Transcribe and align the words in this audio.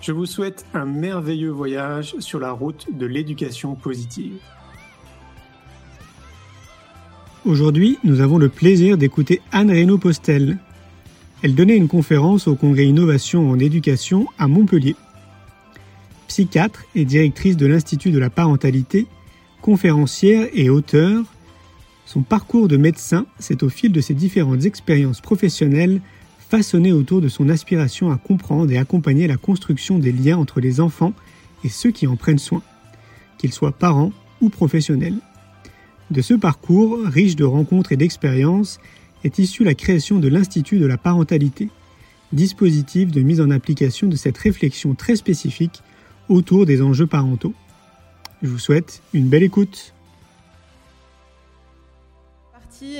Je 0.00 0.12
vous 0.12 0.24
souhaite 0.24 0.64
un 0.72 0.86
merveilleux 0.86 1.50
voyage 1.50 2.14
sur 2.20 2.40
la 2.40 2.52
route 2.52 2.86
de 2.90 3.04
l'éducation 3.04 3.74
positive. 3.74 4.32
Aujourd'hui, 7.44 7.98
nous 8.02 8.20
avons 8.20 8.38
le 8.38 8.48
plaisir 8.48 8.96
d'écouter 8.96 9.42
Anne 9.52 9.70
Reynaud 9.70 9.98
Postel. 9.98 10.56
Elle 11.42 11.54
donnait 11.54 11.76
une 11.76 11.88
conférence 11.88 12.48
au 12.48 12.54
Congrès 12.54 12.86
Innovation 12.86 13.50
en 13.50 13.58
éducation 13.58 14.26
à 14.38 14.48
Montpellier. 14.48 14.96
Psychiatre 16.28 16.84
et 16.94 17.04
directrice 17.04 17.58
de 17.58 17.66
l'Institut 17.66 18.10
de 18.10 18.18
la 18.18 18.30
parentalité, 18.30 19.06
conférencière 19.60 20.48
et 20.54 20.70
auteure, 20.70 21.24
son 22.06 22.22
parcours 22.22 22.68
de 22.68 22.78
médecin 22.78 23.26
s'est 23.38 23.62
au 23.62 23.68
fil 23.68 23.92
de 23.92 24.00
ses 24.00 24.14
différentes 24.14 24.64
expériences 24.64 25.20
professionnelles 25.20 26.00
façonné 26.50 26.90
autour 26.90 27.20
de 27.20 27.28
son 27.28 27.48
aspiration 27.48 28.10
à 28.10 28.16
comprendre 28.16 28.72
et 28.72 28.76
accompagner 28.76 29.28
la 29.28 29.36
construction 29.36 30.00
des 30.00 30.10
liens 30.10 30.36
entre 30.36 30.60
les 30.60 30.80
enfants 30.80 31.14
et 31.62 31.68
ceux 31.68 31.92
qui 31.92 32.08
en 32.08 32.16
prennent 32.16 32.38
soin, 32.38 32.62
qu'ils 33.38 33.52
soient 33.52 33.70
parents 33.70 34.12
ou 34.40 34.48
professionnels. 34.48 35.18
De 36.10 36.20
ce 36.22 36.34
parcours, 36.34 36.98
riche 37.04 37.36
de 37.36 37.44
rencontres 37.44 37.92
et 37.92 37.96
d'expériences, 37.96 38.80
est 39.22 39.38
issue 39.38 39.62
la 39.62 39.74
création 39.74 40.18
de 40.18 40.26
l'Institut 40.26 40.80
de 40.80 40.86
la 40.86 40.98
parentalité, 40.98 41.68
dispositif 42.32 43.12
de 43.12 43.20
mise 43.20 43.40
en 43.40 43.50
application 43.50 44.08
de 44.08 44.16
cette 44.16 44.38
réflexion 44.38 44.94
très 44.94 45.14
spécifique 45.14 45.82
autour 46.28 46.66
des 46.66 46.82
enjeux 46.82 47.06
parentaux. 47.06 47.54
Je 48.42 48.48
vous 48.48 48.58
souhaite 48.58 49.02
une 49.14 49.28
belle 49.28 49.44
écoute 49.44 49.94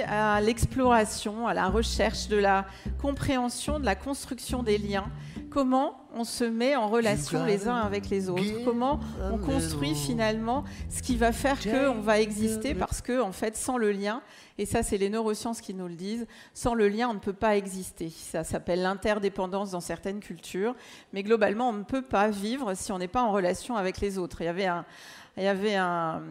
à 0.06 0.40
l'exploration, 0.40 1.46
à 1.46 1.54
la 1.54 1.68
recherche 1.68 2.28
de 2.28 2.36
la 2.36 2.66
compréhension, 3.00 3.80
de 3.80 3.84
la 3.84 3.94
construction 3.94 4.62
des 4.62 4.78
liens. 4.78 5.10
Comment 5.50 6.06
on 6.14 6.22
se 6.22 6.44
met 6.44 6.76
en 6.76 6.88
relation 6.88 7.44
les 7.44 7.66
uns 7.66 7.76
avec 7.76 8.08
les 8.08 8.28
autres 8.28 8.64
Comment 8.64 9.00
on 9.32 9.38
construit 9.38 9.94
finalement 9.94 10.64
ce 10.88 11.02
qui 11.02 11.16
va 11.16 11.32
faire 11.32 11.58
qu'on 11.60 12.00
va 12.00 12.20
exister 12.20 12.74
Parce 12.74 13.00
que, 13.00 13.20
en 13.20 13.32
fait, 13.32 13.56
sans 13.56 13.76
le 13.76 13.90
lien, 13.90 14.22
et 14.58 14.66
ça, 14.66 14.82
c'est 14.82 14.98
les 14.98 15.08
neurosciences 15.08 15.60
qui 15.60 15.74
nous 15.74 15.88
le 15.88 15.94
disent, 15.94 16.26
sans 16.54 16.74
le 16.74 16.88
lien, 16.88 17.08
on 17.08 17.14
ne 17.14 17.18
peut 17.18 17.32
pas 17.32 17.56
exister. 17.56 18.10
Ça 18.10 18.44
s'appelle 18.44 18.82
l'interdépendance 18.82 19.70
dans 19.70 19.80
certaines 19.80 20.20
cultures. 20.20 20.76
Mais 21.12 21.22
globalement, 21.22 21.70
on 21.70 21.72
ne 21.72 21.82
peut 21.82 22.02
pas 22.02 22.28
vivre 22.28 22.74
si 22.74 22.92
on 22.92 22.98
n'est 22.98 23.08
pas 23.08 23.22
en 23.22 23.32
relation 23.32 23.76
avec 23.76 24.00
les 24.00 24.18
autres. 24.18 24.42
Il 24.42 24.44
y 24.44 24.48
avait 24.48 24.66
un 24.66 24.84
il 25.40 25.44
y 25.44 25.48
avait 25.48 25.76
un, 25.76 26.22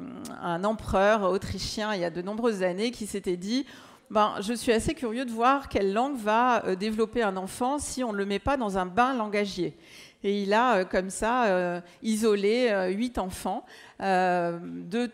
empereur 0.63 1.23
autrichien 1.23 1.95
il 1.95 2.01
y 2.01 2.05
a 2.05 2.11
de 2.11 2.21
nombreuses 2.21 2.61
années 2.61 2.91
qui 2.91 3.07
s'était 3.07 3.37
dit 3.37 3.65
ben, 4.11 4.35
je 4.39 4.53
suis 4.53 4.71
assez 4.71 4.93
curieux 4.93 5.25
de 5.25 5.31
voir 5.31 5.67
quelle 5.67 5.93
langue 5.93 6.17
va 6.17 6.65
euh, 6.65 6.75
développer 6.75 7.21
un 7.21 7.37
enfant 7.37 7.77
si 7.77 8.03
on 8.03 8.11
ne 8.11 8.17
le 8.17 8.25
met 8.25 8.39
pas 8.39 8.57
dans 8.57 8.77
un 8.77 8.85
bain 8.85 9.13
langagier. 9.13 9.77
Et 10.23 10.41
il 10.41 10.53
a, 10.53 10.77
euh, 10.77 10.85
comme 10.85 11.11
ça, 11.11 11.45
euh, 11.45 11.79
isolé 12.01 12.91
huit 12.95 13.19
enfants 13.19 13.65
de, 13.99 15.05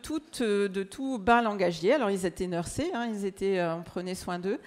tout, 0.84 1.20
bain 1.20 1.42
langagier. 1.42 1.94
Alors, 1.94 2.10
ils 2.10 2.26
étaient 2.26 2.48
nursés, 2.48 2.90
hein, 2.94 3.10
ils 3.14 3.26
étaient, 3.26 3.62
on 3.64 3.84
prenait 3.84 4.16
soin 4.16 4.40
d'eux. 4.40 4.60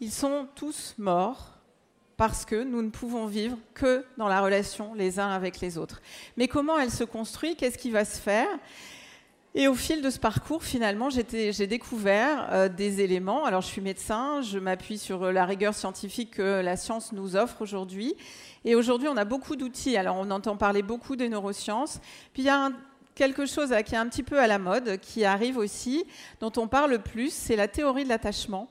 Ils 0.00 0.12
sont 0.12 0.48
tous 0.56 0.94
morts 0.98 1.57
parce 2.18 2.44
que 2.44 2.64
nous 2.64 2.82
ne 2.82 2.90
pouvons 2.90 3.26
vivre 3.26 3.56
que 3.74 4.04
dans 4.18 4.28
la 4.28 4.40
relation 4.40 4.92
les 4.92 5.20
uns 5.20 5.30
avec 5.30 5.60
les 5.60 5.78
autres. 5.78 6.02
Mais 6.36 6.48
comment 6.48 6.76
elle 6.76 6.90
se 6.90 7.04
construit? 7.04 7.54
Qu'est-ce 7.54 7.78
qui 7.78 7.92
va 7.92 8.04
se 8.04 8.20
faire? 8.20 8.48
Et 9.54 9.68
au 9.68 9.74
fil 9.74 10.02
de 10.02 10.10
ce 10.10 10.18
parcours, 10.18 10.64
finalement, 10.64 11.10
j'ai 11.10 11.66
découvert 11.66 12.48
euh, 12.52 12.68
des 12.68 13.00
éléments. 13.00 13.44
Alors, 13.44 13.62
je 13.62 13.68
suis 13.68 13.80
médecin, 13.80 14.42
je 14.42 14.58
m'appuie 14.58 14.98
sur 14.98 15.22
euh, 15.22 15.32
la 15.32 15.46
rigueur 15.46 15.74
scientifique 15.74 16.32
que 16.32 16.60
la 16.60 16.76
science 16.76 17.12
nous 17.12 17.36
offre 17.36 17.62
aujourd'hui. 17.62 18.14
Et 18.64 18.74
aujourd'hui, 18.74 19.08
on 19.08 19.16
a 19.16 19.24
beaucoup 19.24 19.54
d'outils. 19.54 19.96
Alors, 19.96 20.16
on 20.16 20.30
entend 20.32 20.56
parler 20.56 20.82
beaucoup 20.82 21.14
des 21.14 21.28
neurosciences. 21.28 22.00
Puis, 22.32 22.42
il 22.42 22.46
y 22.46 22.50
a 22.50 22.70
quelque 23.14 23.46
chose 23.46 23.72
qui 23.86 23.94
est 23.94 23.98
un 23.98 24.08
petit 24.08 24.24
peu 24.24 24.40
à 24.40 24.48
la 24.48 24.58
mode, 24.58 24.98
qui 24.98 25.24
arrive 25.24 25.56
aussi, 25.56 26.04
dont 26.40 26.52
on 26.56 26.66
parle 26.66 26.98
plus, 27.00 27.32
c'est 27.32 27.56
la 27.56 27.68
théorie 27.68 28.04
de 28.04 28.08
l'attachement 28.08 28.68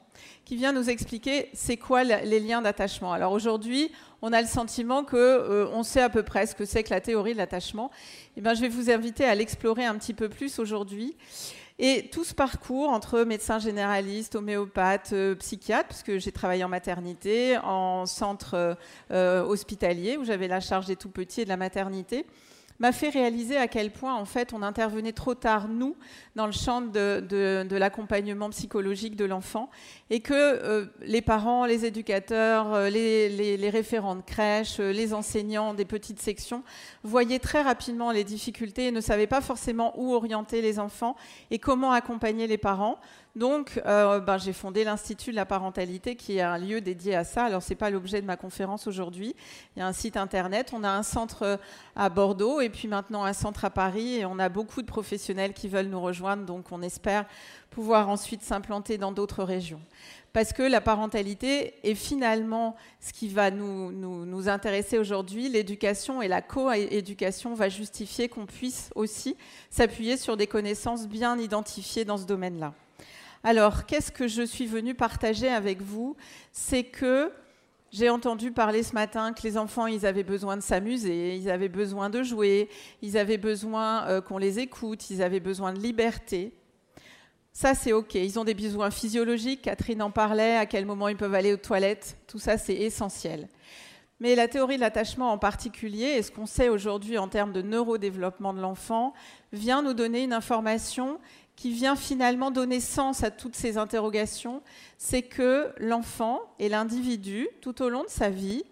qui 0.48 0.56
vient 0.56 0.72
nous 0.72 0.90
expliquer 0.90 1.50
c'est 1.52 1.76
quoi 1.76 2.06
les 2.06 2.40
liens 2.40 2.62
d'attachement. 2.62 3.12
Alors 3.12 3.34
aujourd'hui, 3.34 3.92
on 4.22 4.32
a 4.32 4.42
le 4.42 4.48
sentiment 4.48 5.04
que 5.04 5.18
euh, 5.18 5.68
on 5.74 5.84
sait 5.84 6.00
à 6.00 6.08
peu 6.08 6.24
près 6.24 6.46
ce 6.46 6.56
que 6.56 6.64
c'est 6.64 6.84
que 6.84 6.90
la 6.90 7.02
théorie 7.02 7.34
de 7.34 7.38
l'attachement. 7.38 7.92
Eh 8.38 8.42
bien, 8.42 8.54
je 8.54 8.62
vais 8.62 8.70
vous 8.70 8.90
inviter 8.90 9.26
à 9.26 9.36
l'explorer 9.36 9.84
un 9.84 9.96
petit 9.96 10.14
peu 10.14 10.30
plus 10.30 10.58
aujourd'hui. 10.60 11.18
Et 11.80 12.10
tout 12.14 12.24
ce 12.24 12.34
parcours 12.34 12.88
entre 12.88 13.24
médecin 13.24 13.60
généraliste, 13.60 14.36
homéopathe, 14.36 15.10
euh, 15.12 15.36
psychiatre, 15.36 15.90
puisque 15.90 16.18
j'ai 16.18 16.32
travaillé 16.32 16.64
en 16.64 16.70
maternité, 16.70 17.58
en 17.58 18.06
centre 18.06 18.78
euh, 19.12 19.44
hospitalier 19.44 20.16
où 20.16 20.24
j'avais 20.24 20.48
la 20.48 20.62
charge 20.62 20.86
des 20.86 20.96
tout 20.96 21.10
petits 21.10 21.42
et 21.42 21.44
de 21.44 21.50
la 21.50 21.58
maternité, 21.58 22.26
m'a 22.80 22.92
fait 22.92 23.10
réaliser 23.10 23.58
à 23.58 23.68
quel 23.68 23.92
point 23.92 24.16
en 24.16 24.26
fait 24.26 24.54
on 24.54 24.62
intervenait 24.62 25.12
trop 25.12 25.34
tard 25.34 25.68
nous 25.68 25.96
dans 26.36 26.46
le 26.46 26.52
champ 26.52 26.82
de, 26.82 27.68
l'accompagnement 27.76 28.50
psychologique 28.50 29.16
de 29.16 29.26
l'enfant 29.26 29.70
et 30.10 30.20
que 30.20 30.34
euh, 30.34 30.86
les 31.02 31.22
parents, 31.22 31.66
les 31.66 31.86
éducateurs, 31.86 32.74
euh, 32.74 32.90
les, 32.90 33.70
référents 33.70 34.16
de 34.16 34.22
crèche, 34.22 34.80
euh, 34.80 34.92
les 34.92 35.14
enseignants 35.14 35.74
des 35.74 35.86
petites 35.86 36.22
sections 36.22 36.64
voyaient 37.04 37.40
très 37.40 37.62
rapidement 37.62 38.12
les 38.12 38.24
difficultés 38.24 38.88
et 38.88 38.92
ne 38.92 39.02
savaient 39.02 39.28
pas 39.28 39.42
forcément 39.42 39.94
où 39.98 40.14
orienter 40.14 40.62
les 40.62 40.80
enfants 40.80 41.16
et 41.52 41.60
comment 41.60 41.92
accompagner 41.92 42.48
les 42.48 42.58
parents. 42.58 43.00
Donc, 43.38 43.80
ben, 43.86 44.38
j'ai 44.38 44.54
fondé 44.54 44.84
l'Institut 44.84 45.32
de 45.32 45.36
la 45.36 45.46
parentalité, 45.46 46.16
qui 46.16 46.38
est 46.38 46.42
un 46.42 46.58
lieu 46.58 46.82
dédié 46.82 47.16
à 47.16 47.24
ça. 47.24 47.46
Alors, 47.46 47.64
ce 47.64 47.70
n'est 47.70 47.76
pas 47.76 47.90
l'objet 47.90 48.22
de 48.22 48.26
ma 48.26 48.36
conférence 48.36 48.88
aujourd'hui. 48.88 49.36
Il 49.76 49.80
y 49.80 49.82
a 49.82 49.88
un 49.88 49.94
site 49.94 50.18
internet. 50.18 50.72
On 50.74 50.84
a 50.84 50.90
un 50.90 51.04
centre 51.04 51.60
à 51.96 52.10
Bordeaux 52.10 52.62
et 52.62 52.70
puis 52.70 52.88
maintenant 52.88 53.24
un 53.24 53.34
centre 53.34 53.64
à 53.66 53.70
Paris. 53.70 54.16
Et 54.16 54.26
on 54.26 54.40
a 54.40 54.50
beaucoup 54.50 54.82
de 54.82 54.88
professionnels 54.88 55.54
qui 55.54 55.68
veulent 55.68 55.88
nous 55.88 56.02
rejoindre 56.02 56.46
donc 56.46 56.72
on 56.72 56.82
espère 56.82 57.26
pouvoir 57.70 58.10
ensuite 58.10 58.42
s'implanter 58.42 58.98
dans 58.98 59.12
d'autres 59.12 59.44
régions. 59.44 59.82
Parce 60.34 60.54
que 60.54 60.64
la 60.64 60.82
parentalité 60.82 61.76
est 61.84 61.96
finalement 61.96 62.76
ce 63.00 63.14
qui 63.14 63.28
va 63.28 63.52
nous, 63.52 63.92
nous, 63.92 64.50
intéresser 64.50 64.98
aujourd'hui. 64.98 65.50
L'éducation 65.50 66.22
et 66.22 66.28
la 66.28 66.42
coéducation 66.42 67.54
va 67.54 67.70
justifier 67.70 68.30
qu'on 68.30 68.46
puisse 68.46 68.90
aussi 68.96 69.36
s'appuyer 69.70 70.18
sur 70.18 70.38
des 70.38 70.48
connaissances 70.48 71.08
bien 71.08 71.38
identifiées 71.38 72.06
dans 72.06 72.18
ce 72.18 72.26
domaine-là. 72.26 72.74
Alors, 73.44 73.86
qu'est-ce 73.86 74.12
que 74.12 74.28
je 74.28 74.44
suis 74.44 74.66
venue 74.66 74.96
partager 74.96 75.48
avec 75.48 75.82
vous? 75.82 76.16
C'est 76.52 76.84
que 76.84 77.32
j'ai 77.92 78.10
entendu 78.10 78.52
parler 78.52 78.84
ce 78.84 78.94
matin 78.94 79.34
que 79.34 79.44
les 79.44 79.58
enfants, 79.58 79.88
ils 79.88 80.06
avaient 80.06 80.24
besoin 80.24 80.58
de 80.58 80.62
s'amuser, 80.62 81.36
ils 81.36 81.50
avaient 81.50 81.70
besoin 81.70 82.10
de 82.10 82.22
jouer, 82.22 82.70
ils 83.02 83.18
avaient 83.18 83.38
besoin 83.38 84.06
euh, 84.08 84.22
qu'on 84.22 84.38
les 84.38 84.60
écoute, 84.60 85.10
ils 85.10 85.22
avaient 85.22 85.40
besoin 85.40 85.72
de 85.72 85.80
liberté. 85.80 86.54
Ça, 87.54 87.74
c'est 87.74 87.94
OK. 87.94 88.14
Ils 88.16 88.38
ont 88.38 88.44
des 88.44 88.54
besoins 88.54 88.92
physiologiques. 88.92 89.64
Catherine 89.64 90.02
en 90.02 90.12
parlait, 90.12 90.58
à 90.58 90.66
quel 90.66 90.86
moment 90.86 91.08
ils 91.08 91.18
peuvent 91.18 91.34
aller 91.34 91.54
aux 91.54 91.58
toilettes. 91.58 92.18
Tout 92.28 92.38
ça, 92.38 92.58
c'est 92.58 92.76
essentiel. 92.76 93.48
Mais 94.20 94.36
la 94.36 94.48
théorie 94.48 94.76
de 94.76 94.82
l'attachement 94.82 95.32
en 95.32 95.38
particulier, 95.38 96.06
et 96.18 96.22
ce 96.22 96.32
qu'on 96.32 96.46
sait 96.46 96.70
aujourd'hui 96.70 97.18
en 97.18 97.28
termes 97.28 97.54
de 97.54 97.62
neurodéveloppement 97.62 98.54
de 98.54 98.62
l'enfant, 98.62 99.14
vient 99.54 99.82
nous 99.82 99.94
donner 99.94 100.24
une 100.24 100.34
information 100.34 101.20
qui 101.58 101.72
vient 101.72 101.98
finalement 101.98 102.52
donner 102.52 102.80
sens 102.80 103.24
à 103.24 103.32
toutes 103.32 103.56
ces 103.56 103.78
interrogations, 103.78 104.62
c'est 104.98 105.24
que 105.24 105.74
l'enfant 105.78 106.40
et 106.60 106.70
l'individu, 106.70 107.50
tout 107.62 107.82
au 107.82 107.90
long 107.90 108.04
de 108.04 108.10
sa 108.10 108.30
vie, 108.30 108.64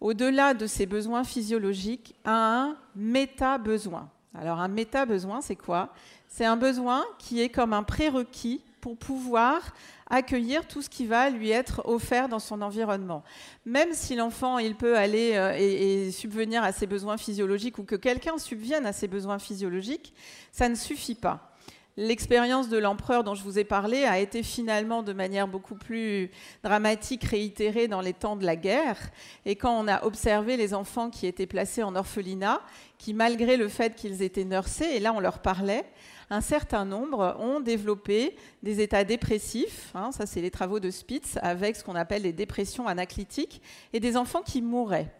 au-delà 0.00 0.54
de 0.54 0.66
ses 0.66 0.86
besoins 0.86 1.24
physiologiques, 1.24 2.14
a 2.24 2.62
un 2.62 2.76
méta-besoin. 2.96 4.08
Alors 4.34 4.60
un 4.60 4.68
méta-besoin, 4.68 5.40
c'est 5.40 5.56
quoi? 5.56 5.92
C'est 6.28 6.46
un 6.46 6.56
besoin 6.56 7.04
qui 7.18 7.42
est 7.42 7.50
comme 7.50 7.72
un 7.72 7.82
prérequis 7.82 8.62
pour 8.80 8.96
pouvoir 8.96 9.74
accueillir 10.08 10.66
tout 10.66 10.80
ce 10.82 10.88
qui 10.88 11.06
va 11.06 11.28
lui 11.28 11.50
être 11.50 11.82
offert 11.86 12.28
dans 12.28 12.38
son 12.38 12.62
environnement. 12.62 13.24
Même 13.66 13.92
si 13.92 14.14
l'enfant, 14.14 14.58
peut 14.78 14.96
aller 14.96 15.32
euh, 15.34 15.56
et, 15.58 16.10
subvenir 16.12 16.62
à 16.62 16.72
ses 16.72 16.86
besoins 16.86 17.16
physiologiques 17.16 17.78
ou 17.78 17.84
que 17.84 17.96
quelqu'un 17.96 18.38
subvienne 18.38 18.86
à 18.86 18.92
ses 18.92 19.08
besoins 19.08 19.38
physiologiques, 19.38 20.12
ça 20.52 20.68
ne 20.68 20.74
suffit 20.74 21.14
pas. 21.14 21.51
L'expérience 21.98 22.70
de 22.70 22.78
l'empereur 22.78 23.22
dont 23.22 23.34
je 23.34 23.42
vous 23.42 23.58
ai 23.58 23.64
parlé 23.64 24.04
a 24.04 24.18
été 24.18 24.42
finalement 24.42 25.02
de 25.02 25.12
manière 25.12 25.46
beaucoup 25.46 25.74
plus 25.74 26.30
dramatique 26.62 27.24
réitérée 27.24 27.86
dans 27.86 28.00
les 28.00 28.14
temps 28.14 28.34
de 28.34 28.46
la 28.46 28.56
guerre. 28.56 29.10
Et 29.44 29.56
quand 29.56 29.78
on 29.78 29.86
a 29.86 30.04
observé 30.04 30.56
les 30.56 30.72
enfants 30.72 31.10
qui 31.10 31.26
étaient 31.26 31.46
placés 31.46 31.82
en 31.82 31.94
orphelinat, 31.94 32.62
qui 32.96 33.12
malgré 33.12 33.58
le 33.58 33.68
fait 33.68 33.94
qu'ils 33.94 34.22
étaient 34.22 34.46
nursés, 34.46 34.86
et 34.94 35.00
là 35.00 35.12
on 35.12 35.20
leur 35.20 35.40
parlait, 35.40 35.84
un 36.30 36.40
certain 36.40 36.86
nombre 36.86 37.36
ont 37.38 37.60
développé 37.60 38.36
des 38.62 38.80
états 38.80 39.04
dépressifs, 39.04 39.90
hein, 39.94 40.12
ça 40.12 40.24
c'est 40.24 40.40
les 40.40 40.50
travaux 40.50 40.80
de 40.80 40.90
Spitz, 40.90 41.38
avec 41.42 41.76
ce 41.76 41.84
qu'on 41.84 41.94
appelle 41.94 42.22
les 42.22 42.32
dépressions 42.32 42.88
anaclytiques, 42.88 43.60
et 43.92 44.00
des 44.00 44.16
enfants 44.16 44.40
qui 44.40 44.62
mouraient. 44.62 45.12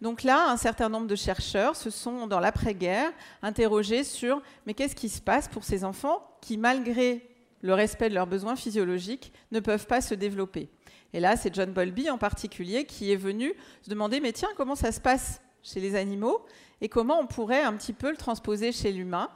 Donc 0.00 0.22
là, 0.22 0.50
un 0.50 0.56
certain 0.56 0.88
nombre 0.88 1.06
de 1.06 1.16
chercheurs 1.16 1.76
se 1.76 1.90
sont, 1.90 2.26
dans 2.26 2.40
l'après-guerre, 2.40 3.12
interrogés 3.42 4.04
sur 4.04 4.40
mais 4.66 4.74
qu'est-ce 4.74 4.96
qui 4.96 5.08
se 5.08 5.20
passe 5.20 5.48
pour 5.48 5.64
ces 5.64 5.84
enfants 5.84 6.26
qui, 6.40 6.56
malgré 6.56 7.28
le 7.62 7.74
respect 7.74 8.08
de 8.08 8.14
leurs 8.14 8.26
besoins 8.26 8.56
physiologiques, 8.56 9.32
ne 9.52 9.60
peuvent 9.60 9.86
pas 9.86 10.00
se 10.00 10.14
développer? 10.14 10.70
Et 11.12 11.20
là, 11.20 11.36
c'est 11.36 11.54
John 11.54 11.72
Bowlby 11.72 12.08
en 12.08 12.18
particulier 12.18 12.86
qui 12.86 13.12
est 13.12 13.16
venu 13.16 13.52
se 13.82 13.90
demander 13.90 14.20
mais 14.20 14.32
tiens, 14.32 14.48
comment 14.56 14.76
ça 14.76 14.92
se 14.92 15.00
passe 15.00 15.42
chez 15.62 15.80
les 15.80 15.94
animaux 15.94 16.46
et 16.80 16.88
comment 16.88 17.20
on 17.20 17.26
pourrait 17.26 17.62
un 17.62 17.74
petit 17.74 17.92
peu 17.92 18.10
le 18.10 18.16
transposer 18.16 18.72
chez 18.72 18.92
l'humain? 18.92 19.28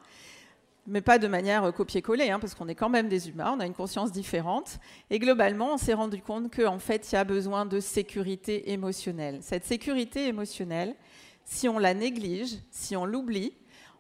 Mais 0.87 1.01
pas 1.01 1.19
de 1.19 1.29
manière 1.29 1.73
copier-coller, 1.73 2.31
hein, 2.31 2.39
parce 2.39 2.55
qu'on 2.55 2.69
est 2.69 2.75
quand 2.75 2.89
même 2.89 3.09
des 3.09 3.29
humains, 3.29 3.55
on 3.57 3.61
a 3.61 3.67
une 3.67 3.75
conscience 3.75 4.13
différente. 4.13 4.79
Et 5.11 5.19
globalement, 5.19 5.75
on 5.75 5.77
s'est 5.79 5.95
rendu 5.95 6.21
compte 6.21 6.55
qu'en 6.55 6.79
fait, 6.79 7.11
il 7.11 7.15
y 7.15 7.19
a 7.19 7.25
besoin 7.25 7.65
de 7.67 7.81
sécurité 7.81 8.73
émotionnelle. 8.73 9.39
Cette 9.41 9.65
sécurité 9.65 10.27
émotionnelle, 10.27 10.95
si 11.45 11.69
on 11.69 11.79
la 11.79 11.95
néglige, 11.95 12.59
si 12.71 12.97
on 12.97 13.05
l'oublie, 13.05 13.55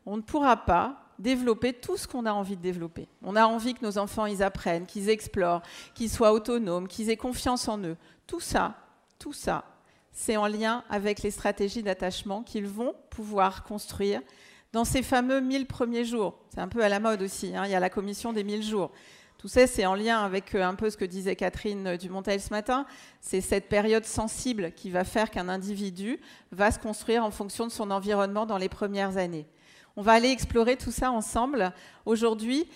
on 0.06 0.16
ne 0.16 0.22
pourra 0.22 0.56
pas 0.56 1.00
développer 1.18 1.72
tout 1.72 1.96
ce 1.96 2.06
qu'on 2.06 2.26
a 2.26 2.32
envie 2.32 2.56
de 2.56 2.62
développer. 2.62 3.08
On 3.22 3.36
a 3.36 3.46
envie 3.46 3.74
que 3.74 3.84
nos 3.84 3.98
enfants, 3.98 4.26
ils 4.26 4.42
apprennent, 4.42 4.86
qu'ils 4.86 5.08
explorent, 5.08 5.62
qu'ils 5.94 6.10
soient 6.10 6.32
autonomes, 6.32 6.88
qu'ils 6.88 7.10
aient 7.10 7.16
confiance 7.16 7.68
en 7.68 7.78
eux. 7.78 7.96
Tout 8.26 8.40
ça, 8.40 8.74
tout 9.18 9.32
ça, 9.32 9.64
c'est 10.12 10.36
en 10.36 10.46
lien 10.46 10.84
avec 10.90 11.22
les 11.22 11.30
stratégies 11.30 11.82
d'attachement 11.82 12.42
qu'ils 12.42 12.66
vont 12.66 12.94
pouvoir 13.10 13.64
construire 13.64 14.20
dans 14.74 14.84
ces 14.84 15.04
fameux 15.04 15.40
1000 15.40 15.66
premiers 15.66 16.04
jours. 16.04 16.34
C'est 16.52 16.60
un 16.60 16.66
peu 16.66 16.82
à 16.82 16.88
la 16.88 16.98
mode 16.98 17.22
aussi, 17.22 17.54
hein. 17.54 17.62
il 17.64 17.70
y 17.70 17.76
a 17.76 17.80
la 17.80 17.90
commission 17.90 18.32
des 18.32 18.42
1000 18.42 18.60
jours. 18.64 18.90
Tout 19.38 19.46
ça, 19.46 19.68
c'est 19.68 19.86
en 19.86 19.94
lien 19.94 20.18
avec 20.18 20.52
euh, 20.56 20.64
un 20.64 20.74
peu 20.74 20.90
ce 20.90 20.96
que 20.96 21.04
disait 21.04 21.36
Catherine 21.36 21.96
Dumontel 21.96 22.40
ce 22.40 22.50
matin. 22.50 22.84
C'est 23.20 23.40
cette 23.40 23.68
période 23.68 24.04
sensible 24.04 24.72
qui 24.72 24.90
va 24.90 25.04
faire 25.04 25.30
qu'un 25.30 25.48
individu 25.48 26.18
va 26.50 26.72
se 26.72 26.80
construire 26.80 27.24
en 27.24 27.30
fonction 27.30 27.68
de 27.68 27.70
son 27.70 27.92
environnement 27.92 28.46
dans 28.46 28.58
les 28.58 28.68
premières 28.68 29.16
années. 29.16 29.46
On 29.94 30.02
va 30.02 30.14
aller 30.14 30.30
explorer 30.30 30.76
tout 30.76 30.90
ça 30.90 31.12
ensemble 31.12 31.72
aujourd'hui, 32.04 32.68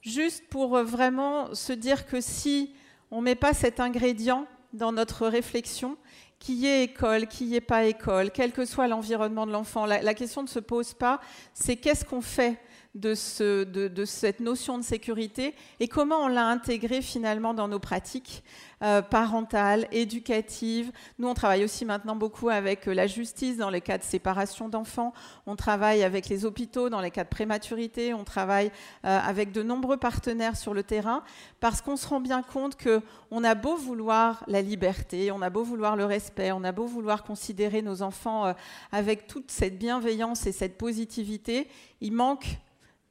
juste 0.00 0.48
pour 0.48 0.76
euh, 0.76 0.82
vraiment 0.82 1.54
se 1.54 1.72
dire 1.72 2.04
que 2.06 2.20
si 2.20 2.74
on 3.12 3.18
ne 3.18 3.26
met 3.26 3.36
pas 3.36 3.54
cet 3.54 3.78
ingrédient 3.78 4.48
dans 4.72 4.90
notre 4.90 5.28
réflexion, 5.28 5.98
qui 6.44 6.66
est 6.66 6.84
école, 6.84 7.26
qui 7.26 7.56
est 7.56 7.62
pas 7.62 7.86
école, 7.86 8.30
quel 8.30 8.52
que 8.52 8.66
soit 8.66 8.86
l'environnement 8.86 9.46
de 9.46 9.52
l'enfant. 9.52 9.86
La, 9.86 10.12
question 10.12 10.42
ne 10.42 10.46
se 10.46 10.58
pose 10.58 10.92
pas, 10.92 11.18
c'est 11.54 11.76
qu'est-ce 11.76 12.04
qu'on 12.04 12.20
fait 12.20 12.58
de, 12.94 13.14
ce, 13.14 13.64
de, 13.64 14.04
cette 14.04 14.40
notion 14.40 14.78
de 14.78 14.84
sécurité 14.84 15.54
et 15.80 15.88
comment 15.88 16.18
on 16.18 16.28
l'a 16.28 16.46
intégrée 16.46 17.02
finalement 17.02 17.52
dans 17.52 17.66
nos 17.66 17.80
pratiques 17.80 18.44
euh, 18.82 19.02
parentales, 19.02 19.88
éducatives. 19.90 20.92
Nous, 21.18 21.26
on 21.26 21.34
travaille 21.34 21.64
aussi 21.64 21.84
maintenant 21.84 22.14
beaucoup 22.14 22.50
avec 22.50 22.86
euh, 22.86 22.94
la 22.94 23.06
justice 23.06 23.56
dans 23.56 23.70
les 23.70 23.80
cas 23.80 23.98
de 23.98 24.02
séparation 24.04 24.68
d'enfants, 24.68 25.12
on 25.46 25.56
travaille 25.56 26.04
avec 26.04 26.28
les 26.28 26.44
hôpitaux 26.44 26.88
dans 26.88 27.00
les 27.00 27.10
cas 27.10 27.24
de 27.24 27.28
prématurité, 27.28 28.14
on 28.14 28.24
travaille 28.24 28.70
euh, 29.04 29.18
avec 29.18 29.50
de 29.52 29.62
nombreux 29.62 29.96
partenaires 29.96 30.56
sur 30.56 30.74
le 30.74 30.82
terrain 30.82 31.24
parce 31.60 31.80
qu'on 31.80 31.96
se 31.96 32.06
rend 32.06 32.20
bien 32.20 32.42
compte 32.42 32.76
que 32.76 33.00
on 33.30 33.42
a 33.42 33.56
beau 33.56 33.76
vouloir 33.76 34.44
la 34.46 34.62
liberté, 34.62 35.32
on 35.32 35.42
a 35.42 35.50
beau 35.50 35.64
vouloir 35.64 35.96
le 35.96 36.04
respect, 36.04 36.52
on 36.52 36.62
a 36.62 36.70
beau 36.70 36.86
vouloir 36.86 37.24
considérer 37.24 37.82
nos 37.82 38.02
enfants 38.02 38.54
avec 38.92 39.26
toute 39.26 39.50
cette 39.50 39.78
bienveillance 39.78 40.46
et 40.46 40.52
cette 40.52 40.78
positivité, 40.78 41.68
il 42.00 42.12
manque 42.12 42.58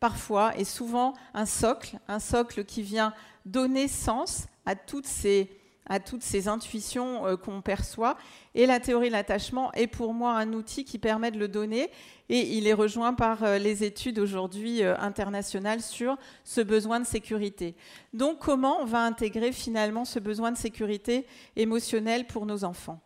parfois 0.04 0.52
et 0.58 0.66
souvent 0.66 1.14
un 1.34 1.46
socle, 1.46 1.98
un 2.10 2.20
socle 2.20 2.66
qui 2.66 2.82
vient 2.82 3.14
donner 3.46 3.88
sens 3.88 4.48
à 4.66 4.76
toutes 4.76 5.08
ces, 5.08 5.50
à 5.86 6.02
toutes 6.02 6.24
ces 6.24 6.50
intuitions 6.50 7.26
euh, 7.26 7.38
qu'on 7.38 7.62
perçoit. 7.62 8.18
Et 8.54 8.66
la 8.66 8.82
théorie 8.82 9.08
de 9.08 9.14
l'attachement 9.14 9.72
est 9.72 9.88
pour 9.88 10.14
moi 10.14 10.34
un 10.34 10.52
outil 10.52 10.84
qui 10.84 11.00
permet 11.00 11.32
de 11.32 11.40
le 11.40 11.48
donner. 11.48 11.90
Et 12.28 12.58
il 12.58 12.68
est 12.68 12.74
rejoint 12.74 13.14
par 13.14 13.46
euh, 13.46 13.58
les 13.60 13.86
études 13.86 14.20
aujourd'hui 14.20 14.84
euh, 14.84 14.94
internationales 15.00 15.80
sur 15.80 16.18
ce 16.44 16.60
besoin 16.60 17.00
de 17.00 17.06
sécurité. 17.06 17.74
Donc 18.12 18.40
comment 18.40 18.82
on 18.82 18.86
va 18.86 19.06
intégrer 19.06 19.54
finalement 19.54 20.04
ce 20.04 20.20
besoin 20.20 20.52
de 20.52 20.58
sécurité 20.58 21.26
émotionnelle 21.56 22.28
pour 22.28 22.46
nos 22.46 22.66
enfants? 22.66 23.00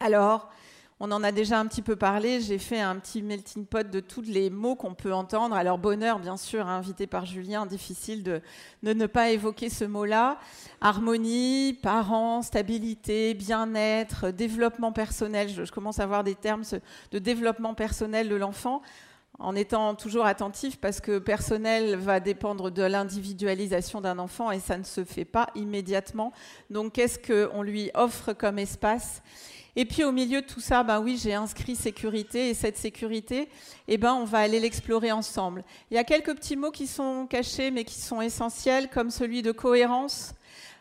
Alors, 0.00 0.50
on 1.02 1.10
en 1.12 1.24
a 1.24 1.32
déjà 1.32 1.58
un 1.58 1.66
petit 1.66 1.80
peu 1.80 1.96
parlé. 1.96 2.42
J'ai 2.42 2.58
fait 2.58 2.78
un 2.78 2.96
petit 2.96 3.22
melting 3.22 3.64
pot 3.64 3.88
de 3.88 4.00
tous 4.00 4.20
les 4.20 4.50
mots 4.50 4.74
qu'on 4.74 4.94
peut 4.94 5.14
entendre. 5.14 5.56
Alors 5.56 5.78
bonheur, 5.78 6.18
bien 6.18 6.36
sûr, 6.36 6.68
hein, 6.68 6.76
invité 6.76 7.06
par 7.06 7.24
Julien, 7.24 7.64
difficile 7.64 8.22
de, 8.22 8.42
ne 8.82 9.06
pas 9.06 9.30
évoquer 9.30 9.70
ce 9.70 9.84
mot-là. 9.84 10.38
Harmonie, 10.82 11.78
parents, 11.82 12.42
stabilité, 12.42 13.32
bien-être, 13.32 14.30
développement 14.30 14.92
personnel. 14.92 15.48
Je, 15.48 15.72
commence 15.72 16.00
à 16.00 16.06
voir 16.06 16.22
des 16.22 16.34
termes 16.34 16.64
de 17.10 17.18
développement 17.18 17.72
personnel 17.72 18.28
de 18.28 18.36
l'enfant 18.36 18.82
en 19.38 19.56
étant 19.56 19.94
toujours 19.94 20.26
attentif 20.26 20.78
parce 20.78 21.00
que 21.00 21.18
personnel 21.18 21.96
va 21.96 22.20
dépendre 22.20 22.70
de 22.70 22.82
l'individualisation 22.82 24.02
d'un 24.02 24.18
enfant 24.18 24.50
et 24.50 24.60
ça 24.60 24.76
ne 24.76 24.84
se 24.84 25.02
fait 25.02 25.24
pas 25.24 25.46
immédiatement. 25.54 26.34
Donc 26.68 26.92
qu'est-ce 26.92 27.18
qu'on 27.18 27.62
lui 27.62 27.90
offre 27.94 28.34
comme 28.34 28.58
espace? 28.58 29.22
Et 29.76 29.84
puis 29.84 30.04
au 30.04 30.12
milieu 30.12 30.42
de 30.42 30.46
tout 30.46 30.60
ça, 30.60 30.82
ben 30.82 31.00
oui, 31.00 31.18
j'ai 31.22 31.34
inscrit 31.34 31.76
sécurité 31.76 32.50
et 32.50 32.54
cette 32.54 32.76
sécurité, 32.76 33.48
eh 33.88 33.98
ben 33.98 34.14
on 34.14 34.24
va 34.24 34.38
aller 34.38 34.60
l'explorer 34.60 35.12
ensemble. 35.12 35.64
Il 35.90 35.94
y 35.94 35.98
a 35.98 36.04
quelques 36.04 36.34
petits 36.34 36.56
mots 36.56 36.70
qui 36.70 36.86
sont 36.86 37.26
cachés 37.28 37.70
mais 37.70 37.84
qui 37.84 38.00
sont 38.00 38.20
essentiels, 38.20 38.88
comme 38.90 39.10
celui 39.10 39.42
de 39.42 39.52
cohérence, 39.52 40.34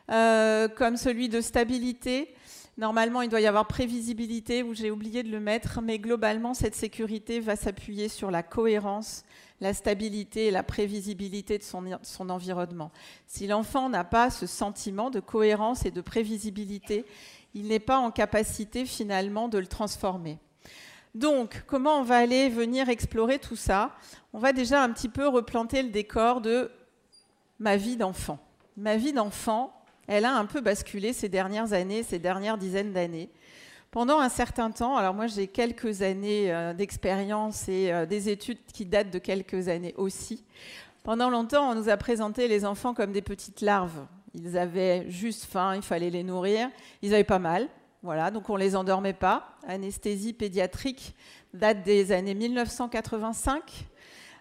euh, 0.09 0.67
comme 0.67 0.97
celui 0.97 1.29
de 1.29 1.41
stabilité. 1.41 2.33
Normalement, 2.79 3.21
il 3.21 3.29
doit 3.29 3.41
y 3.41 3.45
avoir 3.45 3.67
prévisibilité, 3.67 4.63
où 4.63 4.73
j'ai 4.73 4.89
oublié 4.89 5.21
de 5.21 5.29
le 5.29 5.41
mettre, 5.41 5.81
mais 5.81 5.99
globalement, 5.99 6.53
cette 6.53 6.75
sécurité 6.75 7.41
va 7.41 7.57
s'appuyer 7.57 8.07
sur 8.07 8.31
la 8.31 8.41
cohérence, 8.41 9.25
la 9.59 9.73
stabilité 9.73 10.47
et 10.47 10.51
la 10.51 10.63
prévisibilité 10.63 11.57
de 11.57 11.63
son, 11.63 11.83
son 12.03 12.29
environnement. 12.29 12.91
Si 13.27 13.47
l'enfant 13.47 13.89
n'a 13.89 14.05
pas 14.05 14.29
ce 14.29 14.47
sentiment 14.47 15.09
de 15.09 15.19
cohérence 15.19 15.85
et 15.85 15.91
de 15.91 15.99
prévisibilité, 15.99 17.05
il 17.53 17.67
n'est 17.67 17.79
pas 17.79 17.97
en 17.97 18.11
capacité 18.11 18.85
finalement 18.85 19.47
de 19.47 19.57
le 19.57 19.67
transformer. 19.67 20.37
Donc, 21.15 21.63
comment 21.65 21.99
on 21.99 22.03
va 22.03 22.17
aller 22.17 22.49
venir 22.49 22.89
explorer 22.89 23.39
tout 23.39 23.55
ça? 23.55 23.91
On 24.33 24.39
va 24.39 24.53
déjà 24.53 24.83
un 24.83 24.91
petit 24.91 25.09
peu 25.09 25.27
replanter 25.27 25.81
le 25.81 25.89
décor 25.89 26.41
de 26.41 26.69
ma 27.59 27.77
vie 27.77 27.97
d'enfant. 27.97 28.39
Ma 28.77 28.95
vie 28.95 29.13
d'enfant, 29.13 29.73
elle 30.07 30.25
a 30.25 30.35
un 30.35 30.45
peu 30.45 30.61
basculé 30.61 31.13
ces 31.13 31.29
dernières 31.29 31.73
années, 31.73 32.03
ces 32.03 32.19
dernières 32.19 32.57
dizaines 32.57 32.93
d'années. 32.93 33.29
Pendant 33.91 34.19
un 34.19 34.29
certain 34.29 34.69
temps, 34.69 34.97
alors 34.97 35.15
moi 35.15 35.25
j'ai 35.25 35.47
quelques 35.47 36.03
années 36.03 36.53
euh, 36.53 36.73
d'expérience 36.73 37.67
et 37.67 37.91
euh, 37.91 38.05
des 38.05 38.29
études 38.29 38.59
qui 38.71 38.85
datent 38.85 39.09
de 39.09 39.17
quelques 39.17 39.67
années 39.67 39.95
aussi. 39.97 40.43
Pendant 41.03 41.31
longtemps, 41.31 41.71
on 41.71 41.75
nous 41.75 41.89
a 41.89 41.97
présenté 41.97 42.47
les 42.47 42.65
enfants 42.65 42.93
comme 42.93 43.11
des 43.11 43.23
petites 43.23 43.61
larves. 43.61 44.05
Ils 44.33 44.57
avaient 44.57 45.09
juste 45.09 45.45
faim, 45.45 45.75
il 45.75 45.81
fallait 45.81 46.09
les 46.09 46.23
nourrir. 46.23 46.69
Ils 47.01 47.13
avaient 47.13 47.23
pas 47.23 47.39
mal. 47.39 47.67
Voilà, 48.01 48.31
donc 48.31 48.49
on 48.49 48.55
les 48.55 48.75
endormait 48.75 49.13
pas. 49.13 49.57
Anesthésie 49.67 50.33
pédiatrique 50.33 51.15
date 51.53 51.83
des 51.83 52.11
années 52.11 52.35
1985. 52.35 53.87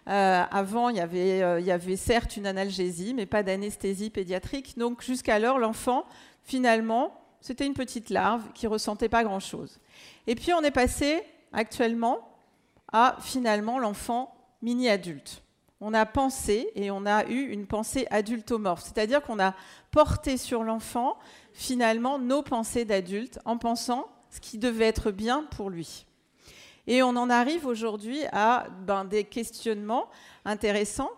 Euh, 0.07 0.43
avant, 0.49 0.89
il 0.89 0.97
y, 0.97 1.01
avait, 1.01 1.43
euh, 1.43 1.59
y 1.59 1.71
avait 1.71 1.97
certes 1.97 2.37
une 2.37 2.47
analgésie, 2.47 3.13
mais 3.13 3.25
pas 3.25 3.43
d'anesthésie 3.43 4.09
pédiatrique. 4.09 4.77
Donc 4.77 5.03
jusqu'alors, 5.03 5.59
l'enfant, 5.59 6.05
finalement, 6.43 7.19
c'était 7.41 7.65
une 7.65 7.73
petite 7.73 8.09
larve 8.09 8.43
qui 8.53 8.67
ressentait 8.67 9.09
pas 9.09 9.23
grand-chose. 9.23 9.79
Et 10.25 10.35
puis 10.35 10.53
on 10.53 10.61
est 10.61 10.71
passé 10.71 11.21
actuellement 11.53 12.19
à 12.91 13.17
finalement 13.21 13.77
l'enfant 13.77 14.33
mini-adulte 14.61 15.43
on 15.81 15.93
a 15.93 16.05
pensé 16.05 16.69
et 16.75 16.91
on 16.91 17.05
a 17.05 17.25
eu 17.27 17.47
une 17.49 17.65
pensée 17.65 18.05
adultomorphe, 18.09 18.83
c'est-à-dire 18.83 19.21
qu'on 19.21 19.39
a 19.39 19.53
porté 19.91 20.37
sur 20.37 20.63
l'enfant 20.63 21.17
finalement 21.53 22.19
nos 22.19 22.41
pensées 22.41 22.85
d'adulte 22.85 23.39
en 23.45 23.57
pensant 23.57 24.07
ce 24.29 24.39
qui 24.39 24.57
devait 24.57 24.85
être 24.85 25.11
bien 25.11 25.43
pour 25.51 25.69
lui. 25.69 26.05
Et 26.87 27.03
on 27.03 27.09
en 27.09 27.29
arrive 27.29 27.65
aujourd'hui 27.65 28.21
à 28.31 28.67
ben, 28.85 29.05
des 29.05 29.23
questionnements 29.23 30.09
intéressants. 30.43 31.11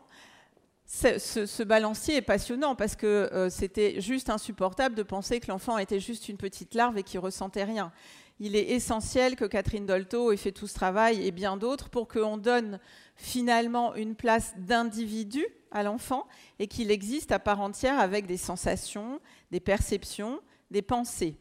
Ce, 0.85 1.63
balancier 1.63 2.17
est 2.17 2.21
passionnant 2.21 2.75
parce 2.75 2.97
que 2.97 3.07
euh, 3.07 3.49
c'était 3.49 4.01
juste 4.01 4.29
insupportable 4.29 4.93
de 4.93 5.03
penser 5.03 5.39
que 5.39 5.47
l'enfant 5.47 5.77
était 5.77 6.01
juste 6.01 6.27
une 6.27 6.35
petite 6.35 6.75
larve 6.75 6.97
et 6.97 7.03
qu'il 7.03 7.21
ressentait 7.21 7.63
rien. 7.63 7.93
Il 8.41 8.57
est 8.57 8.71
essentiel 8.71 9.37
que 9.37 9.45
Catherine 9.45 9.85
Dolto 9.85 10.33
ait 10.33 10.37
fait 10.37 10.51
tout 10.51 10.67
ce 10.67 10.73
travail 10.73 11.25
et 11.25 11.31
bien 11.31 11.55
d'autres 11.55 11.89
pour 11.89 12.09
qu'on 12.09 12.37
donne 12.37 12.79
finalement 13.21 13.93
une 13.95 14.15
place 14.15 14.53
d'individu 14.57 15.45
à 15.71 15.83
l'enfant 15.83 16.27
et 16.59 16.67
qu'il 16.67 16.91
existe 16.91 17.31
à 17.31 17.39
part 17.39 17.61
entière 17.61 17.99
avec 17.99 18.25
des 18.25 18.37
sensations, 18.37 19.21
des 19.51 19.59
perceptions, 19.59 20.41
des 20.71 20.81
pensées. 20.81 21.37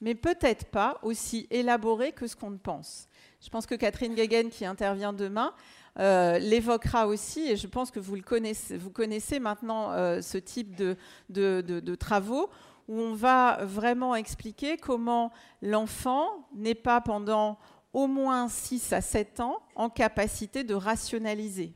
Mais 0.00 0.14
peut-être 0.14 0.66
pas 0.66 0.98
aussi 1.02 1.46
élaboré 1.50 2.12
que 2.12 2.26
ce 2.26 2.36
qu'on 2.36 2.58
pense. 2.58 3.08
Je 3.40 3.48
pense 3.48 3.66
que 3.66 3.74
Catherine 3.74 4.14
Guéguen, 4.14 4.50
qui 4.50 4.66
intervient 4.66 5.12
demain, 5.12 5.54
euh, 5.98 6.38
l'évoquera 6.38 7.06
aussi, 7.06 7.48
et 7.50 7.56
je 7.56 7.66
pense 7.66 7.90
que 7.90 8.00
vous, 8.00 8.16
le 8.16 8.22
connaissez, 8.22 8.76
vous 8.76 8.90
connaissez 8.90 9.38
maintenant 9.38 9.92
euh, 9.92 10.20
ce 10.20 10.36
type 10.38 10.76
de, 10.76 11.94
travaux, 11.94 12.50
où 12.86 12.98
on 12.98 13.14
va 13.14 13.60
vraiment 13.62 14.14
expliquer 14.14 14.76
comment 14.76 15.32
l'enfant 15.62 16.46
n'est 16.54 16.74
pas 16.74 17.00
pendant 17.00 17.58
au 17.94 18.06
moins 18.06 18.48
6 18.48 18.92
à 18.92 19.00
7 19.00 19.40
ans 19.40 19.60
en 19.74 19.88
capacité 19.88 20.64
de 20.64 20.74
rationaliser 20.74 21.72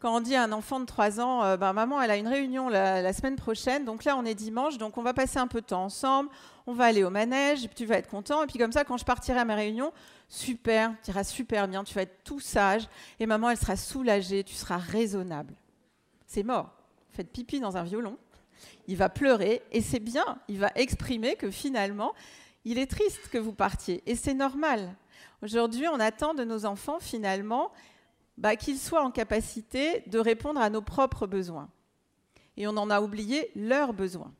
quand 0.00 0.16
on 0.16 0.20
dit 0.20 0.36
à 0.36 0.44
un 0.44 0.52
enfant 0.52 0.78
de 0.80 0.84
3 0.84 1.20
ans, 1.20 1.42
euh, 1.42 1.56
ben, 1.56 1.72
maman, 1.72 2.00
elle 2.00 2.10
a 2.10 2.16
une 2.16 2.28
réunion 2.28 2.68
la, 2.68 3.12
semaine 3.12 3.36
prochaine, 3.36 3.84
donc 3.84 4.04
là 4.04 4.16
on 4.16 4.24
est 4.24 4.34
dimanche, 4.34 4.78
donc 4.78 4.96
on 4.96 5.02
va 5.02 5.12
passer 5.12 5.38
un 5.38 5.48
peu 5.48 5.60
de 5.60 5.66
temps 5.66 5.84
ensemble, 5.84 6.30
on 6.66 6.72
va 6.72 6.84
aller 6.84 7.02
au 7.02 7.10
manège, 7.10 7.68
tu 7.74 7.84
vas 7.84 7.96
être 7.96 8.08
content, 8.08 8.44
et 8.44 8.46
puis 8.46 8.58
comme 8.58 8.72
ça, 8.72 8.84
quand 8.84 8.96
je 8.96 9.04
partirai 9.04 9.40
à 9.40 9.44
ma 9.44 9.56
réunion, 9.56 9.92
super, 10.28 10.94
tu 11.02 11.10
iras 11.10 11.24
super 11.24 11.66
bien, 11.66 11.82
tu 11.82 11.94
vas 11.94 12.02
être 12.02 12.22
tout 12.22 12.40
sage, 12.40 12.88
et 13.18 13.26
maman, 13.26 13.50
elle 13.50 13.56
sera 13.56 13.76
soulagée, 13.76 14.44
tu 14.44 14.54
seras 14.54 14.78
raisonnable. 14.78 15.54
C'est 16.26 16.42
mort. 16.42 16.70
Faites 17.10 17.32
pipi 17.32 17.58
dans 17.58 17.76
un 17.76 17.82
violon, 17.82 18.16
il 18.86 18.96
va 18.96 19.08
pleurer, 19.08 19.62
et 19.72 19.80
c'est 19.80 20.00
bien, 20.00 20.38
il 20.46 20.58
va 20.58 20.70
exprimer 20.76 21.34
que 21.34 21.50
finalement, 21.50 22.14
il 22.68 22.78
est 22.78 22.86
triste 22.86 23.28
que 23.32 23.38
vous 23.38 23.54
partiez, 23.54 24.02
et 24.04 24.14
c'est 24.14 24.34
normal. 24.34 24.94
Aujourd'hui, 25.42 25.88
on 25.88 25.98
attend 26.00 26.34
de 26.34 26.44
nos 26.44 26.66
enfants 26.66 27.00
finalement 27.00 27.72
bah, 28.36 28.56
qu'ils 28.56 28.78
soient 28.78 29.02
en 29.02 29.10
capacité 29.10 30.02
de 30.06 30.18
répondre 30.18 30.60
à 30.60 30.68
nos 30.68 30.82
propres 30.82 31.26
besoins. 31.26 31.70
Et 32.58 32.66
on 32.66 32.76
en 32.76 32.90
a 32.90 33.00
oublié 33.00 33.50
leurs 33.56 33.94
besoins. 33.94 34.34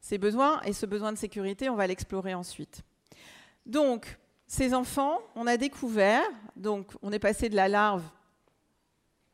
Ces 0.00 0.18
besoins 0.18 0.62
et 0.62 0.72
ce 0.72 0.84
besoin 0.84 1.12
de 1.12 1.16
sécurité, 1.16 1.70
on 1.70 1.76
va 1.76 1.86
l'explorer 1.86 2.34
ensuite. 2.34 2.82
Donc, 3.66 4.18
ces 4.48 4.74
enfants, 4.74 5.20
on 5.36 5.46
a 5.46 5.56
découvert, 5.56 6.24
donc 6.56 6.90
on 7.02 7.12
est 7.12 7.20
passé 7.20 7.48
de 7.48 7.54
la 7.56 7.68
larve, 7.68 8.02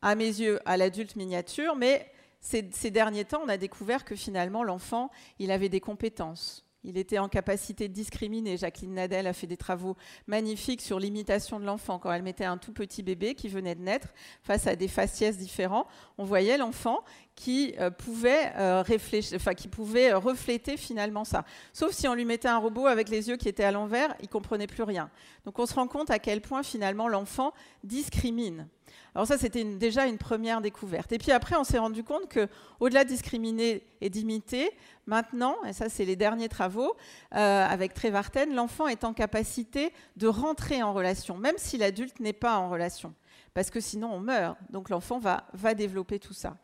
à 0.02 0.14
mes 0.14 0.26
yeux, 0.26 0.60
à 0.66 0.76
l'adulte 0.76 1.16
miniature, 1.16 1.74
mais 1.74 2.12
ces, 2.42 2.68
ces, 2.72 2.90
derniers 2.90 3.24
temps, 3.24 3.40
on 3.42 3.48
a 3.48 3.56
découvert 3.56 4.04
que 4.04 4.14
finalement, 4.14 4.62
l'enfant, 4.62 5.10
il 5.38 5.50
avait 5.50 5.70
des 5.70 5.80
compétences. 5.80 6.66
Il 6.82 6.96
était 6.96 7.18
en 7.18 7.28
capacité 7.28 7.88
de 7.88 7.92
discriminer. 7.92 8.56
Jacqueline 8.56 8.94
Nadel 8.94 9.26
a 9.26 9.32
fait 9.32 9.46
des 9.46 9.58
travaux 9.58 9.96
magnifiques 10.26 10.80
sur 10.80 10.98
l'imitation 10.98 11.60
de 11.60 11.66
l'enfant. 11.66 11.98
Quand 11.98 12.10
elle 12.10 12.22
mettait 12.22 12.44
un 12.44 12.56
tout 12.56 12.72
petit 12.72 13.02
bébé 13.02 13.34
qui 13.34 13.48
venait 13.48 13.74
de 13.74 13.82
naître 13.82 14.08
face 14.42 14.66
à 14.66 14.76
des 14.76 14.88
faciès 14.88 15.36
différents, 15.36 15.86
on 16.16 16.24
voyait 16.24 16.56
l'enfant 16.56 17.04
qui, 17.34 17.74
euh, 17.78 17.90
pouvait, 17.90 18.52
euh, 18.56 18.82
euh, 18.82 20.18
refléter 20.18 20.76
finalement 20.76 21.24
ça. 21.24 21.44
Sauf 21.72 21.92
si 21.92 22.08
on 22.08 22.14
lui 22.14 22.24
mettait 22.24 22.48
un 22.48 22.58
robot 22.58 22.86
avec 22.86 23.08
les 23.08 23.28
yeux 23.28 23.36
qui 23.36 23.48
étaient 23.48 23.64
à 23.64 23.72
l'envers, 23.72 24.14
il 24.22 24.28
comprenait 24.28 24.66
plus 24.66 24.82
rien. 24.82 25.10
Donc 25.44 25.58
on 25.58 25.66
se 25.66 25.74
rend 25.74 25.86
compte 25.86 26.10
à 26.10 26.18
quel 26.18 26.40
point 26.40 26.62
finalement 26.62 27.08
l'enfant 27.08 27.52
discrimine. 27.84 28.68
Alors 29.14 29.26
ça, 29.26 29.38
c'était 29.38 29.64
déjà 29.64 30.06
une 30.06 30.18
première 30.18 30.60
découverte. 30.60 31.12
Et 31.12 31.18
puis 31.18 31.32
après, 31.32 31.56
on 31.56 31.64
s'est 31.64 31.78
rendu 31.78 32.04
compte 32.04 32.28
que, 32.28 32.48
au-delà 32.78 33.04
de 33.04 33.08
discriminer 33.08 33.82
et 34.00 34.10
d'imiter, 34.10 34.70
maintenant, 35.06 35.56
et 35.64 35.72
ça, 35.72 35.88
c'est 35.88 36.04
les 36.04 36.16
derniers 36.16 36.48
travaux 36.48 36.96
euh, 37.34 37.66
avec 37.66 37.94
Trevarten, 37.94 38.54
l'enfant 38.54 38.86
est 38.86 39.04
en 39.04 39.12
capacité 39.12 39.92
de 40.16 40.28
rentrer 40.28 40.82
en 40.82 40.92
relation, 40.92 41.36
même 41.36 41.56
si 41.58 41.76
l'adulte 41.78 42.20
n'est 42.20 42.32
pas 42.32 42.56
en 42.56 42.70
relation, 42.70 43.14
parce 43.54 43.70
que 43.70 43.80
sinon 43.80 44.12
on 44.12 44.20
meurt. 44.20 44.56
Donc 44.70 44.90
l'enfant 44.90 45.18
va, 45.18 45.46
va 45.52 45.74
développer 45.74 46.18
tout 46.18 46.34
ça. 46.34 46.56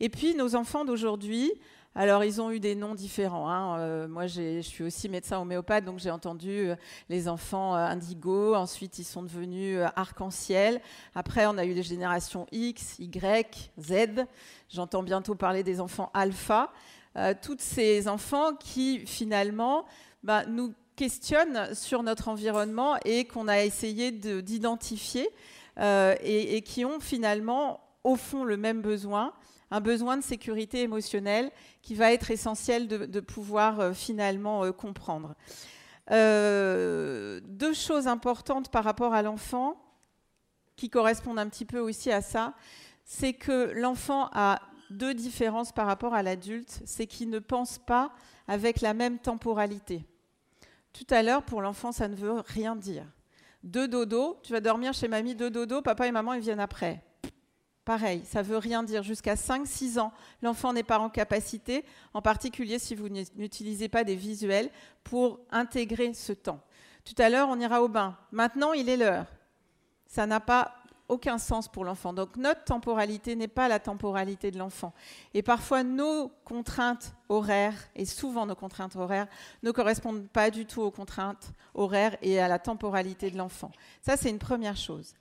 Et 0.00 0.08
puis 0.08 0.34
nos 0.34 0.54
enfants 0.56 0.84
d'aujourd'hui, 0.84 1.52
alors, 1.96 2.22
ils 2.22 2.40
ont 2.40 2.52
eu 2.52 2.60
des 2.60 2.76
noms 2.76 2.94
différents. 2.94 3.50
Hein. 3.50 3.78
Euh, 3.80 4.08
moi, 4.08 4.28
je 4.28 4.60
suis 4.60 4.84
aussi 4.84 5.08
médecin 5.08 5.40
homéopathe, 5.40 5.84
donc 5.84 5.98
j'ai 5.98 6.12
entendu 6.12 6.50
euh, 6.50 6.76
les 7.08 7.26
enfants 7.26 7.74
euh, 7.74 7.78
indigo. 7.78 8.54
Ensuite, 8.54 9.00
ils 9.00 9.04
sont 9.04 9.24
devenus 9.24 9.80
arc-en-ciel. 9.96 10.80
Après, 11.16 11.46
on 11.46 11.58
a 11.58 11.64
eu 11.64 11.74
les 11.74 11.82
générations 11.82 12.46
X, 12.52 12.96
Y, 13.00 13.72
Z. 13.80 14.24
J'entends 14.68 15.02
bientôt 15.02 15.34
parler 15.34 15.64
des 15.64 15.80
enfants 15.80 16.10
alpha. 16.14 16.72
tous 17.42 17.58
ces 17.58 18.06
enfants 18.06 18.54
qui, 18.54 19.04
finalement, 19.04 19.84
bah, 20.22 20.46
nous 20.46 20.72
questionnent 20.94 21.74
sur 21.74 22.04
notre 22.04 22.28
environnement 22.28 22.98
et 23.04 23.24
qu'on 23.24 23.48
a 23.48 23.64
essayé 23.64 24.12
d'identifier 24.12 25.28
et 25.76 26.62
qui 26.64 26.84
ont 26.84 27.00
finalement, 27.00 27.80
au 28.04 28.14
fond, 28.14 28.44
le 28.44 28.56
même 28.56 28.80
besoin 28.80 29.32
un 29.70 29.80
besoin 29.80 30.16
de 30.16 30.22
sécurité 30.22 30.82
émotionnelle 30.82 31.50
qui 31.82 31.94
va 31.94 32.12
être 32.12 32.30
essentiel 32.30 32.88
de, 32.88 33.20
pouvoir 33.20 33.80
euh, 33.80 33.92
finalement 33.92 34.64
euh, 34.64 34.72
comprendre. 34.72 35.34
Euh, 36.10 37.40
deux 37.44 37.74
choses 37.74 38.08
importantes 38.08 38.70
par 38.70 38.84
rapport 38.84 39.14
à 39.14 39.22
l'enfant 39.22 39.80
qui 40.76 40.90
correspondent 40.90 41.38
un 41.38 41.48
petit 41.48 41.64
peu 41.64 41.78
aussi 41.78 42.10
à 42.10 42.22
ça, 42.22 42.54
c'est 43.04 43.32
que 43.32 43.70
l'enfant 43.74 44.28
a 44.32 44.60
deux 44.90 45.14
différences 45.14 45.72
par 45.72 45.86
rapport 45.86 46.14
à 46.14 46.22
l'adulte, 46.22 46.80
c'est 46.84 47.06
qu'il 47.06 47.30
ne 47.30 47.38
pense 47.38 47.78
pas 47.78 48.10
avec 48.48 48.80
la 48.80 48.94
même 48.94 49.18
temporalité. 49.18 50.04
Tout 50.92 51.06
à 51.10 51.22
l'heure, 51.22 51.44
pour 51.44 51.62
l'enfant, 51.62 51.92
ça 51.92 52.08
ne 52.08 52.16
veut 52.16 52.40
rien 52.46 52.74
dire. 52.74 53.04
Deux 53.62 53.86
dodo, 53.86 54.38
tu 54.42 54.52
vas 54.52 54.60
dormir 54.60 54.94
chez 54.94 55.06
mamie, 55.06 55.36
deux 55.36 55.50
dodo, 55.50 55.82
papa 55.82 56.08
et 56.08 56.12
maman, 56.12 56.32
ils 56.32 56.40
viennent 56.40 56.60
après. 56.60 57.04
Pareil, 57.84 58.22
ça 58.24 58.42
ne 58.42 58.48
veut 58.48 58.58
rien 58.58 58.82
dire. 58.82 59.02
Jusqu'à 59.02 59.34
5-6 59.34 59.98
ans, 59.98 60.12
l'enfant 60.42 60.72
n'est 60.72 60.82
pas 60.82 60.98
en 60.98 61.08
capacité, 61.08 61.84
en 62.14 62.22
particulier 62.22 62.78
si 62.78 62.94
vous 62.94 63.08
n'utilisez 63.08 63.88
pas 63.88 64.04
des 64.04 64.16
visuels, 64.16 64.70
pour 65.02 65.40
intégrer 65.50 66.14
ce 66.14 66.32
temps. 66.32 66.60
Tout 67.04 67.14
à 67.18 67.30
l'heure, 67.30 67.48
on 67.48 67.58
ira 67.58 67.82
au 67.82 67.88
bain. 67.88 68.16
Maintenant, 68.32 68.72
il 68.72 68.88
est 68.88 68.96
l'heure. 68.96 69.26
Ça 70.06 70.26
n'a 70.26 70.40
pas 70.40 70.74
aucun 71.10 71.38
sens 71.38 71.68
pour 71.68 71.84
l'enfant. 71.84 72.12
Donc 72.12 72.36
notre 72.36 72.64
temporalité 72.64 73.34
n'est 73.34 73.48
pas 73.48 73.68
la 73.68 73.80
temporalité 73.80 74.50
de 74.50 74.58
l'enfant. 74.58 74.94
Et 75.34 75.42
parfois, 75.42 75.82
nos 75.82 76.28
contraintes 76.44 77.14
horaires, 77.28 77.88
et 77.96 78.04
souvent 78.04 78.46
nos 78.46 78.54
contraintes 78.54 78.96
horaires, 78.96 79.26
ne 79.62 79.72
correspondent 79.72 80.28
pas 80.28 80.50
du 80.50 80.66
tout 80.66 80.80
aux 80.80 80.90
contraintes 80.90 81.52
horaires 81.74 82.16
et 82.22 82.40
à 82.40 82.48
la 82.48 82.58
temporalité 82.58 83.30
de 83.30 83.36
l'enfant. 83.36 83.72
Ça, 84.02 84.16
c'est 84.16 84.30
une 84.30 84.38
première 84.38 84.76
chose. 84.76 85.14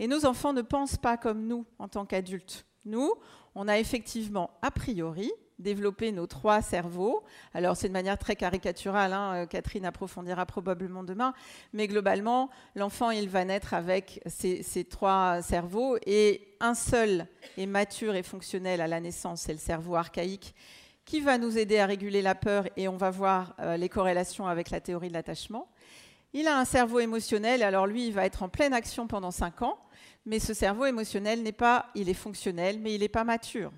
Et 0.00 0.08
nos 0.08 0.24
enfants 0.24 0.54
ne 0.54 0.62
pensent 0.62 0.96
pas 0.96 1.18
comme 1.18 1.46
nous 1.46 1.66
en 1.78 1.86
tant 1.86 2.06
qu'adultes. 2.06 2.64
Nous, 2.86 3.12
on 3.54 3.68
a 3.68 3.78
effectivement, 3.78 4.50
a 4.62 4.70
priori, 4.70 5.30
développé 5.58 6.10
nos 6.10 6.26
trois 6.26 6.62
cerveaux. 6.62 7.22
Alors 7.52 7.76
c'est 7.76 7.88
de 7.88 7.92
manière 7.92 8.16
très 8.16 8.34
caricaturale, 8.34 9.12
hein, 9.12 9.34
euh, 9.34 9.46
Catherine 9.46 9.84
approfondira 9.84 10.46
probablement 10.46 11.04
demain, 11.04 11.34
mais 11.74 11.86
globalement, 11.86 12.48
l'enfant, 12.74 13.10
il 13.10 13.28
va 13.28 13.44
naître 13.44 13.74
avec 13.74 14.22
ces, 14.24 14.86
trois 14.88 15.42
cerveaux 15.42 15.98
et 16.06 16.56
un 16.60 16.72
seul 16.72 17.26
est 17.58 17.66
mature 17.66 18.14
et 18.14 18.22
fonctionnel 18.22 18.80
à 18.80 18.86
la 18.86 19.00
naissance, 19.00 19.42
c'est 19.42 19.52
le 19.52 19.58
cerveau 19.58 19.96
archaïque 19.96 20.54
qui 21.04 21.20
va 21.20 21.36
nous 21.36 21.58
aider 21.58 21.78
à 21.78 21.84
réguler 21.84 22.22
la 22.22 22.34
peur 22.34 22.66
et 22.78 22.88
on 22.88 22.96
va 22.96 23.10
voir 23.10 23.54
euh, 23.58 23.76
les 23.76 23.90
corrélations 23.90 24.46
avec 24.46 24.70
la 24.70 24.80
théorie 24.80 25.08
de 25.08 25.12
l'attachement. 25.12 25.68
Il 26.32 26.46
a 26.46 26.58
un 26.58 26.64
cerveau 26.64 27.00
émotionnel, 27.00 27.62
alors 27.62 27.86
lui, 27.86 28.06
il 28.06 28.12
va 28.14 28.24
être 28.24 28.42
en 28.42 28.48
pleine 28.48 28.72
action 28.72 29.08
pendant 29.08 29.32
5 29.32 29.62
ans 29.62 29.78
mais 30.30 30.38
ce 30.38 30.54
cerveau 30.54 30.86
émotionnel 30.86 31.42
n'est 31.42 31.50
pas, 31.50 31.86
il 31.96 32.08
est 32.08 32.14
fonctionnel, 32.14 32.78
mais 32.78 32.94
il 32.94 33.00
n'est 33.00 33.08
pas 33.08 33.24
mature. 33.24 33.72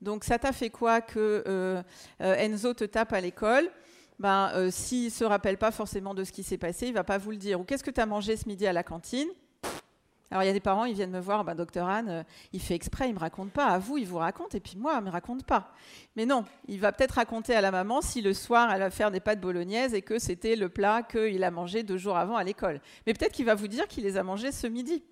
Donc 0.00 0.24
ça 0.24 0.40
t'a 0.40 0.50
fait 0.50 0.68
quoi 0.68 1.00
que 1.00 1.44
euh, 1.46 1.82
euh, 2.20 2.34
Enzo 2.34 2.74
te 2.74 2.82
tape 2.82 3.12
à 3.12 3.20
l'école? 3.20 3.70
Ben, 4.18 4.50
euh, 4.56 4.72
S'il 4.72 5.04
ne 5.04 5.10
se 5.10 5.22
rappelle 5.22 5.56
pas 5.56 5.70
forcément 5.70 6.12
de 6.12 6.24
ce 6.24 6.32
qui 6.32 6.42
s'est 6.42 6.58
passé, 6.58 6.88
il 6.88 6.94
va 6.94 7.04
pas 7.04 7.16
vous 7.16 7.30
le 7.30 7.36
dire. 7.36 7.60
Ou 7.60 7.62
qu'est-ce 7.62 7.84
que 7.84 7.92
tu 7.92 8.00
as 8.00 8.06
mangé 8.06 8.36
ce 8.36 8.48
midi 8.48 8.66
à 8.66 8.72
la 8.72 8.82
cantine? 8.82 9.28
Alors 10.32 10.42
il 10.42 10.46
y 10.46 10.50
a 10.50 10.52
des 10.52 10.58
parents, 10.58 10.84
ils 10.84 10.94
viennent 10.94 11.12
me 11.12 11.20
voir, 11.20 11.44
ben, 11.44 11.54
docteur 11.54 11.86
Anne, 11.86 12.24
il 12.52 12.60
fait 12.60 12.74
exprès, 12.74 13.08
il 13.08 13.14
me 13.14 13.20
raconte 13.20 13.52
pas. 13.52 13.66
À 13.66 13.78
vous, 13.78 13.96
il 13.96 14.06
vous 14.08 14.18
raconte, 14.18 14.56
et 14.56 14.60
puis 14.60 14.76
moi, 14.76 14.96
il 14.98 15.04
me 15.04 15.10
raconte 15.10 15.44
pas. 15.44 15.72
Mais 16.16 16.26
non, 16.26 16.44
il 16.66 16.80
va 16.80 16.90
peut-être 16.90 17.12
raconter 17.12 17.54
à 17.54 17.60
la 17.60 17.70
maman 17.70 18.00
si 18.00 18.20
le 18.20 18.34
soir, 18.34 18.72
elle 18.72 18.80
va 18.80 18.90
faire 18.90 19.12
des 19.12 19.20
pâtes 19.20 19.40
bolognaises 19.40 19.94
et 19.94 20.02
que 20.02 20.18
c'était 20.18 20.56
le 20.56 20.68
plat 20.68 21.04
qu'il 21.04 21.44
a 21.44 21.52
mangé 21.52 21.84
deux 21.84 21.98
jours 21.98 22.16
avant 22.16 22.36
à 22.36 22.42
l'école. 22.42 22.80
Mais 23.06 23.14
peut-être 23.14 23.32
qu'il 23.32 23.46
va 23.46 23.54
vous 23.54 23.68
dire 23.68 23.86
qu'il 23.86 24.02
les 24.02 24.16
a 24.16 24.24
mangés 24.24 24.50
ce 24.50 24.66
midi. 24.66 25.04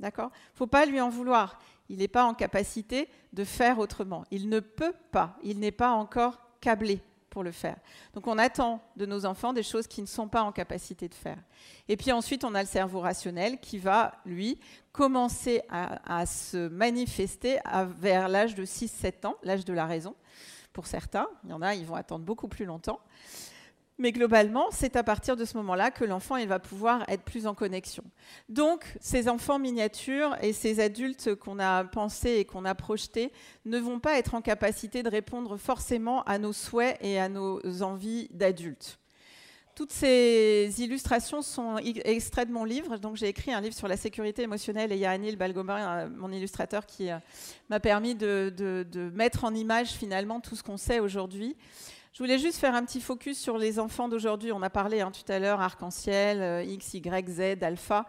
D'accord? 0.00 0.30
Il 0.32 0.54
ne 0.54 0.56
faut 0.56 0.66
pas 0.66 0.86
lui 0.86 1.00
en 1.00 1.10
vouloir. 1.10 1.60
Il 1.88 1.98
n'est 1.98 2.08
pas 2.08 2.24
en 2.24 2.34
capacité 2.34 3.08
de 3.32 3.44
faire 3.44 3.78
autrement. 3.78 4.24
Il 4.30 4.48
ne 4.48 4.60
peut 4.60 4.94
pas. 5.12 5.36
Il 5.42 5.60
n'est 5.60 5.70
pas 5.70 5.90
encore 5.90 6.40
câblé 6.60 7.00
pour 7.28 7.44
le 7.44 7.52
faire. 7.52 7.76
Donc 8.14 8.26
on 8.26 8.38
attend 8.38 8.82
de 8.96 9.06
nos 9.06 9.24
enfants 9.24 9.52
des 9.52 9.62
choses 9.62 9.86
qu'ils 9.86 10.04
ne 10.04 10.08
sont 10.08 10.26
pas 10.26 10.42
en 10.42 10.52
capacité 10.52 11.08
de 11.08 11.14
faire. 11.14 11.38
Et 11.88 11.96
puis 11.96 12.10
ensuite, 12.12 12.44
on 12.44 12.54
a 12.54 12.62
le 12.62 12.68
cerveau 12.68 13.00
rationnel 13.00 13.60
qui 13.60 13.78
va, 13.78 14.14
lui, 14.24 14.58
commencer 14.92 15.62
à, 15.68 16.26
se 16.26 16.68
manifester 16.68 17.58
vers 18.00 18.28
l'âge 18.28 18.54
de 18.56 18.64
6-7 18.64 19.26
ans, 19.26 19.36
l'âge 19.44 19.64
de 19.64 19.72
la 19.72 19.86
raison, 19.86 20.16
pour 20.72 20.86
certains. 20.86 21.28
Il 21.44 21.50
y 21.50 21.52
en 21.52 21.62
a, 21.62 21.74
ils 21.74 21.86
vont 21.86 21.94
attendre 21.94 22.24
beaucoup 22.24 22.48
plus 22.48 22.64
longtemps. 22.64 23.00
Mais 24.00 24.12
globalement, 24.12 24.64
c'est 24.70 24.96
à 24.96 25.02
partir 25.02 25.36
de 25.36 25.44
ce 25.44 25.58
moment-là 25.58 25.90
que 25.90 26.06
l'enfant 26.06 26.42
va 26.46 26.58
pouvoir 26.58 27.04
être 27.06 27.22
plus 27.22 27.46
en 27.46 27.54
connexion. 27.54 28.02
Donc, 28.48 28.86
ces 28.98 29.28
enfants 29.28 29.58
miniatures 29.58 30.34
et 30.40 30.54
ces 30.54 30.80
adultes 30.80 31.34
qu'on 31.34 31.58
a 31.58 31.84
pensés 31.84 32.36
et 32.36 32.46
qu'on 32.46 32.64
a 32.64 32.74
projetés 32.74 33.30
ne 33.66 33.78
vont 33.78 34.00
pas 34.00 34.16
être 34.16 34.34
en 34.34 34.40
capacité 34.40 35.02
de 35.02 35.10
répondre 35.10 35.58
forcément 35.58 36.22
à 36.22 36.38
nos 36.38 36.54
souhaits 36.54 36.96
et 37.02 37.20
à 37.20 37.28
nos 37.28 37.60
envies 37.82 38.28
d'adultes. 38.30 38.98
Toutes 39.74 39.92
ces 39.92 40.72
illustrations 40.78 41.42
sont 41.42 41.76
extraites 41.76 42.48
de 42.48 42.54
mon 42.54 42.64
livre. 42.64 42.96
Donc, 42.96 43.16
j'ai 43.16 43.28
écrit 43.28 43.52
un 43.52 43.60
livre 43.60 43.74
sur 43.74 43.86
la 43.86 43.98
sécurité 43.98 44.40
émotionnelle 44.40 44.92
et 44.92 44.94
il 44.94 45.00
y 45.00 45.06
a 45.06 45.10
Anil 45.10 45.36
Balgomer, 45.36 46.06
mon 46.16 46.32
illustrateur, 46.32 46.86
qui 46.86 47.10
euh, 47.10 47.18
m'a 47.68 47.80
permis 47.80 48.14
de 48.14 49.10
mettre 49.14 49.44
en 49.44 49.54
image 49.54 49.88
finalement 49.90 50.40
tout 50.40 50.56
ce 50.56 50.62
qu'on 50.62 50.78
sait 50.78 51.00
aujourd'hui. 51.00 51.54
Je 52.12 52.18
voulais 52.18 52.38
juste 52.38 52.58
faire 52.58 52.74
un 52.74 52.84
petit 52.84 53.00
focus 53.00 53.38
sur 53.38 53.56
les 53.56 53.78
enfants 53.78 54.08
d'aujourd'hui. 54.08 54.50
On 54.50 54.62
a 54.62 54.70
parlé 54.70 55.00
hein, 55.00 55.12
tout 55.12 55.30
à 55.30 55.38
l'heure 55.38 55.60
arc-en-ciel, 55.60 56.42
euh, 56.42 56.64
X, 56.64 56.94
Y, 56.94 57.28
Z, 57.28 57.62
alpha. 57.62 58.04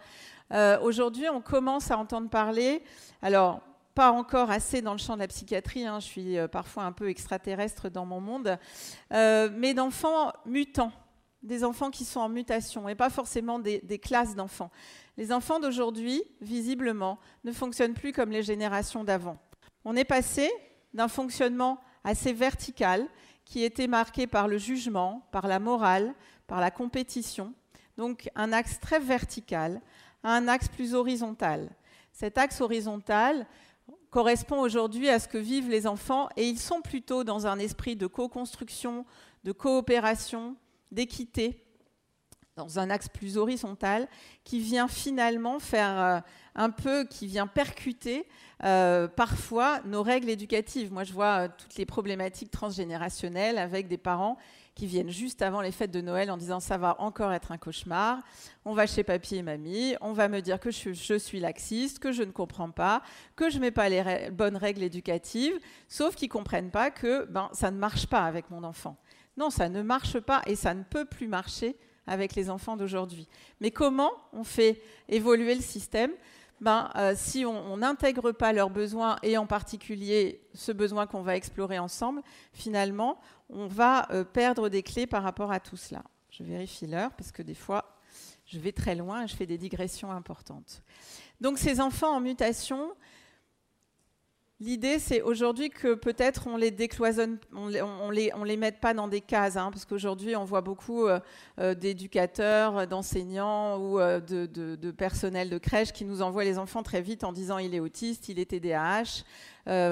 Euh, 0.51 0.79
aujourd'hui, 0.81 1.29
on 1.29 1.39
commence 1.39 1.91
à 1.91 1.99
entendre 1.99 2.27
parler, 2.27 2.81
alors 3.21 3.61
pas 3.93 4.11
encore 4.11 4.49
assez 4.49 4.81
dans 4.81 4.93
le 4.93 4.97
champ 4.97 5.13
de 5.13 5.19
la 5.19 5.27
psychiatrie, 5.27 5.85
hein, 5.85 5.99
je 5.99 6.05
suis 6.05 6.37
euh, 6.39 6.47
parfois 6.47 6.83
un 6.83 6.91
peu 6.93 7.09
extraterrestre 7.09 7.89
dans 7.89 8.05
mon 8.07 8.19
monde, 8.19 8.57
mais 9.11 9.75
d'enfants 9.75 10.33
mutants, 10.47 10.91
des 11.43 11.63
enfants 11.63 11.91
qui 11.91 12.03
sont 12.03 12.21
en 12.21 12.29
mutation, 12.29 12.89
et 12.89 12.95
pas 12.95 13.11
forcément 13.11 13.59
des, 13.59 13.81
des 13.81 13.99
classes 13.99 14.33
d'enfants. 14.33 14.71
Les 15.15 15.31
enfants 15.31 15.59
d'aujourd'hui, 15.59 16.23
visiblement, 16.41 17.19
ne 17.43 17.51
fonctionnent 17.51 17.93
plus 17.93 18.13
comme 18.13 18.31
les 18.31 18.41
générations 18.41 19.03
d'avant. 19.03 19.37
On 19.85 19.95
est 19.95 20.05
passé 20.05 20.49
d'un 20.95 21.07
fonctionnement 21.07 21.79
assez 22.03 22.33
vertical 22.33 23.07
qui 23.51 23.65
était 23.65 23.87
marqué 23.87 24.27
par 24.27 24.47
le 24.47 24.57
jugement, 24.57 25.27
par 25.33 25.45
la 25.45 25.59
morale, 25.59 26.15
par 26.47 26.61
la 26.61 26.71
compétition. 26.71 27.53
Donc 27.97 28.29
un 28.33 28.53
axe 28.53 28.79
très 28.79 28.97
vertical 28.97 29.81
un 30.23 30.47
axe 30.47 30.69
plus 30.69 30.93
horizontal. 30.93 31.69
Cet 32.13 32.37
axe 32.37 32.61
horizontal 32.61 33.45
correspond 34.09 34.61
aujourd'hui 34.61 35.09
à 35.09 35.19
ce 35.19 35.27
que 35.27 35.37
vivent 35.37 35.69
les 35.69 35.85
enfants 35.85 36.29
et 36.37 36.47
ils 36.47 36.59
sont 36.59 36.81
plutôt 36.81 37.25
dans 37.25 37.45
un 37.45 37.59
esprit 37.59 37.97
de 37.97 38.07
co-construction, 38.07 39.05
de 39.43 39.51
coopération, 39.51 40.55
d'équité, 40.89 41.61
dans 42.61 42.77
un 42.77 42.89
axe 42.91 43.09
plus 43.09 43.37
horizontal 43.37 44.07
qui 44.43 44.59
vient 44.59 44.87
finalement 44.87 45.59
faire 45.59 45.99
euh, 45.99 46.19
un 46.53 46.69
peu, 46.69 47.05
qui 47.05 47.25
vient 47.25 47.47
percuter 47.47 48.27
euh, 48.63 49.07
parfois 49.07 49.79
nos 49.85 50.03
règles 50.03 50.29
éducatives. 50.29 50.93
Moi, 50.93 51.03
je 51.03 51.13
vois 51.13 51.45
euh, 51.45 51.47
toutes 51.57 51.75
les 51.77 51.87
problématiques 51.87 52.51
transgénérationnelles 52.51 53.57
avec 53.57 53.87
des 53.87 53.97
parents 53.97 54.37
qui 54.75 54.85
viennent 54.85 55.09
juste 55.09 55.41
avant 55.41 55.61
les 55.61 55.71
fêtes 55.71 55.91
de 55.91 56.01
Noël 56.01 56.29
en 56.29 56.37
disant 56.37 56.59
ça 56.59 56.77
va 56.77 56.95
encore 57.01 57.33
être 57.33 57.51
un 57.51 57.57
cauchemar, 57.57 58.19
on 58.63 58.73
va 58.73 58.85
chez 58.85 59.03
papy 59.03 59.37
et 59.37 59.43
mamie, 59.43 59.95
on 59.99 60.13
va 60.13 60.29
me 60.29 60.39
dire 60.39 60.59
que 60.59 60.69
je, 60.71 61.17
suis 61.17 61.39
laxiste, 61.39 61.99
que 61.99 62.11
je 62.11 62.23
ne 62.23 62.31
comprends 62.31 62.71
pas, 62.71 63.01
que 63.35 63.49
je 63.49 63.57
ne 63.57 63.61
mets 63.61 63.71
pas 63.71 63.89
les 63.89 64.29
bonnes 64.31 64.55
règles 64.55 64.83
éducatives, 64.83 65.59
sauf 65.89 66.15
qu'ils 66.15 66.29
ne 66.29 66.33
comprennent 66.33 66.71
pas 66.71 66.89
que 66.89 67.25
ben, 67.25 67.49
ça 67.51 67.69
ne 67.69 67.77
marche 67.77 68.07
pas 68.07 68.23
avec 68.23 68.49
mon 68.49 68.63
enfant. 68.63 68.97
Non, 69.35 69.49
ça 69.49 69.67
ne 69.67 69.81
marche 69.81 70.19
pas 70.19 70.41
et 70.45 70.55
ça 70.55 70.73
ne 70.73 70.83
peut 70.83 71.05
plus 71.05 71.27
marcher 71.27 71.75
avec 72.07 72.35
les 72.35 72.49
enfants 72.49 72.77
d'aujourd'hui. 72.77 73.27
Mais 73.59 73.71
comment 73.71 74.11
on 74.33 74.43
fait 74.43 74.81
évoluer 75.09 75.55
le 75.55 75.61
système? 75.61 76.11
Ben, 76.59 76.91
euh, 76.95 77.13
si 77.15 77.43
on 77.43 77.77
n'intègre 77.77 78.31
pas 78.31 78.53
leurs 78.53 78.69
besoins, 78.69 79.17
et 79.23 79.37
en 79.37 79.47
particulier 79.47 80.41
ce 80.53 80.71
besoin 80.71 81.07
qu'on 81.07 81.23
va 81.23 81.35
explorer 81.35 81.79
ensemble, 81.79 82.21
finalement, 82.53 83.19
on 83.49 83.65
va 83.67 84.07
euh, 84.11 84.23
perdre 84.23 84.69
des 84.69 84.83
clés 84.83 85.07
par 85.07 85.23
rapport 85.23 85.51
à 85.51 85.59
tout 85.59 85.77
cela. 85.77 86.03
Je 86.29 86.43
vérifie 86.43 86.85
l'heure, 86.85 87.11
parce 87.13 87.31
que 87.31 87.41
des 87.41 87.55
fois, 87.55 87.97
je 88.45 88.59
vais 88.59 88.71
très 88.71 88.95
loin 88.95 89.23
et 89.23 89.27
je 89.27 89.35
fais 89.35 89.47
des 89.47 89.57
digressions 89.57 90.11
importantes. 90.11 90.83
Donc 91.39 91.57
ces 91.57 91.81
enfants 91.81 92.15
en 92.15 92.19
mutation, 92.19 92.91
L'idée, 94.61 94.99
c'est 94.99 95.23
aujourd'hui 95.23 95.71
que 95.71 95.95
peut-être 95.95 96.45
on 96.45 96.55
les 96.55 96.69
décloisonne, 96.69 97.39
on 97.51 97.67
les, 97.67 97.81
on 97.81 98.11
les, 98.11 98.31
les 98.45 98.57
mette 98.57 98.79
pas 98.79 98.93
dans 98.93 99.07
des 99.07 99.19
cases, 99.19 99.57
hein, 99.57 99.71
parce 99.71 99.85
qu'aujourd'hui, 99.85 100.35
on 100.35 100.45
voit 100.45 100.61
beaucoup 100.61 101.07
euh, 101.07 101.19
euh, 101.59 101.73
d'éducateurs, 101.73 102.85
d'enseignants 102.85 103.79
ou 103.79 103.99
euh, 103.99 104.19
de, 104.19 104.45
de, 104.45 104.75
de, 104.75 104.91
personnel 104.91 105.49
de 105.49 105.57
crèche 105.57 105.91
qui 105.91 106.05
nous 106.05 106.21
envoient 106.21 106.43
les 106.43 106.59
enfants 106.59 106.83
très 106.83 107.01
vite 107.01 107.23
en 107.23 107.31
disant 107.31 107.57
il 107.57 107.73
est 107.73 107.79
autiste, 107.79 108.29
il 108.29 108.37
est 108.37 108.51
TDAH, 108.51 109.23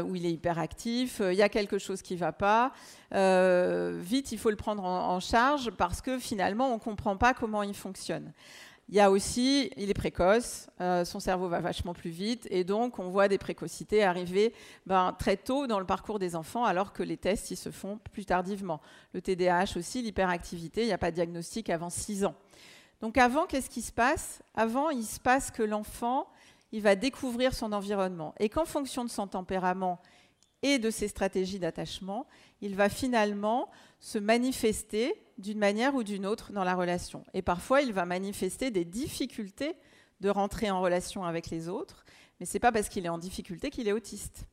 ou 0.04 0.16
il 0.16 0.28
est 0.28 0.32
hyperactif, 0.32 1.20
il 1.20 1.36
y 1.36 1.42
a 1.42 1.50
quelque 1.50 1.80
chose 1.80 2.04
qui 2.04 2.14
ne 2.14 2.20
va 2.20 2.32
pas. 2.32 2.72
vite, 3.12 4.32
il 4.32 4.38
faut 4.38 4.52
le 4.52 4.56
prendre 4.56 4.84
en, 4.84 5.16
en 5.16 5.20
charge 5.20 5.72
parce 5.72 6.00
que 6.00 6.20
finalement, 6.20 6.70
on 6.70 6.76
ne 6.76 6.80
comprend 6.80 7.18
pas 7.18 7.34
comment 7.34 7.64
il 7.64 7.74
fonctionne. 7.74 8.34
Il 8.92 8.96
y 8.96 9.00
a 9.00 9.12
aussi, 9.12 9.70
il 9.78 9.92
est 9.92 9.94
précoce, 9.94 10.68
euh, 10.82 11.06
son 11.06 11.20
cerveau 11.20 11.48
va 11.48 11.60
vachement 11.60 11.94
plus 11.94 12.10
vite, 12.10 12.48
et 12.50 12.64
donc 12.64 12.98
on 12.98 13.10
voit 13.10 13.28
des 13.28 13.38
précocités 13.38 14.04
arriver 14.04 14.52
ben, 14.88 15.16
très 15.20 15.38
tôt 15.38 15.68
dans 15.68 15.80
le 15.80 15.86
parcours 15.86 16.18
des 16.18 16.36
enfants, 16.36 16.66
alors 16.66 16.92
que 16.92 17.04
les 17.04 17.16
tests 17.16 17.52
ils 17.52 17.56
se 17.56 17.70
font 17.70 18.00
plus 18.12 18.26
tardivement. 18.26 18.82
Le 19.14 19.22
TDAH 19.22 19.78
aussi, 19.78 20.02
l'hyperactivité, 20.02 20.82
il 20.82 20.88
n'y 20.88 20.92
a 20.92 20.98
pas 20.98 21.12
de 21.12 21.16
diagnostic 21.16 21.70
avant 21.70 21.92
6 21.92 22.26
ans. 22.26 22.34
Donc 23.00 23.20
avant, 23.20 23.46
qu'est-ce 23.46 23.70
qui 23.70 23.84
se 23.84 23.92
passe? 23.92 24.42
Avant, 24.56 24.90
il 24.90 25.06
se 25.06 25.20
passe 25.20 25.52
que 25.52 25.62
l'enfant, 25.62 26.26
il 26.72 26.82
va 26.82 26.96
découvrir 26.96 27.54
son 27.54 27.74
environnement, 27.74 28.34
et 28.40 28.50
qu'en 28.50 28.66
fonction 28.66 29.06
de 29.06 29.12
son 29.12 29.28
tempérament 29.28 30.02
et 30.62 30.80
de 30.80 30.90
ses 30.90 31.08
stratégies 31.08 31.60
d'attachement, 31.60 32.28
il 32.62 32.76
va 32.76 32.90
finalement 32.90 33.70
se 34.00 34.18
manifester 34.18 35.14
d'une 35.38 35.60
manière 35.60 35.96
ou 35.96 36.04
d'une 36.04 36.26
autre 36.26 36.52
dans 36.52 36.64
la 36.64 36.76
relation. 36.76 37.24
Et 37.34 37.42
parfois, 37.42 37.82
il 37.82 37.94
va 37.94 38.06
manifester 38.06 38.72
des 38.72 38.86
difficultés 38.86 39.76
de 40.20 40.30
rentrer 40.30 40.70
en 40.70 40.82
relation 40.82 41.24
avec 41.24 41.50
les 41.50 41.70
autres, 41.70 42.04
mais 42.40 42.46
ce 42.46 42.54
n'est 42.54 42.60
pas 42.60 42.72
parce 42.72 42.90
qu'il 42.90 43.06
est 43.06 43.10
en 43.10 43.18
difficulté 43.18 43.70
qu'il 43.70 43.88
est 43.88 43.94
autiste. 43.94 44.46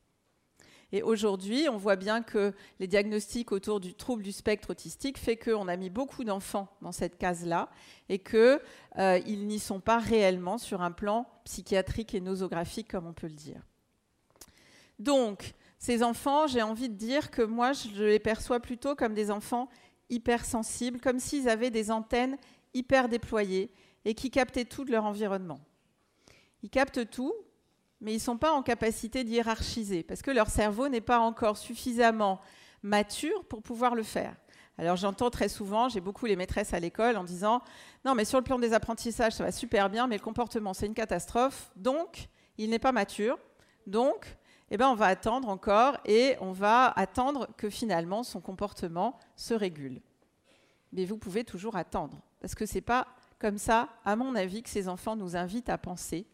Et 0.93 1.03
aujourd'hui, 1.03 1.67
on 1.69 1.75
voit 1.75 1.97
bien 1.97 2.23
que 2.23 2.53
les 2.79 2.87
diagnostics 2.87 3.51
autour 3.51 3.81
du 3.81 3.93
trouble 3.93 4.23
du 4.23 4.31
spectre 4.31 4.69
autistique 4.69 5.17
fait 5.17 5.35
qu'on 5.35 5.67
a 5.67 5.75
mis 5.75 5.89
beaucoup 5.89 6.23
d'enfants 6.23 6.69
dans 6.81 6.93
cette 6.93 7.17
case-là 7.17 7.69
et 8.07 8.19
qu'ils 8.19 8.61
euh, 8.97 9.19
n'y 9.19 9.59
sont 9.59 9.81
pas 9.81 9.99
réellement 9.99 10.57
sur 10.57 10.81
un 10.81 10.91
plan 10.91 11.27
psychiatrique 11.43 12.15
et 12.15 12.21
nosographique, 12.21 12.87
comme 12.87 13.05
on 13.05 13.13
peut 13.13 13.27
le 13.27 13.33
dire. 13.33 13.61
Donc, 14.97 15.53
ces 15.79 16.03
enfants, 16.03 16.47
j'ai 16.47 16.61
envie 16.61 16.89
de 16.89 16.95
dire 16.95 17.29
que 17.31 17.41
moi, 17.41 17.73
je 17.73 18.03
les 18.03 18.19
perçois 18.19 18.59
plutôt 18.59 18.95
comme 18.95 19.13
des 19.13 19.29
enfants 19.31 19.69
hypersensibles, 20.09 20.99
comme 20.99 21.19
s'ils 21.19 21.49
avaient 21.49 21.69
des 21.69 21.91
antennes 21.91 22.37
hyper 22.73 23.09
déployées 23.09 23.71
et 24.05 24.13
qui 24.15 24.31
captaient 24.31 24.65
tout 24.65 24.85
de 24.85 24.91
leur 24.91 25.05
environnement. 25.05 25.59
Ils 26.63 26.69
captent 26.69 27.09
tout, 27.09 27.33
mais 28.01 28.13
ils 28.13 28.17
ne 28.17 28.21
sont 28.21 28.37
pas 28.37 28.51
en 28.51 28.63
capacité 28.63 29.23
d'hiérarchiser, 29.23 30.03
parce 30.03 30.21
que 30.21 30.31
leur 30.31 30.49
cerveau 30.49 30.87
n'est 30.87 31.01
pas 31.01 31.19
encore 31.19 31.57
suffisamment 31.57 32.39
mature 32.83 33.45
pour 33.45 33.61
pouvoir 33.61 33.95
le 33.95 34.03
faire. 34.03 34.35
Alors 34.79 34.95
j'entends 34.95 35.31
très 35.31 35.49
souvent, 35.49 35.89
j'ai 35.89 36.01
beaucoup 36.01 36.27
les 36.27 36.35
maîtresses 36.35 36.73
à 36.73 36.79
l'école 36.79 37.17
en 37.17 37.23
disant 37.23 37.61
non 38.05 38.13
mais 38.13 38.25
sur 38.25 38.37
le 38.37 38.43
plan 38.43 38.59
des 38.59 38.73
apprentissages 38.73 39.33
ça 39.33 39.43
va 39.43 39.51
super 39.51 39.89
bien, 39.89 40.05
mais 40.05 40.17
le 40.17 40.23
comportement 40.23 40.75
c'est 40.75 40.85
une 40.85 40.93
catastrophe, 40.93 41.71
donc 41.75 42.29
il 42.59 42.69
n'est 42.69 42.77
pas 42.77 42.91
mature, 42.91 43.39
donc 43.87 44.36
eh 44.69 44.77
ben, 44.77 44.89
on 44.89 44.95
va 44.95 45.07
attendre 45.07 45.49
encore 45.49 45.97
et 46.05 46.35
on 46.41 46.51
va 46.51 46.87
attendre 46.87 47.47
que 47.57 47.69
finalement 47.69 48.23
son 48.23 48.41
comportement 48.41 49.17
se 49.35 49.53
régule. 49.53 50.01
Mais 50.93 51.05
vous 51.05 51.17
pouvez 51.17 51.43
toujours 51.43 51.75
attendre, 51.75 52.21
parce 52.41 52.55
que 52.55 52.65
ce 52.65 52.75
n'est 52.75 52.81
pas 52.81 53.07
comme 53.39 53.57
ça, 53.57 53.89
à 54.03 54.15
mon 54.15 54.35
avis, 54.35 54.63
que 54.63 54.69
ces 54.69 54.87
enfants 54.89 55.15
nous 55.15 55.35
invitent 55.35 55.69
à 55.69 55.77
penser. 55.77 56.25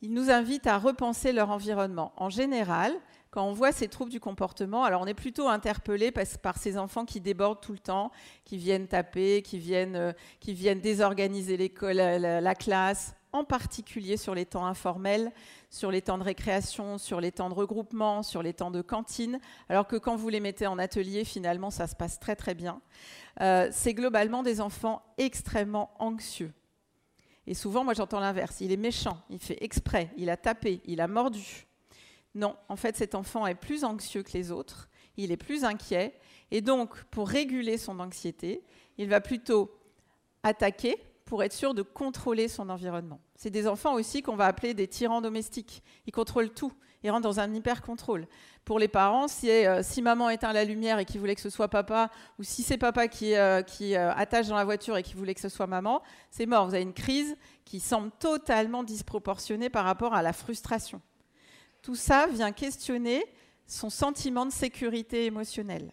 Ils 0.00 0.12
nous 0.12 0.30
invitent 0.30 0.66
à 0.66 0.78
repenser 0.78 1.32
leur 1.32 1.50
environnement. 1.50 2.12
En 2.16 2.30
général, 2.30 2.92
quand 3.30 3.44
on 3.44 3.52
voit 3.52 3.72
ces 3.72 3.88
troubles 3.88 4.10
du 4.10 4.20
comportement, 4.20 4.84
alors 4.84 5.02
on 5.02 5.06
est 5.06 5.14
plutôt 5.14 5.48
interpellé 5.48 6.12
par, 6.12 6.56
ces 6.56 6.78
enfants 6.78 7.04
qui 7.04 7.20
débordent 7.20 7.60
tout 7.60 7.72
le 7.72 7.78
temps, 7.78 8.10
qui 8.44 8.56
viennent 8.56 8.86
taper, 8.86 9.42
qui 9.42 9.58
viennent, 9.58 9.96
euh, 9.96 10.12
qui 10.40 10.54
viennent 10.54 10.80
désorganiser 10.80 11.56
l'école, 11.56 11.96
la 11.96 12.54
classe, 12.54 13.14
en 13.34 13.44
particulier 13.44 14.16
sur 14.16 14.34
les 14.34 14.46
temps 14.46 14.64
informels, 14.64 15.32
sur 15.68 15.90
les 15.90 16.00
temps 16.00 16.18
de 16.18 16.22
récréation, 16.22 16.98
sur 16.98 17.20
les 17.20 17.32
temps 17.32 17.48
de 17.48 17.54
regroupement, 17.54 18.22
sur 18.22 18.42
les 18.42 18.54
temps 18.54 18.70
de 18.70 18.80
cantine, 18.80 19.40
alors 19.68 19.88
que 19.88 19.96
quand 19.96 20.14
vous 20.14 20.28
les 20.28 20.38
mettez 20.38 20.68
en 20.68 20.78
atelier, 20.78 21.24
finalement, 21.24 21.70
ça 21.70 21.88
se 21.88 21.96
passe 21.96 22.20
très 22.20 22.36
très 22.36 22.54
bien. 22.54 22.80
Euh, 23.40 23.68
c'est 23.72 23.92
globalement 23.92 24.44
des 24.44 24.60
enfants 24.60 25.02
extrêmement 25.18 25.92
anxieux. 25.98 26.52
Et 27.48 27.54
souvent, 27.54 27.82
moi 27.82 27.92
j'entends 27.92 28.20
l'inverse, 28.20 28.60
il 28.60 28.70
est 28.70 28.76
méchant, 28.76 29.20
il 29.28 29.40
fait 29.40 29.58
exprès, 29.62 30.10
il 30.16 30.30
a 30.30 30.36
tapé, 30.36 30.80
il 30.86 31.00
a 31.00 31.08
mordu. 31.08 31.66
Non, 32.36 32.56
en 32.68 32.76
fait, 32.76 32.96
cet 32.96 33.16
enfant 33.16 33.48
est 33.48 33.56
plus 33.56 33.82
anxieux 33.84 34.22
que 34.22 34.32
les 34.32 34.50
autres. 34.52 34.88
il 35.16 35.30
est 35.30 35.36
plus 35.36 35.64
inquiet, 35.64 36.14
et 36.50 36.60
donc 36.60 37.02
pour 37.04 37.28
réguler 37.28 37.78
son 37.78 37.98
anxiété, 38.00 38.62
il 38.96 39.08
va 39.08 39.20
plutôt 39.20 39.70
attaquer 40.42 40.96
pour 41.24 41.42
être 41.42 41.52
sûr 41.52 41.74
de 41.74 41.82
contrôler 41.82 42.48
son 42.48 42.68
environnement. 42.68 43.20
C'est 43.36 43.50
des 43.50 43.66
enfants 43.66 43.94
aussi 43.94 44.22
qu'on 44.22 44.36
va 44.36 44.46
appeler 44.46 44.74
des 44.74 44.88
tyrans 44.88 45.20
domestiques. 45.20 45.82
Ils 46.06 46.12
contrôlent 46.12 46.52
tout. 46.52 46.72
Ils 47.02 47.10
rentrent 47.10 47.28
dans 47.28 47.38
un 47.40 47.52
hyper-contrôle. 47.52 48.26
Pour 48.64 48.78
les 48.78 48.88
parents, 48.88 49.28
si, 49.28 49.50
euh, 49.50 49.82
maman 50.02 50.30
éteint 50.30 50.54
la 50.54 50.64
lumière 50.64 50.98
et 50.98 51.04
qu'il 51.04 51.20
voulait 51.20 51.34
que 51.34 51.40
ce 51.42 51.50
soit 51.50 51.68
papa, 51.68 52.10
ou 52.38 52.42
si 52.42 52.62
c'est 52.62 52.78
papa 52.78 53.08
qui, 53.08 53.34
euh, 53.34 53.60
euh, 53.82 54.12
attache 54.16 54.48
dans 54.48 54.56
la 54.56 54.64
voiture 54.64 54.96
et 54.96 55.02
qui 55.02 55.14
voulait 55.14 55.34
que 55.34 55.40
ce 55.40 55.50
soit 55.50 55.66
maman, 55.66 56.02
c'est 56.30 56.46
mort. 56.46 56.66
Vous 56.66 56.74
avez 56.74 56.82
une 56.82 56.94
crise 56.94 57.36
qui 57.66 57.78
semble 57.78 58.10
totalement 58.18 58.82
disproportionnée 58.82 59.68
par 59.68 59.84
rapport 59.84 60.14
à 60.14 60.22
la 60.22 60.32
frustration. 60.32 61.02
Tout 61.82 61.94
ça 61.94 62.26
vient 62.26 62.52
questionner 62.52 63.22
son 63.66 63.90
sentiment 63.90 64.46
de 64.46 64.52
sécurité 64.52 65.26
émotionnelle. 65.26 65.92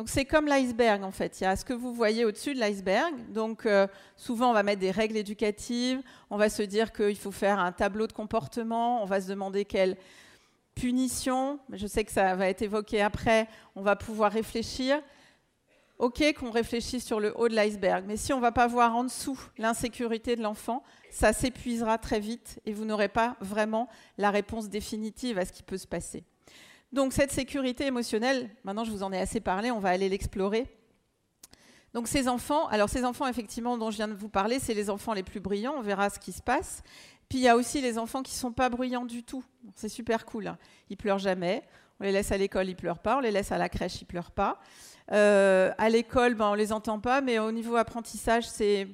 Donc 0.00 0.08
c'est 0.08 0.24
comme 0.24 0.46
l'iceberg 0.46 1.04
en 1.04 1.10
fait. 1.10 1.42
Il 1.42 1.44
y 1.44 1.46
a 1.46 1.54
ce 1.56 1.62
que 1.62 1.74
vous 1.74 1.92
voyez 1.92 2.24
au-dessus 2.24 2.54
de 2.54 2.58
l'iceberg. 2.58 3.14
Donc 3.34 3.66
euh, 3.66 3.86
souvent 4.16 4.48
on 4.48 4.54
va 4.54 4.62
mettre 4.62 4.80
des 4.80 4.90
règles 4.90 5.18
éducatives, 5.18 6.00
on 6.30 6.38
va 6.38 6.48
se 6.48 6.62
dire 6.62 6.90
qu'il 6.90 7.18
faut 7.18 7.30
faire 7.30 7.58
un 7.58 7.70
tableau 7.70 8.06
de 8.06 8.14
comportement, 8.14 9.02
on 9.02 9.04
va 9.04 9.20
se 9.20 9.28
demander 9.28 9.66
quelle 9.66 9.98
punition, 10.74 11.58
je 11.70 11.86
sais 11.86 12.02
que 12.04 12.12
ça 12.12 12.34
va 12.34 12.48
être 12.48 12.62
évoqué 12.62 13.02
après, 13.02 13.46
on 13.76 13.82
va 13.82 13.94
pouvoir 13.94 14.32
réfléchir. 14.32 15.02
Ok 15.98 16.24
qu'on 16.32 16.50
réfléchisse 16.50 17.04
sur 17.04 17.20
le 17.20 17.38
haut 17.38 17.48
de 17.48 17.54
l'iceberg, 17.54 18.06
mais 18.08 18.16
si 18.16 18.32
on 18.32 18.36
ne 18.36 18.42
va 18.42 18.52
pas 18.52 18.68
voir 18.68 18.96
en 18.96 19.04
dessous 19.04 19.38
l'insécurité 19.58 20.34
de 20.34 20.42
l'enfant, 20.42 20.82
ça 21.10 21.34
s'épuisera 21.34 21.98
très 21.98 22.20
vite 22.20 22.58
et 22.64 22.72
vous 22.72 22.86
n'aurez 22.86 23.08
pas 23.08 23.36
vraiment 23.42 23.86
la 24.16 24.30
réponse 24.30 24.70
définitive 24.70 25.36
à 25.36 25.44
ce 25.44 25.52
qui 25.52 25.62
peut 25.62 25.76
se 25.76 25.86
passer. 25.86 26.24
Donc 26.92 27.12
cette 27.12 27.30
sécurité 27.30 27.86
émotionnelle, 27.86 28.50
maintenant 28.64 28.84
je 28.84 28.90
vous 28.90 29.02
en 29.02 29.12
ai 29.12 29.18
assez 29.18 29.40
parlé, 29.40 29.70
on 29.70 29.78
va 29.78 29.90
aller 29.90 30.08
l'explorer. 30.08 30.66
Donc 31.94 32.08
ces 32.08 32.28
enfants, 32.28 32.66
alors 32.68 32.88
ces 32.88 33.04
enfants 33.04 33.26
effectivement 33.26 33.78
dont 33.78 33.90
je 33.90 33.96
viens 33.96 34.08
de 34.08 34.14
vous 34.14 34.28
parler, 34.28 34.58
c'est 34.58 34.74
les 34.74 34.90
enfants 34.90 35.12
les 35.12 35.22
plus 35.22 35.40
brillants, 35.40 35.74
on 35.76 35.82
verra 35.82 36.10
ce 36.10 36.18
qui 36.18 36.32
se 36.32 36.42
passe. 36.42 36.82
Puis 37.28 37.38
il 37.38 37.42
y 37.42 37.48
a 37.48 37.56
aussi 37.56 37.80
les 37.80 37.96
enfants 37.96 38.22
qui 38.22 38.32
ne 38.32 38.38
sont 38.38 38.52
pas 38.52 38.68
bruyants 38.68 39.04
du 39.04 39.22
tout. 39.22 39.44
C'est 39.76 39.88
super 39.88 40.26
cool. 40.26 40.48
Hein. 40.48 40.58
Ils 40.88 40.96
pleurent 40.96 41.20
jamais. 41.20 41.62
On 42.00 42.04
les 42.04 42.10
laisse 42.10 42.32
à 42.32 42.36
l'école, 42.36 42.68
ils 42.68 42.74
pleurent 42.74 42.98
pas. 42.98 43.18
On 43.18 43.20
les 43.20 43.30
laisse 43.30 43.52
à 43.52 43.58
la 43.58 43.68
crèche, 43.68 44.02
ils 44.02 44.06
pleurent 44.06 44.32
pas. 44.32 44.58
Euh, 45.12 45.72
à 45.78 45.88
l'école, 45.88 46.34
ben, 46.34 46.48
on 46.50 46.54
les 46.54 46.72
entend 46.72 46.98
pas, 46.98 47.20
mais 47.20 47.38
au 47.38 47.52
niveau 47.52 47.76
apprentissage, 47.76 48.48
c'est 48.48 48.88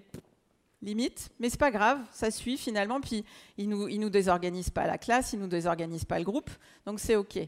limite, 0.82 1.30
mais 1.40 1.48
c'est 1.48 1.58
pas 1.58 1.70
grave, 1.70 1.98
ça 2.12 2.30
suit 2.30 2.58
finalement. 2.58 3.00
Puis 3.00 3.24
ils 3.56 3.68
nous, 3.68 3.88
ils 3.88 4.00
nous 4.00 4.10
désorganisent 4.10 4.70
pas 4.70 4.86
la 4.86 4.98
classe, 4.98 5.32
ils 5.32 5.38
nous 5.38 5.46
désorganisent 5.46 6.04
pas 6.04 6.18
le 6.18 6.24
groupe, 6.24 6.50
donc 6.84 7.00
c'est 7.00 7.16
ok 7.16 7.38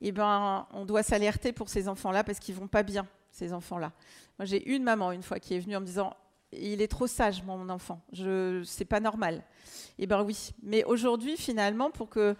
eh 0.00 0.12
ben, 0.12 0.66
on 0.72 0.84
doit 0.84 1.02
s'alerter 1.02 1.52
pour 1.52 1.68
ces 1.68 1.88
enfants-là 1.88 2.24
parce 2.24 2.38
qu'ils 2.38 2.54
vont 2.54 2.68
pas 2.68 2.82
bien, 2.82 3.06
ces 3.30 3.52
enfants-là. 3.52 3.92
Moi, 4.38 4.46
j'ai 4.46 4.66
une 4.70 4.82
maman 4.82 5.12
une 5.12 5.22
fois 5.22 5.38
qui 5.38 5.54
est 5.54 5.58
venue 5.58 5.76
en 5.76 5.80
me 5.80 5.86
disant 5.86 6.14
il 6.52 6.82
est 6.82 6.88
trop 6.88 7.06
sage, 7.06 7.42
mon 7.44 7.68
enfant. 7.68 8.00
Je, 8.12 8.62
c'est 8.64 8.84
pas 8.84 9.00
normal. 9.00 9.44
Eh 9.98 10.06
ben 10.06 10.22
oui. 10.22 10.50
Mais 10.62 10.84
aujourd'hui, 10.84 11.36
finalement, 11.36 11.90
pour 11.90 12.08
que 12.08 12.34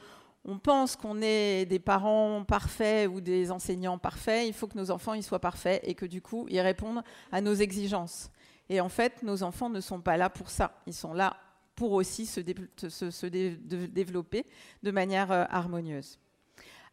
on 0.45 0.59
pense 0.59 0.97
qu'on 0.97 1.21
est 1.21 1.67
des 1.67 1.79
parents 1.79 2.43
parfaits 2.45 3.09
ou 3.09 3.21
des 3.21 3.51
enseignants 3.51 3.99
parfaits, 3.99 4.47
il 4.47 4.55
faut 4.55 4.67
que 4.67 4.79
nos 4.79 4.91
enfants 4.91 5.21
soient 5.21 5.39
parfaits 5.39 5.83
et 5.85 5.95
que 5.95 6.07
du 6.07 6.23
coup, 6.23 6.47
ils 6.49 6.61
répondent 6.61 7.03
à 7.31 7.41
nos 7.43 7.53
exigences. 7.53 8.31
Et 8.71 8.81
en 8.81 8.89
fait, 8.89 9.23
nos 9.23 9.43
enfants 9.43 9.69
ne 9.69 9.81
sont 9.81 10.01
pas 10.01 10.17
là 10.17 10.31
pour 10.31 10.49
ça. 10.49 10.81
Ils 10.87 10.95
sont 10.95 11.13
là 11.13 11.37
pour 11.75 11.93
aussi 11.93 12.25
se, 12.25 12.41
se 12.41 13.27
développer 13.27 14.47
de 14.83 14.91
manière 14.91 15.31
euh, 15.31 15.45
harmonieuse. 15.51 16.19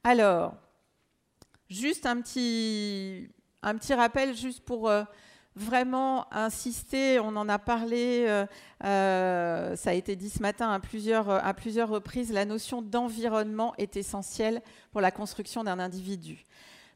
Alors, 0.10 0.54
juste 1.70 2.06
un 2.06 2.22
petit, 2.22 3.28
un 3.62 3.76
petit 3.76 3.94
rappel, 3.94 4.34
juste 4.34 4.62
pour 4.62 4.88
euh, 4.88 5.04
vraiment 5.54 6.34
insister, 6.34 7.20
on 7.20 7.36
en 7.36 7.50
a 7.50 7.60
parlé, 7.60 8.24
euh, 8.26 8.46
euh, 8.86 9.76
ça 9.76 9.90
a 9.90 9.94
été 9.94 10.16
dit 10.16 10.30
ce 10.30 10.42
matin 10.42 10.72
à 10.72 10.80
plusieurs, 10.80 11.30
à 11.30 11.54
plusieurs 11.54 11.90
reprises, 11.90 12.32
la 12.32 12.46
notion 12.46 12.82
d'environnement 12.82 13.74
est 13.78 13.98
essentielle 13.98 14.62
pour 14.94 15.02
la 15.02 15.12
construction 15.12 15.66
d'un 15.66 15.78
individu. 15.78 16.46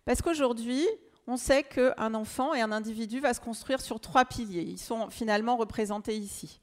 Parce 0.06 0.22
qu'aujourd'hui, 0.22 0.88
on 1.28 1.36
sait 1.36 1.64
qu'un 1.64 2.14
enfant 2.14 2.54
et 2.54 2.62
un 2.62 2.72
individu 2.72 3.20
va 3.20 3.34
se 3.34 3.42
construire 3.42 3.82
sur 3.82 4.00
trois 4.00 4.24
piliers. 4.24 4.64
Ils 4.64 4.80
sont 4.80 5.10
finalement 5.10 5.58
représentés 5.58 6.16
ici. 6.16 6.62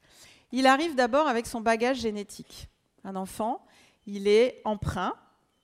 Il 0.52 0.66
arrive 0.66 0.94
d'abord 0.94 1.28
avec 1.28 1.46
son 1.46 1.61
bagage 1.61 1.98
génétique. 1.98 2.70
Un 3.04 3.16
enfant, 3.16 3.66
il 4.06 4.26
est 4.26 4.62
emprunt 4.64 5.12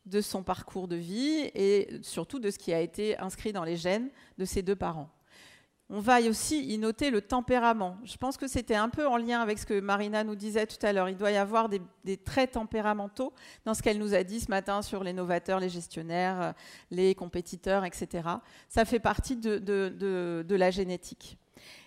de 0.06 0.20
son 0.20 0.42
parcours 0.42 0.88
de 0.88 0.96
vie 0.96 1.50
et 1.54 1.88
surtout 2.02 2.38
de 2.38 2.50
ce 2.50 2.58
qui 2.58 2.72
a 2.72 2.80
été 2.80 3.18
inscrit 3.18 3.52
dans 3.52 3.64
les 3.64 3.76
gènes 3.76 4.10
de 4.38 4.44
ses 4.44 4.62
deux 4.62 4.76
parents. 4.76 5.10
On 5.90 6.00
va 6.00 6.20
aussi 6.22 6.64
y 6.66 6.78
noter 6.78 7.10
le 7.10 7.20
tempérament. 7.20 7.98
Je 8.04 8.16
pense 8.16 8.38
que 8.38 8.48
c'était 8.48 8.74
un 8.74 8.88
peu 8.88 9.06
en 9.06 9.18
lien 9.18 9.40
avec 9.40 9.58
ce 9.58 9.66
que 9.66 9.80
Marina 9.80 10.24
nous 10.24 10.34
disait 10.34 10.66
tout 10.66 10.84
à 10.84 10.94
l'heure. 10.94 11.10
Il 11.10 11.16
doit 11.16 11.30
y 11.30 11.36
avoir 11.36 11.68
des, 11.68 12.16
traits 12.16 12.52
tempéramentaux 12.52 13.34
dans 13.66 13.74
ce 13.74 13.82
qu'elle 13.82 13.98
nous 13.98 14.14
a 14.14 14.22
dit 14.22 14.40
ce 14.40 14.50
matin 14.50 14.80
sur 14.80 15.04
les 15.04 15.12
novateurs, 15.12 15.60
les 15.60 15.68
gestionnaires, 15.68 16.54
les 16.90 17.14
compétiteurs, 17.14 17.84
etc. 17.84 18.28
Ça 18.68 18.86
fait 18.86 18.98
partie 18.98 19.36
de, 19.36 19.58
de 19.58 20.54
la 20.54 20.70
génétique. 20.70 21.38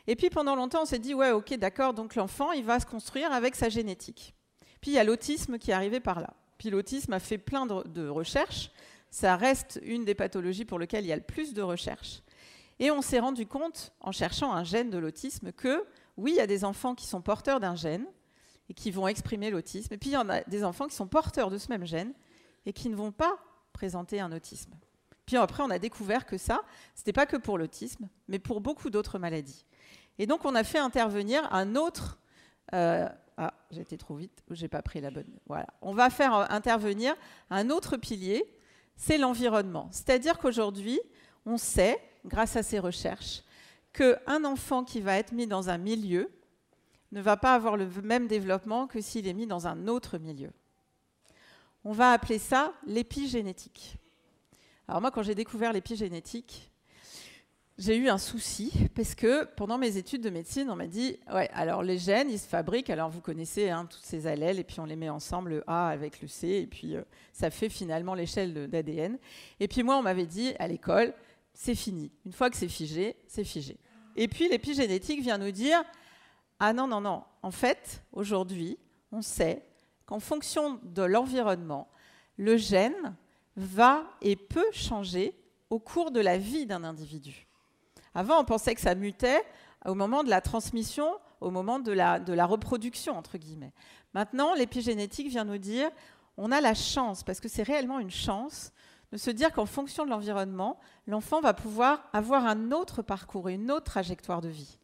Et 0.05 0.15
puis 0.15 0.29
pendant 0.29 0.55
longtemps, 0.55 0.83
on 0.83 0.85
s'est 0.85 0.99
dit, 0.99 1.13
ouais, 1.13 1.31
ok, 1.31 1.55
d'accord, 1.55 1.93
donc 1.93 2.15
l'enfant, 2.15 2.51
il 2.51 2.63
va 2.63 2.79
se 2.79 2.85
construire 2.85 3.31
avec 3.31 3.55
sa 3.55 3.67
génétique. 3.67 4.33
Puis 4.79 4.91
il 4.91 4.93
y 4.93 4.99
a 4.99 5.03
l'autisme 5.03 5.57
qui 5.57 5.71
est 5.71 5.73
arrivé 5.73 5.99
par 5.99 6.21
là. 6.21 6.33
Puis 6.57 6.69
l'autisme 6.69 7.13
a 7.13 7.19
fait 7.19 7.37
plein 7.37 7.65
de, 7.65 8.07
recherches. 8.07 8.71
Ça 9.09 9.35
reste 9.35 9.79
une 9.83 10.05
des 10.05 10.15
pathologies 10.15 10.65
pour 10.65 10.79
lesquelles 10.79 11.05
il 11.05 11.09
y 11.09 11.13
a 11.13 11.17
le 11.17 11.21
plus 11.21 11.53
de 11.53 11.61
recherches. 11.61 12.21
Et 12.79 12.91
on 12.91 13.01
s'est 13.01 13.19
rendu 13.19 13.47
compte, 13.47 13.93
en 14.01 14.11
cherchant 14.11 14.53
un 14.53 14.63
gène 14.63 14.89
de 14.89 14.97
l'autisme, 14.97 15.51
que 15.51 15.83
oui, 16.17 16.33
il 16.33 16.37
y 16.37 16.41
a 16.41 16.47
des 16.47 16.63
enfants 16.63 16.95
qui 16.95 17.07
sont 17.07 17.21
porteurs 17.21 17.59
d'un 17.59 17.75
gène 17.75 18.05
et 18.69 18.73
qui 18.73 18.91
vont 18.91 19.07
exprimer 19.07 19.49
l'autisme. 19.49 19.93
Et 19.93 19.97
puis 19.97 20.09
il 20.09 20.13
y 20.13 20.17
en 20.17 20.29
a 20.29 20.41
des 20.41 20.63
enfants 20.63 20.87
qui 20.87 20.95
sont 20.95 21.07
porteurs 21.07 21.49
de 21.49 21.57
ce 21.57 21.69
même 21.69 21.85
gène 21.85 22.13
et 22.65 22.73
qui 22.73 22.89
ne 22.89 22.95
vont 22.95 23.11
pas 23.11 23.37
présenter 23.73 24.19
un 24.19 24.31
autisme. 24.31 24.71
Puis 25.25 25.37
après, 25.37 25.63
on 25.63 25.69
a 25.69 25.79
découvert 25.79 26.25
que 26.25 26.37
ça, 26.37 26.61
ce 26.95 27.01
n'était 27.01 27.13
pas 27.13 27.25
que 27.25 27.37
pour 27.37 27.57
l'autisme, 27.57 28.07
mais 28.27 28.39
pour 28.39 28.61
beaucoup 28.61 28.89
d'autres 28.89 29.19
maladies. 29.19 29.65
Et 30.19 30.25
donc, 30.25 30.45
on 30.45 30.55
a 30.55 30.63
fait 30.63 30.79
intervenir 30.79 31.47
un 31.53 31.75
autre 31.75 32.17
euh, 32.73 33.07
ah, 33.37 33.53
j'étais 33.69 33.97
trop 33.97 34.15
vite, 34.15 34.43
j'ai 34.49 34.67
pas 34.67 34.81
pris 34.81 34.99
la 34.99 35.11
bonne. 35.11 35.31
Voilà. 35.45 35.67
On 35.81 35.93
va 35.93 36.09
faire 36.09 36.33
intervenir 36.51 37.15
un 37.51 37.69
autre 37.69 37.95
pilier, 37.95 38.43
c'est 38.95 39.19
l'environnement. 39.19 39.89
C'est-à-dire 39.91 40.39
qu'aujourd'hui, 40.39 40.99
on 41.45 41.57
sait, 41.57 42.01
grâce 42.25 42.55
à 42.55 42.63
ces 42.63 42.79
recherches, 42.79 43.43
qu'un 43.93 44.43
enfant 44.43 44.83
qui 44.83 45.01
va 45.01 45.17
être 45.17 45.33
mis 45.33 45.45
dans 45.45 45.69
un 45.69 45.77
milieu 45.77 46.31
ne 47.11 47.21
va 47.21 47.37
pas 47.37 47.53
avoir 47.53 47.77
le 47.77 47.87
même 48.01 48.27
développement 48.27 48.87
que 48.87 49.01
s'il 49.01 49.27
est 49.27 49.33
mis 49.33 49.47
dans 49.47 49.67
un 49.67 49.87
autre 49.87 50.17
milieu. 50.17 50.51
On 51.83 51.91
va 51.91 52.11
appeler 52.11 52.39
ça 52.39 52.73
l'épigénétique. 52.85 53.97
Alors 54.87 54.99
moi, 54.99 55.11
quand 55.11 55.23
j'ai 55.23 55.35
découvert 55.35 55.73
l'épigénétique, 55.73 56.71
j'ai 57.77 57.95
eu 57.95 58.09
un 58.09 58.17
souci 58.17 58.71
parce 58.95 59.13
que 59.13 59.45
pendant 59.55 59.77
mes 59.77 59.97
études 59.97 60.23
de 60.23 60.31
médecine, 60.31 60.69
on 60.71 60.75
m'a 60.75 60.87
dit 60.87 61.19
ouais, 61.31 61.47
alors 61.53 61.83
les 61.83 61.99
gènes, 61.99 62.29
ils 62.29 62.39
se 62.39 62.47
fabriquent. 62.47 62.89
Alors 62.89 63.09
vous 63.09 63.21
connaissez 63.21 63.69
hein, 63.69 63.85
toutes 63.85 64.03
ces 64.03 64.25
allèles 64.25 64.57
et 64.57 64.63
puis 64.63 64.79
on 64.79 64.85
les 64.85 64.95
met 64.95 65.09
ensemble, 65.09 65.51
le 65.51 65.63
A 65.67 65.89
avec 65.89 66.21
le 66.21 66.27
C, 66.27 66.47
et 66.47 66.67
puis 66.67 66.95
euh, 66.95 67.03
ça 67.33 67.51
fait 67.51 67.69
finalement 67.69 68.15
l'échelle 68.15 68.67
d'ADN. 68.67 69.19
Et 69.59 69.67
puis 69.67 69.83
moi, 69.83 69.97
on 69.97 70.01
m'avait 70.01 70.25
dit 70.25 70.53
à 70.57 70.67
l'école, 70.67 71.13
c'est 71.53 71.75
fini. 71.75 72.11
Une 72.25 72.31
fois 72.31 72.49
que 72.49 72.57
c'est 72.57 72.67
figé, 72.67 73.15
c'est 73.27 73.43
figé. 73.43 73.77
Et 74.15 74.27
puis 74.27 74.49
l'épigénétique 74.49 75.21
vient 75.21 75.37
nous 75.37 75.51
dire 75.51 75.83
ah 76.59 76.73
non, 76.73 76.87
non, 76.87 77.01
non. 77.01 77.23
En 77.43 77.51
fait, 77.51 78.01
aujourd'hui, 78.11 78.79
on 79.11 79.21
sait 79.21 79.63
qu'en 80.07 80.19
fonction 80.19 80.79
de 80.83 81.03
l'environnement, 81.03 81.87
le 82.37 82.57
gène 82.57 83.15
va 83.55 84.03
et 84.21 84.35
peut 84.35 84.71
changer 84.71 85.35
au 85.69 85.79
cours 85.79 86.09
de 86.09 86.19
la 86.19 86.37
vie 86.37 86.65
d'un 86.65 86.83
individu. 86.83 87.46
Avant, 88.17 88.41
on 88.41 88.45
pensait 88.45 88.73
que 88.73 88.81
ça 88.81 88.95
mutait 88.95 89.43
au 89.85 89.93
moment 89.93 90.23
de 90.23 90.29
la 90.31 90.41
transmission, 90.41 91.07
au 91.39 91.51
moment 91.51 91.77
de 91.77 91.91
la, 91.91 92.19
de 92.19 92.33
la 92.33 92.47
reproduction, 92.47 93.15
entre 93.15 93.37
guillemets. 93.37 93.73
Maintenant, 94.15 94.55
l'épigénétique 94.55 95.27
vient 95.27 95.45
nous 95.45 95.59
dire, 95.59 95.91
on 96.35 96.51
a 96.51 96.59
la 96.59 96.73
chance, 96.73 97.21
parce 97.21 97.39
que 97.39 97.47
c'est 97.47 97.61
réellement 97.61 97.99
une 97.99 98.09
chance, 98.09 98.71
de 99.11 99.17
se 99.17 99.29
dire 99.29 99.51
qu'en 99.51 99.67
fonction 99.67 100.03
de 100.03 100.09
l'environnement, 100.09 100.79
l'enfant 101.05 101.41
va 101.41 101.53
pouvoir 101.53 102.09
avoir 102.11 102.47
un 102.47 102.71
autre 102.71 103.03
parcours, 103.03 103.49
une 103.49 103.69
autre 103.69 103.85
trajectoire 103.85 104.41
de 104.41 104.49
vie. 104.49 104.79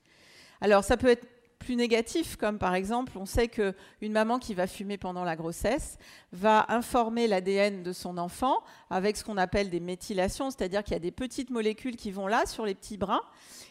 Alors, 0.62 0.84
ça 0.84 0.96
peut 0.96 1.08
être 1.08 1.26
plus 1.63 1.76
négatif, 1.76 2.36
comme 2.36 2.60
par 2.60 2.76
exemple, 2.76 3.13
on 3.17 3.26
sait 3.26 3.47
qu'une 3.47 3.73
maman 4.12 4.38
qui 4.38 4.54
va 4.54 4.67
fumer 4.67 4.97
pendant 4.97 5.23
la 5.23 5.36
grossesse 5.36 5.97
va 6.32 6.65
informer 6.69 7.28
l'ADN 7.28 7.82
de 7.82 7.93
son 7.93 8.17
enfant 8.17 8.58
avec 8.89 9.17
ce 9.17 9.23
qu'on 9.23 9.38
appelle 9.38 9.69
des 9.69 9.80
méthylations, 9.80 10.52
c'est-à-dire 10.52 10.84
qu'il 10.84 10.93
y 10.93 10.97
a 10.97 10.99
des 10.99 11.12
petites 11.12 11.49
molécules 11.49 11.95
qui 11.95 12.12
vont 12.12 12.28
là 12.28 12.45
sur 12.45 12.65
les 12.65 12.76
petits 12.76 12.97
brins, 12.97 13.23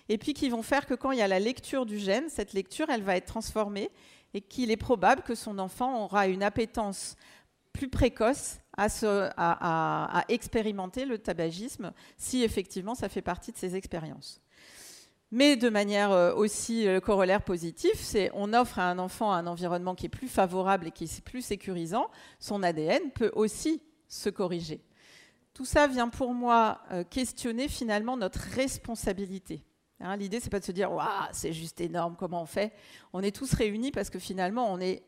et 0.08 0.18
puis 0.18 0.34
qui 0.34 0.48
vont 0.48 0.62
faire 0.62 0.86
que 0.86 0.94
quand 0.94 1.12
il 1.12 1.18
y 1.18 1.22
a 1.22 1.28
la 1.28 1.38
lecture 1.38 1.86
du 1.86 1.98
gène, 1.98 2.28
cette 2.28 2.52
lecture, 2.52 2.88
elle 2.90 3.02
va 3.02 3.16
être 3.16 3.26
transformée, 3.26 3.90
et 4.34 4.40
qu'il 4.40 4.70
est 4.70 4.76
probable 4.76 5.22
que 5.22 5.34
son 5.34 5.58
enfant 5.58 6.04
aura 6.04 6.26
une 6.26 6.42
appétence 6.42 7.16
plus 7.72 7.88
précoce 7.88 8.58
à, 8.76 10.24
expérimenter 10.28 11.04
le 11.04 11.18
tabagisme 11.18 11.92
si 12.16 12.42
effectivement 12.42 12.94
ça 12.94 13.08
fait 13.08 13.22
partie 13.22 13.52
de 13.52 13.56
ses 13.56 13.76
expériences. 13.76 14.41
Mais 15.34 15.56
de 15.56 15.70
manière 15.70 16.12
euh, 16.12 16.34
aussi 16.34 16.86
euh, 16.86 17.00
corollaire 17.00 17.42
positive, 17.42 17.94
c'est 17.96 18.30
on 18.34 18.52
offre 18.52 18.78
à 18.78 18.90
un 18.90 18.98
enfant 18.98 19.32
un 19.32 19.46
environnement 19.46 19.94
qui 19.94 20.04
est 20.04 20.10
plus 20.10 20.28
favorable 20.28 20.88
et 20.88 20.90
qui 20.90 21.04
est 21.04 21.24
plus 21.24 21.40
sécurisant, 21.40 22.10
son 22.38 22.62
ADN 22.62 23.10
peut 23.14 23.32
aussi 23.34 23.80
se 24.08 24.28
corriger. 24.28 24.84
Tout 25.54 25.64
ça 25.64 25.86
vient 25.86 26.10
pour 26.10 26.34
moi 26.34 26.82
euh, 26.92 27.02
questionner 27.02 27.68
finalement 27.68 28.18
notre 28.18 28.40
responsabilité. 28.40 29.64
Hein, 30.00 30.16
L'idée, 30.16 30.38
c'est 30.38 30.50
pas 30.50 30.60
de 30.60 30.66
se 30.66 30.72
dire 30.72 30.92
waouh, 30.92 31.08
c'est 31.32 31.54
juste 31.54 31.80
énorme, 31.80 32.14
comment 32.18 32.42
on 32.42 32.46
fait? 32.46 32.74
On 33.14 33.22
est 33.22 33.34
tous 33.34 33.54
réunis 33.54 33.90
parce 33.90 34.10
que 34.10 34.18
finalement, 34.18 34.70
on 34.70 34.80
est 34.80 35.02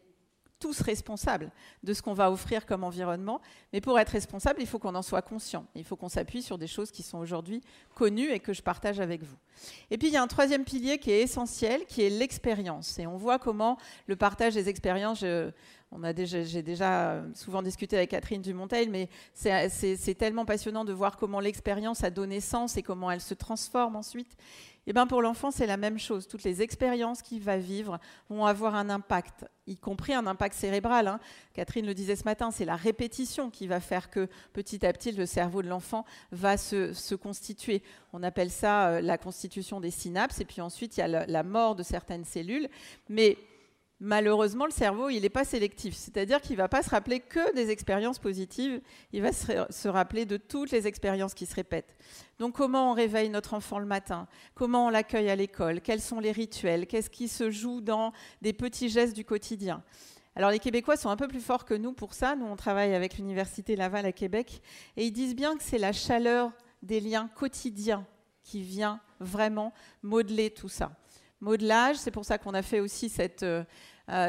tous 0.58 0.80
responsables 0.80 1.50
de 1.82 1.92
ce 1.92 2.02
qu'on 2.02 2.14
va 2.14 2.30
offrir 2.30 2.66
comme 2.66 2.84
environnement. 2.84 3.40
Mais 3.72 3.80
pour 3.80 3.98
être 3.98 4.10
responsable, 4.10 4.60
il 4.60 4.66
faut 4.66 4.78
qu'on 4.78 4.94
en 4.94 5.02
soit 5.02 5.22
conscient. 5.22 5.66
Il 5.74 5.84
faut 5.84 5.96
qu'on 5.96 6.08
s'appuie 6.08 6.42
sur 6.42 6.58
des 6.58 6.66
choses 6.66 6.90
qui 6.90 7.02
sont 7.02 7.18
aujourd'hui 7.18 7.60
connues 7.94 8.30
et 8.30 8.40
que 8.40 8.52
je 8.52 8.62
partage 8.62 9.00
avec 9.00 9.22
vous. 9.22 9.36
Et 9.90 9.98
puis, 9.98 10.08
il 10.08 10.14
y 10.14 10.16
a 10.16 10.22
un 10.22 10.26
troisième 10.26 10.64
pilier 10.64 10.98
qui 10.98 11.10
est 11.10 11.22
essentiel, 11.22 11.84
qui 11.86 12.02
est 12.02 12.10
l'expérience. 12.10 12.98
Et 12.98 13.06
on 13.06 13.16
voit 13.16 13.38
comment 13.38 13.78
le 14.06 14.16
partage 14.16 14.54
des 14.54 14.68
expériences, 14.68 15.24
on 15.96 16.02
a 16.02 16.12
déjà, 16.12 16.42
j'ai 16.42 16.62
déjà 16.62 17.22
souvent 17.34 17.62
discuté 17.62 17.96
avec 17.96 18.10
Catherine 18.10 18.42
Dumontel, 18.42 18.90
mais 18.90 19.08
c'est 19.32 20.18
tellement 20.18 20.44
passionnant 20.44 20.84
de 20.84 20.92
voir 20.92 21.16
comment 21.16 21.38
l'expérience 21.38 22.02
a 22.02 22.10
donné 22.10 22.40
sens 22.40 22.76
et 22.76 22.82
comment 22.82 23.12
elle 23.12 23.20
se 23.20 23.34
transforme 23.34 23.94
ensuite. 23.94 24.36
Et 24.86 24.90
eh 24.90 24.92
ben 24.92 25.06
pour 25.06 25.22
l'enfant, 25.22 25.50
c'est 25.50 25.66
la 25.66 25.78
même 25.78 25.98
chose. 25.98 26.28
Toutes 26.28 26.42
les 26.42 26.60
expériences 26.60 27.22
qu'il 27.22 27.40
va 27.40 27.56
vivre 27.56 27.98
vont 28.28 28.44
avoir 28.44 28.74
un 28.74 28.90
impact, 28.90 29.46
y 29.66 29.78
compris 29.78 30.12
un 30.12 30.26
impact 30.26 30.54
cérébral. 30.54 31.06
Hein. 31.08 31.20
Catherine 31.54 31.86
le 31.86 31.94
disait 31.94 32.16
ce 32.16 32.24
matin, 32.24 32.50
c'est 32.50 32.66
la 32.66 32.76
répétition 32.76 33.48
qui 33.48 33.66
va 33.66 33.80
faire 33.80 34.10
que 34.10 34.28
petit 34.52 34.84
à 34.84 34.92
petit, 34.92 35.12
le 35.12 35.24
cerveau 35.24 35.62
de 35.62 35.68
l'enfant 35.68 36.04
va 36.32 36.58
se, 36.58 37.14
constituer. 37.14 37.82
On 38.12 38.22
appelle 38.22 38.50
ça 38.50 38.88
euh, 38.88 39.00
la 39.00 39.16
constitution 39.16 39.80
des 39.80 39.90
synapses, 39.90 40.40
et 40.40 40.44
puis 40.44 40.60
ensuite, 40.60 40.98
il 40.98 41.00
y 41.00 41.02
a 41.04 41.24
la 41.26 41.42
mort 41.44 41.76
de 41.76 41.82
certaines 41.82 42.26
cellules. 42.26 42.68
Mais 43.08 43.38
malheureusement, 44.04 44.66
le 44.66 44.70
cerveau, 44.70 45.08
il 45.08 45.22
n'est 45.22 45.30
pas 45.30 45.44
sélectif. 45.44 45.94
C'est-à-dire 45.94 46.40
qu'il 46.40 46.52
ne 46.52 46.58
va 46.58 46.68
pas 46.68 46.82
se 46.82 46.90
rappeler 46.90 47.20
que 47.20 47.54
des 47.54 47.70
expériences 47.70 48.18
positives, 48.18 48.80
il 49.12 49.22
va 49.22 49.32
se, 49.32 49.88
rappeler 49.88 50.26
de 50.26 50.36
toutes 50.36 50.70
les 50.70 50.86
expériences 50.86 51.34
qui 51.34 51.46
se 51.46 51.54
répètent. 51.54 51.96
Donc 52.38 52.54
comment 52.54 52.90
on 52.90 52.94
réveille 52.94 53.30
notre 53.30 53.54
enfant 53.54 53.78
le 53.78 53.86
matin? 53.86 54.28
Comment 54.54 54.86
on 54.86 54.90
l'accueille 54.90 55.30
à 55.30 55.36
l'école? 55.36 55.80
Quels 55.80 56.00
sont 56.00 56.20
les 56.20 56.32
rituels? 56.32 56.86
Qu'est-ce 56.86 57.10
qui 57.10 57.28
se 57.28 57.50
joue 57.50 57.80
dans 57.80 58.12
des 58.42 58.52
petits 58.52 58.88
gestes 58.88 59.16
du 59.16 59.24
quotidien? 59.24 59.82
Alors 60.36 60.50
les 60.50 60.58
Québécois 60.58 60.96
sont 60.96 61.10
un 61.10 61.16
peu 61.16 61.28
plus 61.28 61.40
forts 61.40 61.64
que 61.64 61.74
nous 61.74 61.92
pour 61.92 62.12
ça. 62.12 62.36
Nous, 62.36 62.46
on 62.46 62.56
travaille 62.56 62.94
avec 62.94 63.16
l'Université 63.16 63.74
Laval 63.74 64.04
à 64.04 64.12
Québec 64.12 64.60
et 64.96 65.06
ils 65.06 65.12
disent 65.12 65.34
bien 65.34 65.56
que 65.56 65.62
c'est 65.62 65.78
la 65.78 65.92
chaleur 65.92 66.52
des 66.82 67.00
liens 67.00 67.28
quotidiens 67.34 68.06
qui 68.42 68.60
vient 68.60 69.00
vraiment 69.20 69.72
modeler 70.02 70.50
tout 70.50 70.68
ça 70.68 70.92
modelage. 71.44 71.96
C'est 71.96 72.10
pour 72.10 72.24
ça 72.24 72.38
qu'on 72.38 72.54
a 72.54 72.62
fait 72.62 72.80
aussi 72.80 73.08
cette, 73.08 73.42
euh, 73.42 73.62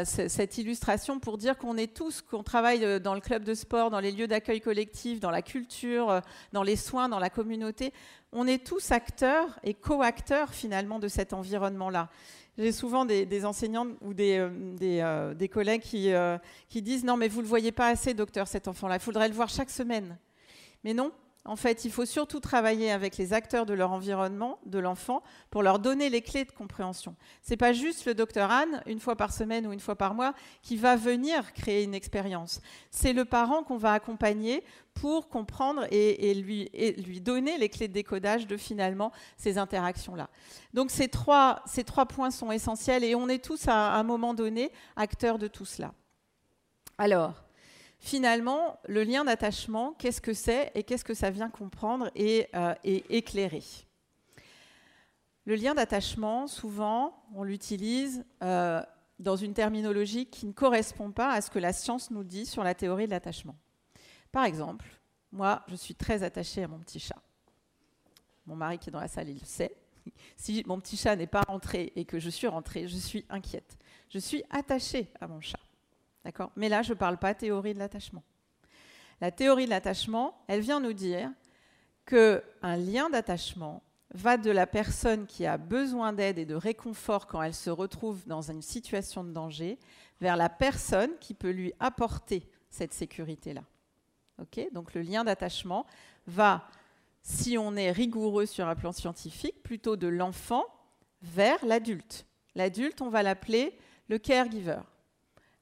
cette 0.05 0.57
illustration 0.57 1.19
pour 1.19 1.38
dire 1.38 1.57
qu'on 1.57 1.77
est 1.77 1.93
tous, 1.93 2.21
qu'on 2.21 2.43
travaille 2.43 2.85
euh, 2.85 2.99
dans 2.99 3.13
le 3.13 3.19
club 3.19 3.43
de 3.43 3.53
sport, 3.53 3.89
dans 3.89 3.99
les 3.99 4.11
lieux 4.11 4.27
d'accueil 4.27 4.61
collectif, 4.61 5.19
dans 5.19 5.31
la 5.31 5.41
culture, 5.41 6.21
dans 6.53 6.63
les 6.63 6.75
soins, 6.75 7.09
dans 7.09 7.19
la 7.19 7.29
communauté. 7.29 7.91
On 8.31 8.47
est 8.47 8.65
tous 8.65 8.91
acteurs 8.91 9.59
et 9.63 9.73
co-acteurs 9.73 10.53
finalement 10.53 10.99
de 10.99 11.07
cet 11.07 11.33
environnement-là. 11.33 12.09
J'ai 12.57 12.71
souvent 12.71 13.03
des, 13.03 13.45
enseignants 13.45 13.88
ou 13.99 14.13
des, 14.13 14.47
des, 14.79 15.49
collègues 15.49 15.81
qui, 15.81 16.13
qui 16.69 16.81
disent 16.81 17.03
non 17.03 17.17
mais 17.17 17.27
vous 17.27 17.41
le 17.41 17.47
voyez 17.47 17.73
pas 17.73 17.89
assez 17.89 18.13
docteur 18.13 18.47
cet 18.47 18.69
enfant-là, 18.69 18.95
il 18.95 19.01
faudrait 19.01 19.27
le 19.27 19.33
voir 19.33 19.49
chaque 19.49 19.69
semaine. 19.69 20.17
Mais 20.85 20.93
non, 20.93 21.11
en 21.45 21.55
fait, 21.55 21.86
il 21.86 21.91
faut 21.91 22.05
surtout 22.05 22.39
travailler 22.39 22.89
avec 22.89 23.17
les 23.17 23.31
acteurs 23.31 23.67
de 23.67 23.73
leur 23.75 23.91
environnement, 23.91 24.58
de 24.65 24.79
l'enfant, 24.79 25.21
pour 25.51 25.62
leur 25.62 25.77
donner 25.77 26.10
les 26.10 26.23
clés 26.23 26.43
de 26.43 26.51
compréhension. 26.51 27.15
Ce 27.43 27.51
n'est 27.51 27.58
pas 27.58 27.71
juste 27.71 28.05
le 28.05 28.15
docteur 28.15 28.49
Anne, 28.49 28.81
une 28.88 28.99
fois 28.99 29.15
par 29.15 29.31
semaine 29.31 29.67
ou 29.67 29.71
une 29.71 29.79
fois 29.79 29.95
par 29.95 30.15
mois, 30.15 30.34
qui 30.63 30.75
va 30.75 30.95
venir 30.95 31.53
créer 31.53 31.84
une 31.84 31.93
expérience. 31.93 32.62
C'est 32.89 33.13
le 33.13 33.25
parent 33.25 33.63
qu'on 33.63 33.77
va 33.77 33.93
accompagner 33.93 34.63
pour 34.95 35.29
comprendre 35.29 35.86
et, 35.91 36.34
lui, 36.34 36.71
donner 37.21 37.60
les 37.60 37.69
clés 37.69 37.88
de 37.88 37.93
décodage 37.93 38.47
de 38.47 38.58
finalement 38.58 39.12
ces 39.38 39.60
interactions-là. 39.60 40.29
Donc 40.73 40.89
ces 40.89 41.08
trois 41.10 41.62
points 42.10 42.31
sont 42.31 42.51
essentiels 42.51 43.03
et 43.03 43.13
on 43.13 43.29
est 43.29 43.43
tous 43.43 43.67
à 43.67 43.95
un 43.95 44.03
moment 44.03 44.34
donné 44.34 44.71
acteurs 44.95 45.38
de 45.38 45.47
tout 45.47 45.65
cela. 45.65 45.93
Alors, 46.97 47.44
finalement, 48.05 48.79
le 48.87 49.03
lien 49.03 49.25
d'attachement, 49.25 49.93
qu'est-ce 49.93 50.21
que 50.21 50.33
c'est 50.33 50.71
et 50.75 50.83
qu'est-ce 50.83 51.03
que 51.03 51.15
ça 51.15 51.31
vient 51.31 51.49
comprendre 51.49 52.11
et, 52.15 52.47
euh, 52.53 52.75
éclairer 52.83 53.63
Le 55.45 55.55
lien 55.55 55.73
d'attachement, 55.73 56.45
souvent, 56.45 57.23
on 57.33 57.43
l'utilise 57.43 58.23
euh, 58.43 58.81
dans 59.17 59.35
une 59.35 59.55
terminologie 59.55 60.27
qui 60.27 60.45
ne 60.45 60.51
correspond 60.51 61.11
pas 61.11 61.31
à 61.31 61.41
ce 61.41 61.49
que 61.49 61.57
la 61.57 61.73
science 61.73 62.11
nous 62.11 62.23
dit 62.23 62.45
sur 62.45 62.63
la 62.63 62.75
théorie 62.75 63.07
de 63.07 63.11
l'attachement. 63.11 63.55
Par 64.31 64.45
exemple, 64.45 64.85
moi, 65.31 65.63
je 65.67 65.75
suis 65.75 65.95
très 65.95 66.21
attachée 66.21 66.63
à 66.63 66.67
mon 66.67 66.77
petit 66.77 66.99
chat. 66.99 67.21
Mon 68.45 68.55
mari 68.55 68.77
qui 68.77 68.89
est 68.89 68.93
dans 68.93 68.99
la 68.99 69.07
salle, 69.07 69.29
il 69.29 69.39
le 69.39 69.45
sait. 69.45 69.75
Si 70.37 70.63
mon 70.67 70.79
petit 70.79 70.95
chat 70.95 71.15
n'est 71.15 71.25
pas 71.25 71.41
rentré 71.41 71.91
et 71.95 72.05
que 72.05 72.19
je 72.19 72.29
suis 72.29 72.45
rentrée, 72.45 72.87
je 72.87 72.97
suis 72.97 73.25
inquiète. 73.29 73.79
Je 74.09 74.19
suis 74.19 74.43
attachée 74.51 75.11
à 75.19 75.27
mon 75.27 75.41
chat. 75.41 75.57
D'accord? 76.25 76.51
Mais 76.55 76.69
là, 76.69 76.81
je 76.81 76.91
ne 76.91 76.97
parle 76.97 77.17
pas 77.17 77.35
théorie 77.35 77.75
de 77.75 77.79
l'attachement. 77.79 78.23
La 79.21 79.31
théorie 79.31 79.65
de 79.65 79.69
l'attachement, 79.69 80.35
elle 80.47 80.59
vient 80.59 80.79
nous 80.79 80.91
dire 80.91 81.31
qu'un 82.05 82.41
lien 82.77 83.09
d'attachement 83.11 83.83
va 84.13 84.38
de 84.38 84.49
la 84.49 84.65
personne 84.65 85.27
qui 85.27 85.45
a 85.45 85.57
besoin 85.57 86.13
d'aide 86.13 86.39
et 86.39 86.45
de 86.45 86.55
réconfort 86.55 87.27
quand 87.27 87.41
elle 87.43 87.53
se 87.53 87.69
retrouve 87.69 88.25
dans 88.25 88.49
une 88.51 88.63
situation 88.63 89.23
de 89.23 89.31
danger 89.31 89.77
vers 90.19 90.35
la 90.35 90.49
personne 90.49 91.11
qui 91.19 91.35
peut 91.35 91.51
lui 91.51 91.73
apporter 91.79 92.49
cette 92.69 92.93
sécurité-là. 92.93 93.63
Donc 94.73 94.93
le 94.93 95.01
lien 95.01 95.23
d'attachement 95.23 95.85
va, 96.25 96.67
si 97.21 97.57
on 97.57 97.75
est 97.75 97.91
rigoureux 97.91 98.45
sur 98.45 98.67
un 98.67 98.75
plan 98.75 98.91
scientifique, 98.91 99.61
plutôt 99.63 99.95
de 99.95 100.07
l'enfant 100.07 100.65
vers 101.21 101.63
l'adulte. 101.65 102.25
L'adulte, 102.55 103.01
on 103.01 103.09
va 103.09 103.21
l'appeler 103.21 103.77
le 104.09 104.17
caregiver. 104.17 104.79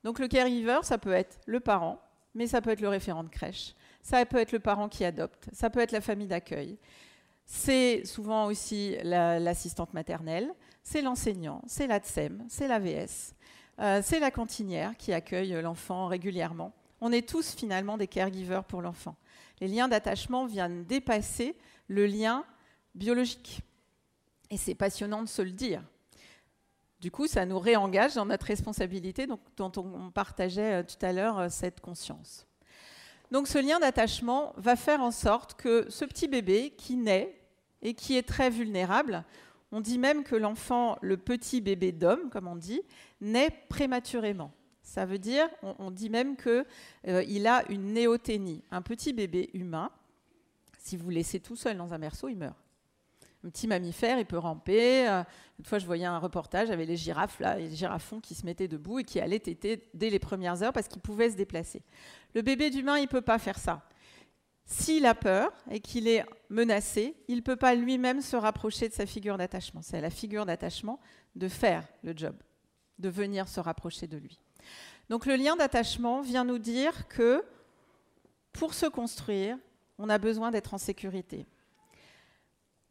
Donc 0.03 0.19
le 0.19 0.27
caregiver, 0.27 0.79
ça 0.83 0.97
peut 0.97 1.13
être 1.13 1.39
le 1.45 1.59
parent, 1.59 2.01
mais 2.35 2.47
ça 2.47 2.61
peut 2.61 2.71
être 2.71 2.81
le 2.81 2.89
référent 2.89 3.23
de 3.23 3.29
crèche, 3.29 3.73
ça 4.01 4.25
peut 4.25 4.37
être 4.37 4.51
le 4.51 4.59
parent 4.59 4.89
qui 4.89 5.05
adopte, 5.05 5.47
ça 5.53 5.69
peut 5.69 5.79
être 5.79 5.91
la 5.91 6.01
famille 6.01 6.27
d'accueil. 6.27 6.77
C'est 7.45 8.05
souvent 8.05 8.45
aussi 8.45 8.95
l'assistante 9.03 9.93
maternelle, 9.93 10.53
c'est 10.81 11.01
l'enseignant, 11.01 11.61
c'est 11.67 11.87
l'ADSEM, 11.87 12.45
c'est 12.49 12.67
l'AVS, 12.67 13.33
euh, 13.79 14.01
c'est 14.03 14.19
la 14.19 14.31
cantinière 14.31 14.95
qui 14.97 15.13
accueille 15.13 15.61
l'enfant 15.61 16.07
régulièrement. 16.07 16.73
On 17.01 17.11
est 17.11 17.27
tous 17.27 17.53
finalement 17.53 17.97
des 17.97 18.07
caregivers 18.07 18.63
pour 18.63 18.81
l'enfant. 18.81 19.15
Les 19.59 19.67
liens 19.67 19.87
d'attachement 19.87 20.45
viennent 20.45 20.85
dépasser 20.85 21.55
le 21.87 22.05
lien 22.05 22.45
biologique. 22.95 23.61
Et 24.49 24.57
c'est 24.57 24.75
passionnant 24.75 25.21
de 25.21 25.27
se 25.27 25.41
le 25.41 25.51
dire. 25.51 25.83
Du 27.03 27.11
coup, 27.11 27.27
ça 27.27 27.45
nous 27.45 27.59
réengage 27.59 28.13
dans 28.13 28.25
notre 28.25 28.45
responsabilité 28.45 29.27
dont 29.27 29.71
on 29.75 30.09
partageait 30.09 30.79
euh, 30.79 30.83
tout 30.83 31.05
à 31.05 31.11
l'heure 31.11 31.37
euh, 31.37 31.47
cette 31.49 31.81
conscience. 31.81 32.47
Donc 33.29 33.49
ce 33.49 33.57
lien 33.57 33.77
d'attachement 33.81 34.53
va 34.55 34.77
faire 34.77 35.01
en 35.01 35.11
sorte 35.11 35.55
que 35.55 35.85
ce 35.89 36.05
petit 36.05 36.29
bébé 36.29 36.73
qui 36.77 36.95
naît 36.95 37.37
et 37.81 37.93
qui 37.93 38.15
est 38.15 38.25
très 38.25 38.49
vulnérable, 38.49 39.25
on 39.73 39.81
dit 39.81 39.97
même 39.97 40.23
que 40.23 40.37
l'enfant, 40.37 40.97
le 41.01 41.17
petit 41.17 41.59
bébé 41.59 41.91
d'homme, 41.91 42.29
comme 42.29 42.47
on 42.47 42.55
dit, 42.55 42.81
naît 43.19 43.51
prématurément. 43.67 44.53
Ça 44.81 45.05
veut 45.05 45.19
dire, 45.19 45.49
on, 45.61 45.91
dit 45.91 46.09
même 46.09 46.37
qu'il 46.37 46.65
euh, 47.09 47.45
a 47.49 47.69
une 47.69 47.91
néoténie. 47.91 48.63
Un 48.71 48.81
petit 48.81 49.11
bébé 49.11 49.49
humain, 49.53 49.91
si 50.79 50.95
vous 50.95 51.09
le 51.09 51.15
laissez 51.15 51.41
tout 51.41 51.57
seul 51.57 51.75
dans 51.75 51.93
un 51.93 51.99
berceau, 51.99 52.29
il 52.29 52.37
meurt 52.37 52.62
un 53.45 53.49
petit 53.49 53.67
mammifère, 53.67 54.19
il 54.19 54.25
peut 54.25 54.37
ramper. 54.37 55.07
Euh, 55.07 55.23
une 55.59 55.65
fois, 55.65 55.77
je 55.77 55.85
voyais 55.85 56.05
un 56.05 56.17
reportage 56.17 56.71
avec 56.71 56.87
les 56.87 56.95
girafes, 56.95 57.39
là, 57.39 57.57
les 57.57 57.75
girafons 57.75 58.19
qui 58.19 58.35
se 58.35 58.45
mettaient 58.45 58.67
debout 58.67 58.99
et 58.99 59.03
qui 59.03 59.19
allaient 59.19 59.39
téter 59.39 59.89
dès 59.93 60.09
les 60.09 60.19
premières 60.19 60.63
heures 60.63 60.73
parce 60.73 60.87
qu'ils 60.87 61.01
pouvaient 61.01 61.29
se 61.29 61.35
déplacer. 61.35 61.81
Le 62.33 62.41
bébé 62.41 62.69
d'humain, 62.69 62.97
il 62.97 63.03
ne 63.03 63.07
peut 63.07 63.21
pas 63.21 63.39
faire 63.39 63.59
ça. 63.59 63.81
S'il 64.65 65.05
a 65.05 65.13
peur 65.13 65.51
et 65.69 65.81
qu'il 65.81 66.07
est 66.07 66.25
menacé, 66.49 67.15
il 67.27 67.37
ne 67.37 67.41
peut 67.41 67.57
pas 67.57 67.75
lui-même 67.75 68.21
se 68.21 68.37
rapprocher 68.37 68.87
de 68.87 68.93
sa 68.93 69.05
figure 69.05 69.37
d'attachement. 69.37 69.81
C'est 69.81 69.97
à 69.97 70.01
la 70.01 70.09
figure 70.09 70.45
d'attachement 70.45 70.99
de 71.35 71.49
faire 71.49 71.85
le 72.01 72.13
job, 72.15 72.35
de 72.99 73.09
venir 73.09 73.49
se 73.49 73.59
rapprocher 73.59 74.07
de 74.07 74.17
lui. 74.17 74.39
Donc 75.09 75.25
le 75.25 75.35
lien 75.35 75.57
d'attachement 75.57 76.21
vient 76.21 76.45
nous 76.45 76.59
dire 76.59 77.09
que 77.09 77.43
pour 78.53 78.73
se 78.73 78.85
construire, 78.85 79.57
on 79.97 80.07
a 80.07 80.17
besoin 80.17 80.49
d'être 80.49 80.73
en 80.73 80.77
sécurité. 80.77 81.45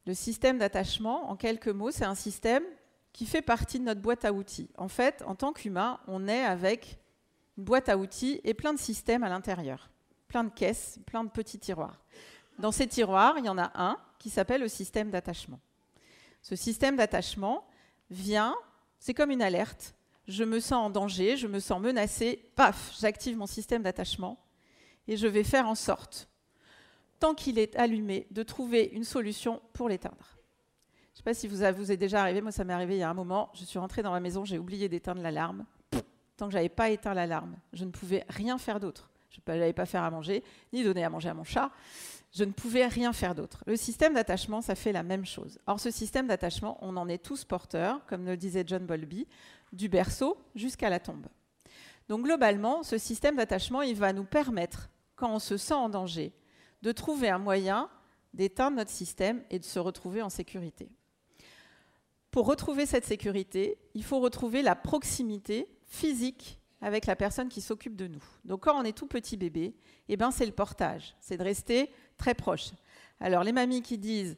Le 0.06 0.14
système 0.14 0.58
d'attachement, 0.58 1.30
en 1.30 1.36
quelques 1.36 1.68
mots, 1.68 1.90
c'est 1.90 2.04
un 2.04 2.14
système 2.14 2.64
qui 3.12 3.26
fait 3.26 3.42
partie 3.42 3.78
de 3.78 3.84
notre 3.84 4.00
boîte 4.00 4.24
à 4.24 4.32
outils. 4.32 4.70
En 4.76 4.88
fait, 4.88 5.22
en 5.26 5.34
tant 5.34 5.52
qu'humain, 5.52 6.00
on 6.06 6.26
est 6.26 6.44
avec 6.44 6.98
une 7.56 7.64
boîte 7.64 7.88
à 7.88 7.96
outils 7.96 8.40
et 8.44 8.54
plein 8.54 8.72
de 8.72 8.78
systèmes 8.78 9.22
à 9.22 9.28
l'intérieur, 9.28 9.90
plein 10.28 10.44
de 10.44 10.50
caisses, 10.50 10.98
plein 11.06 11.22
de 11.22 11.30
petits 11.30 11.58
tiroirs. 11.58 12.02
Dans 12.58 12.72
ces 12.72 12.86
tiroirs, 12.86 13.34
il 13.38 13.44
y 13.44 13.48
en 13.48 13.58
a 13.58 13.70
un 13.74 13.96
qui 14.18 14.30
s'appelle 14.30 14.62
le 14.62 14.68
système 14.68 15.10
d'attachement. 15.10 15.60
Ce 16.42 16.56
système 16.56 16.96
d'attachement 16.96 17.66
vient, 18.10 18.56
c'est 18.98 19.14
comme 19.14 19.30
une 19.30 19.42
alerte. 19.42 19.94
Je 20.26 20.44
me 20.44 20.60
sens 20.60 20.86
en 20.86 20.90
danger, 20.90 21.36
je 21.36 21.46
me 21.46 21.60
sens 21.60 21.80
menacée, 21.80 22.50
paf, 22.56 22.92
j'active 22.98 23.36
mon 23.36 23.46
système 23.46 23.82
d'attachement 23.82 24.38
et 25.08 25.16
je 25.16 25.26
vais 25.26 25.44
faire 25.44 25.68
en 25.68 25.74
sorte, 25.74 26.28
tant 27.22 27.35
qu'il 27.37 27.61
est 27.61 27.76
allumé, 27.76 28.26
de 28.32 28.42
trouver 28.42 28.90
une 28.92 29.04
solution 29.04 29.62
pour 29.74 29.88
l'éteindre. 29.88 30.37
Je 31.12 31.12
ne 31.12 31.16
sais 31.18 31.22
pas 31.22 31.35
si 31.35 31.46
vous, 31.46 31.58
vous 31.76 31.92
est 31.92 31.96
déjà 31.96 32.20
arrivé, 32.20 32.40
moi 32.40 32.50
ça 32.50 32.64
m'est 32.64 32.72
arrivé 32.72 32.96
il 32.96 32.98
y 32.98 33.04
a 33.04 33.08
un 33.08 33.14
moment, 33.14 33.48
je 33.54 33.64
suis 33.64 33.78
rentrée 33.78 34.02
dans 34.02 34.11
ma 34.11 34.18
maison, 34.18 34.44
j'ai 34.44 34.58
oublié 34.58 34.88
d'éteindre 34.88 35.22
l'alarme. 35.22 35.64
Tant 36.37 36.46
que 36.46 36.50
je 36.50 36.56
n'avais 36.56 36.68
pas 36.68 36.90
éteint 36.90 37.14
l'alarme, 37.14 37.54
je 37.74 37.85
ne 37.85 37.92
pouvais 37.92 38.24
rien 38.28 38.58
faire 38.58 38.80
d'autre. 38.80 39.08
Je 39.30 39.38
n'allais 39.46 39.72
pas 39.72 39.87
faire 39.87 40.02
à 40.02 40.11
manger, 40.11 40.42
ni 40.72 40.82
donner 40.82 41.04
à 41.04 41.11
manger 41.11 41.28
à 41.28 41.35
mon 41.35 41.44
chat. 41.44 41.70
Je 42.35 42.42
ne 42.42 42.50
pouvais 42.50 42.88
rien 42.88 43.12
faire 43.12 43.37
d'autre. 43.37 43.62
Le 43.68 43.76
système 43.76 44.14
d'attachement, 44.14 44.61
ça 44.61 44.74
fait 44.74 44.90
la 44.90 45.04
même 45.04 45.24
chose. 45.24 45.61
Or, 45.68 45.78
ce 45.78 45.92
système 45.92 46.26
d'attachement, 46.26 46.76
on 46.80 46.96
en 46.96 47.08
est 47.08 47.22
tous 47.22 47.44
porteurs, 47.44 48.04
comme 48.06 48.26
le 48.26 48.37
disait 48.37 48.64
John 48.66 48.85
Bowlby, 48.85 49.28
du 49.72 49.88
berceau 49.88 50.37
jusqu'à 50.56 50.90
la 50.90 50.98
tombe. 50.98 51.28
Donc, 52.08 52.24
globalement, 52.24 52.82
ce 52.82 52.98
système 52.98 53.37
d'attachement, 53.37 53.82
il 53.82 53.94
va 53.94 54.12
nous 54.12 54.24
permettre, 54.24 54.90
quand 55.14 55.32
on 55.32 55.38
se 55.38 55.56
sent 55.56 55.74
en 55.74 55.88
danger, 55.88 56.32
de 56.82 56.92
trouver 56.92 57.28
un 57.28 57.38
moyen 57.38 57.88
d'éteindre 58.34 58.78
notre 58.78 58.90
système 58.90 59.42
et 59.50 59.58
de 59.58 59.64
se 59.64 59.78
retrouver 59.78 60.22
en 60.22 60.30
sécurité. 60.30 60.88
Pour 62.30 62.46
retrouver 62.46 62.86
cette 62.86 63.04
sécurité, 63.04 63.78
il 63.94 64.04
faut 64.04 64.20
retrouver 64.20 64.62
la 64.62 64.74
proximité 64.74 65.68
physique 65.84 66.58
avec 66.80 67.06
la 67.06 67.14
personne 67.14 67.48
qui 67.48 67.60
s'occupe 67.60 67.94
de 67.94 68.06
nous. 68.06 68.24
Donc 68.44 68.64
quand 68.64 68.80
on 68.80 68.84
est 68.84 68.96
tout 68.96 69.06
petit 69.06 69.36
bébé, 69.36 69.74
eh 70.08 70.16
ben 70.16 70.30
c'est 70.30 70.46
le 70.46 70.52
portage, 70.52 71.14
c'est 71.20 71.36
de 71.36 71.44
rester 71.44 71.90
très 72.16 72.34
proche. 72.34 72.70
Alors 73.20 73.44
les 73.44 73.52
mamies 73.52 73.82
qui 73.82 73.98
disent 73.98 74.36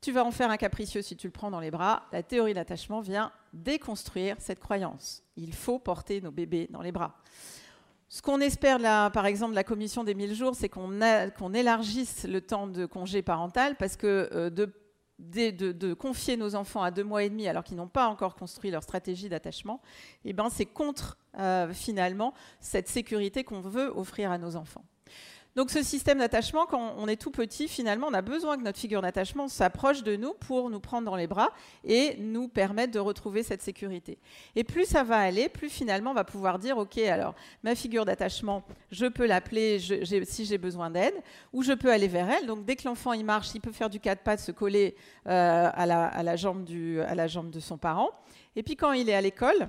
tu 0.00 0.12
vas 0.12 0.24
en 0.24 0.30
faire 0.30 0.50
un 0.50 0.56
capricieux 0.56 1.02
si 1.02 1.16
tu 1.16 1.26
le 1.26 1.32
prends 1.32 1.50
dans 1.50 1.60
les 1.60 1.70
bras, 1.70 2.04
la 2.12 2.22
théorie 2.22 2.54
d'attachement 2.54 3.00
vient 3.00 3.32
déconstruire 3.52 4.36
cette 4.38 4.60
croyance. 4.60 5.24
Il 5.36 5.54
faut 5.54 5.78
porter 5.78 6.20
nos 6.20 6.30
bébés 6.30 6.68
dans 6.70 6.82
les 6.82 6.92
bras. 6.92 7.16
Ce 8.10 8.22
qu'on 8.22 8.40
espère, 8.40 8.78
par 9.12 9.26
exemple, 9.26 9.50
de 9.50 9.56
la 9.56 9.64
commission 9.64 10.02
des 10.02 10.14
1000 10.14 10.34
jours, 10.34 10.54
c'est 10.54 10.70
qu'on 10.70 11.54
élargisse 11.54 12.24
le 12.24 12.40
temps 12.40 12.66
de 12.66 12.86
congé 12.86 13.20
parental 13.20 13.76
parce 13.76 13.96
que 13.96 14.30
euh, 14.32 14.50
de 14.50 15.94
confier 15.94 16.38
nos 16.38 16.54
enfants 16.54 16.82
à 16.82 16.90
deux 16.90 17.04
mois 17.04 17.22
et 17.22 17.28
demi 17.28 17.48
alors 17.48 17.64
qu'ils 17.64 17.76
n'ont 17.76 17.88
pas 17.88 18.06
encore 18.06 18.34
construit 18.34 18.70
leur 18.70 18.82
stratégie 18.82 19.28
d'attachement, 19.28 19.82
eh 20.24 20.32
ben 20.32 20.48
c'est 20.48 20.64
contre 20.64 21.18
euh, 21.38 21.72
finalement 21.74 22.32
cette 22.60 22.88
sécurité 22.88 23.44
qu'on 23.44 23.60
veut 23.60 23.92
offrir 23.94 24.30
à 24.30 24.38
nos 24.38 24.56
enfants. 24.56 24.84
Donc 25.58 25.72
ce 25.72 25.82
système 25.82 26.18
d'attachement, 26.18 26.66
quand 26.66 26.94
on 26.98 27.08
est 27.08 27.20
tout 27.20 27.32
petit, 27.32 27.66
finalement, 27.66 28.06
on 28.06 28.14
a 28.14 28.22
besoin 28.22 28.56
que 28.56 28.62
notre 28.62 28.78
figure 28.78 29.02
d'attachement 29.02 29.48
s'approche 29.48 30.04
de 30.04 30.14
nous 30.14 30.32
pour 30.34 30.70
nous 30.70 30.78
prendre 30.78 31.10
dans 31.10 31.16
les 31.16 31.26
bras 31.26 31.50
et 31.82 32.14
nous 32.20 32.46
permettre 32.46 32.92
de 32.92 33.00
retrouver 33.00 33.42
cette 33.42 33.60
sécurité. 33.60 34.18
Et 34.54 34.62
plus 34.62 34.84
ça 34.84 35.02
va 35.02 35.18
aller, 35.18 35.48
plus 35.48 35.68
finalement 35.68 36.12
on 36.12 36.14
va 36.14 36.22
pouvoir 36.22 36.60
dire, 36.60 36.78
OK, 36.78 36.96
alors 36.98 37.34
ma 37.64 37.74
figure 37.74 38.04
d'attachement, 38.04 38.62
je 38.92 39.06
peux 39.06 39.26
l'appeler 39.26 39.80
si 39.80 40.44
j'ai 40.44 40.58
besoin 40.58 40.90
d'aide, 40.90 41.14
ou 41.52 41.64
je 41.64 41.72
peux 41.72 41.90
aller 41.90 42.06
vers 42.06 42.30
elle. 42.30 42.46
Donc 42.46 42.64
dès 42.64 42.76
que 42.76 42.86
l'enfant 42.86 43.12
il 43.12 43.24
marche, 43.24 43.48
il 43.52 43.60
peut 43.60 43.72
faire 43.72 43.90
du 43.90 43.98
quatre 43.98 44.22
pattes, 44.22 44.38
se 44.38 44.52
coller 44.52 44.94
euh, 45.26 45.70
à, 45.74 45.86
la, 46.22 46.36
jambe 46.36 46.62
de 46.62 47.58
son 47.58 47.78
parent. 47.78 48.10
Et 48.54 48.62
puis 48.62 48.76
quand 48.76 48.92
il 48.92 49.08
est 49.08 49.14
à 49.14 49.20
l'école, 49.20 49.68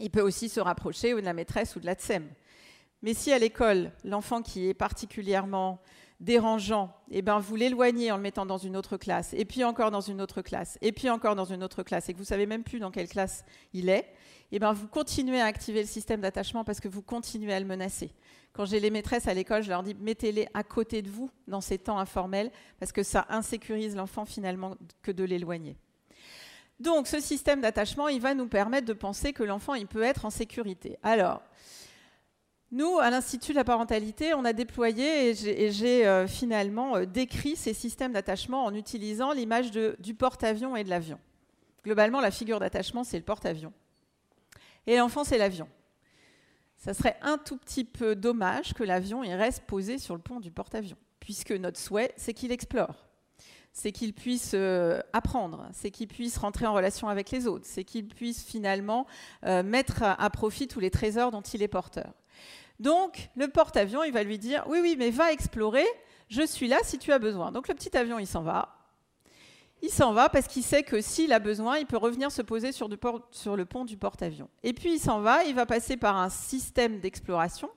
il 0.00 0.10
peut 0.10 0.22
aussi 0.22 0.48
se 0.48 0.58
rapprocher 0.58 1.14
de 1.14 1.20
la 1.20 1.34
maîtresse 1.34 1.76
ou 1.76 1.78
de 1.78 1.86
la 1.86 1.94
TSEM. 1.94 2.28
Mais 3.04 3.12
si 3.12 3.30
à 3.32 3.38
l'école, 3.38 3.92
l'enfant 4.02 4.40
qui 4.40 4.66
est 4.66 4.72
particulièrement 4.72 5.78
dérangeant, 6.20 6.90
eh 7.10 7.20
ben 7.20 7.38
vous 7.38 7.54
l'éloignez 7.54 8.10
en 8.10 8.16
le 8.16 8.22
mettant 8.22 8.46
dans 8.46 8.56
une 8.56 8.78
autre 8.78 8.96
classe, 8.96 9.34
et 9.34 9.44
puis 9.44 9.62
encore 9.62 9.90
dans 9.90 10.00
une 10.00 10.22
autre 10.22 10.40
classe, 10.40 10.78
et 10.80 10.90
puis 10.90 11.10
encore 11.10 11.36
dans 11.36 11.44
une 11.44 11.62
autre 11.62 11.82
classe, 11.82 12.08
et 12.08 12.14
que 12.14 12.18
vous 12.18 12.24
savez 12.24 12.46
même 12.46 12.64
plus 12.64 12.78
dans 12.78 12.90
quelle 12.90 13.06
classe 13.06 13.44
il 13.74 13.90
est, 13.90 14.10
eh 14.52 14.58
ben 14.58 14.72
vous 14.72 14.88
continuez 14.88 15.38
à 15.38 15.44
activer 15.44 15.82
le 15.82 15.86
système 15.86 16.22
d'attachement 16.22 16.64
parce 16.64 16.80
que 16.80 16.88
vous 16.88 17.02
continuez 17.02 17.52
à 17.52 17.60
le 17.60 17.66
menacer. 17.66 18.10
Quand 18.54 18.64
j'ai 18.64 18.80
les 18.80 18.88
maîtresses 18.88 19.28
à 19.28 19.34
l'école, 19.34 19.62
je 19.62 19.68
leur 19.68 19.82
dis 19.82 19.94
mettez-les 20.00 20.48
à 20.54 20.62
côté 20.62 21.02
de 21.02 21.10
vous 21.10 21.30
dans 21.46 21.60
ces 21.60 21.76
temps 21.76 21.98
informels 21.98 22.50
parce 22.80 22.90
que 22.90 23.02
ça 23.02 23.26
insécurise 23.28 23.96
l'enfant 23.96 24.24
finalement 24.24 24.76
que 25.02 25.12
de 25.12 25.24
l'éloigner. 25.24 25.76
Donc 26.80 27.06
ce 27.06 27.20
système 27.20 27.60
d'attachement, 27.60 28.08
il 28.08 28.22
va 28.22 28.32
nous 28.32 28.48
permettre 28.48 28.86
de 28.86 28.94
penser 28.94 29.34
que 29.34 29.42
l'enfant 29.42 29.74
il 29.74 29.86
peut 29.86 30.02
être 30.02 30.24
en 30.24 30.30
sécurité. 30.30 30.96
Alors, 31.02 31.42
nous, 32.74 32.98
à 32.98 33.08
l'Institut 33.08 33.52
de 33.52 33.56
la 33.56 33.64
parentalité, 33.64 34.34
on 34.34 34.44
a 34.44 34.52
déployé 34.52 35.30
et 35.30 35.70
j'ai 35.70 36.06
euh, 36.06 36.26
finalement 36.26 36.96
euh, 36.96 37.06
décrit 37.06 37.54
ces 37.54 37.72
systèmes 37.72 38.12
d'attachement 38.12 38.64
en 38.64 38.74
utilisant 38.74 39.32
l'image 39.32 39.70
du 39.70 40.14
porte-avions 40.14 40.74
et 40.74 40.82
de 40.82 40.90
l'avion. 40.90 41.20
Globalement, 41.84 42.20
la 42.20 42.32
figure 42.32 42.58
d'attachement, 42.58 43.04
c'est 43.04 43.16
le 43.16 43.22
porte-avions. 43.22 43.72
Et 44.88 44.96
l'enfant, 44.96 45.22
c'est 45.22 45.38
l'avion. 45.38 45.68
Ça 46.76 46.94
serait 46.94 47.16
un 47.22 47.38
tout 47.38 47.56
petit 47.56 47.84
peu 47.84 48.16
dommage 48.16 48.74
que 48.74 48.82
l'avion 48.82 49.20
reste 49.20 49.62
posé 49.66 49.98
sur 49.98 50.16
le 50.16 50.20
pont 50.20 50.40
du 50.40 50.50
porte-avions, 50.50 50.98
puisque 51.20 51.52
notre 51.52 51.78
souhait, 51.78 52.12
c'est 52.16 52.34
qu'il 52.34 52.50
explore, 52.50 53.06
c'est 53.72 53.92
qu'il 53.92 54.14
puisse 54.14 54.50
euh, 54.54 55.00
apprendre, 55.12 55.68
c'est 55.72 55.92
qu'il 55.92 56.08
puisse 56.08 56.38
rentrer 56.38 56.66
en 56.66 56.74
relation 56.74 57.08
avec 57.08 57.30
les 57.30 57.46
autres, 57.46 57.66
c'est 57.68 57.84
qu'il 57.84 58.08
puisse 58.08 58.42
finalement 58.42 59.06
mettre 59.44 60.02
à 60.02 60.28
profit 60.30 60.66
tous 60.66 60.80
les 60.80 60.90
trésors 60.90 61.30
dont 61.30 61.40
il 61.40 61.62
est 61.62 61.68
porteur. 61.68 62.12
Donc, 62.80 63.30
le 63.36 63.48
porte-avions, 63.48 64.02
il 64.02 64.12
va 64.12 64.22
lui 64.22 64.38
dire 64.38 64.64
Oui, 64.68 64.78
oui, 64.82 64.96
mais 64.98 65.10
va 65.10 65.32
explorer, 65.32 65.86
je 66.28 66.42
suis 66.42 66.68
là 66.68 66.78
si 66.82 66.98
tu 66.98 67.12
as 67.12 67.18
besoin. 67.18 67.52
Donc, 67.52 67.68
le 67.68 67.74
petit 67.74 67.96
avion, 67.96 68.18
il 68.18 68.26
s'en 68.26 68.42
va. 68.42 68.76
Il 69.82 69.90
s'en 69.90 70.12
va 70.12 70.28
parce 70.28 70.46
qu'il 70.46 70.62
sait 70.62 70.82
que 70.82 71.00
s'il 71.00 71.32
a 71.32 71.38
besoin, 71.38 71.78
il 71.78 71.86
peut 71.86 71.98
revenir 71.98 72.32
se 72.32 72.42
poser 72.42 72.72
sur, 72.72 72.88
le 72.88 73.64
pont 73.64 73.84
du 73.84 73.96
porte-avions. 73.96 74.48
Et 74.62 74.72
puis, 74.72 74.94
il 74.94 74.98
s'en 74.98 75.20
va, 75.20 75.44
il 75.44 75.54
va 75.54 75.66
passer 75.66 75.96
par 75.96 76.16
un 76.16 76.30
système 76.30 77.00
d'exploration, 77.00 77.68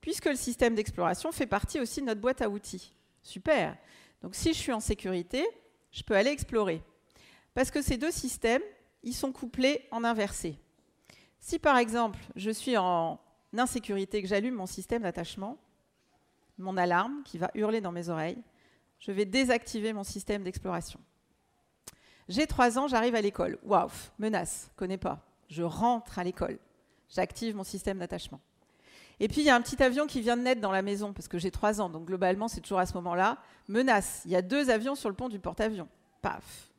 puisque 0.00 0.26
le 0.26 0.36
système 0.36 0.74
d'exploration 0.74 1.32
fait 1.32 1.46
partie 1.46 1.80
aussi 1.80 2.00
de 2.00 2.06
notre 2.06 2.20
boîte 2.20 2.42
à 2.42 2.50
outils. 2.50 2.94
Super. 3.22 3.76
Donc, 4.22 4.34
si 4.34 4.52
je 4.52 4.58
suis 4.58 4.72
en 4.72 4.80
sécurité, 4.80 5.46
je 5.90 6.02
peux 6.02 6.14
aller 6.14 6.30
explorer. 6.30 6.82
Parce 7.54 7.70
que 7.70 7.82
ces 7.82 7.96
deux 7.96 8.10
systèmes, 8.10 8.62
ils 9.02 9.14
sont 9.14 9.32
couplés 9.32 9.86
en 9.90 10.04
inversé. 10.04 10.58
Si 11.40 11.58
par 11.58 11.78
exemple, 11.78 12.18
je 12.36 12.50
suis 12.50 12.76
en 12.76 13.18
insécurité, 13.58 14.22
que 14.22 14.28
j'allume 14.28 14.54
mon 14.54 14.66
système 14.66 15.02
d'attachement, 15.02 15.58
mon 16.58 16.76
alarme 16.76 17.22
qui 17.24 17.38
va 17.38 17.50
hurler 17.54 17.80
dans 17.80 17.92
mes 17.92 18.08
oreilles, 18.08 18.42
je 18.98 19.12
vais 19.12 19.24
désactiver 19.24 19.92
mon 19.92 20.04
système 20.04 20.42
d'exploration. 20.42 21.00
J'ai 22.28 22.46
trois 22.46 22.78
ans, 22.78 22.86
j'arrive 22.86 23.14
à 23.14 23.20
l'école. 23.20 23.58
Waouh, 23.64 23.90
menace, 24.18 24.70
connais 24.76 24.98
pas. 24.98 25.26
Je 25.48 25.62
rentre 25.62 26.18
à 26.18 26.24
l'école. 26.24 26.58
J'active 27.08 27.56
mon 27.56 27.64
système 27.64 27.98
d'attachement. 27.98 28.40
Et 29.18 29.28
puis 29.28 29.40
il 29.40 29.44
y 29.44 29.50
a 29.50 29.56
un 29.56 29.60
petit 29.60 29.82
avion 29.82 30.06
qui 30.06 30.20
vient 30.20 30.36
de 30.36 30.42
naître 30.42 30.60
dans 30.60 30.70
la 30.70 30.82
maison 30.82 31.12
parce 31.12 31.28
que 31.28 31.38
j'ai 31.38 31.50
trois 31.50 31.80
ans, 31.80 31.90
donc 31.90 32.06
globalement 32.06 32.48
c'est 32.48 32.60
toujours 32.60 32.78
à 32.78 32.86
ce 32.86 32.94
moment-là. 32.94 33.38
Menace. 33.68 34.22
Il 34.24 34.30
y 34.30 34.36
a 34.36 34.42
deux 34.42 34.70
avions 34.70 34.94
sur 34.94 35.08
le 35.08 35.14
pont 35.14 35.28
du 35.28 35.40
porte-avions. 35.40 35.88
Paf. 36.22 36.69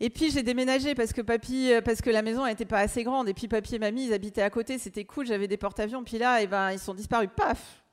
Et 0.00 0.10
puis 0.10 0.30
j'ai 0.30 0.42
déménagé 0.42 0.94
parce 0.94 1.12
que 1.12 1.20
papy, 1.20 1.72
euh, 1.72 1.80
parce 1.80 2.00
que 2.00 2.10
la 2.10 2.22
maison 2.22 2.46
n'était 2.46 2.64
pas 2.64 2.78
assez 2.78 3.02
grande. 3.02 3.28
Et 3.28 3.34
puis 3.34 3.48
papy 3.48 3.74
et 3.74 3.78
mamie, 3.78 4.06
ils 4.06 4.12
habitaient 4.12 4.42
à 4.42 4.50
côté, 4.50 4.78
c'était 4.78 5.04
cool, 5.04 5.26
j'avais 5.26 5.48
des 5.48 5.56
porte-avions. 5.56 6.04
Puis 6.04 6.18
là, 6.18 6.40
et 6.40 6.44
eh 6.44 6.46
ben, 6.46 6.70
ils 6.72 6.78
sont 6.78 6.94
disparus, 6.94 7.28
paf 7.34 7.84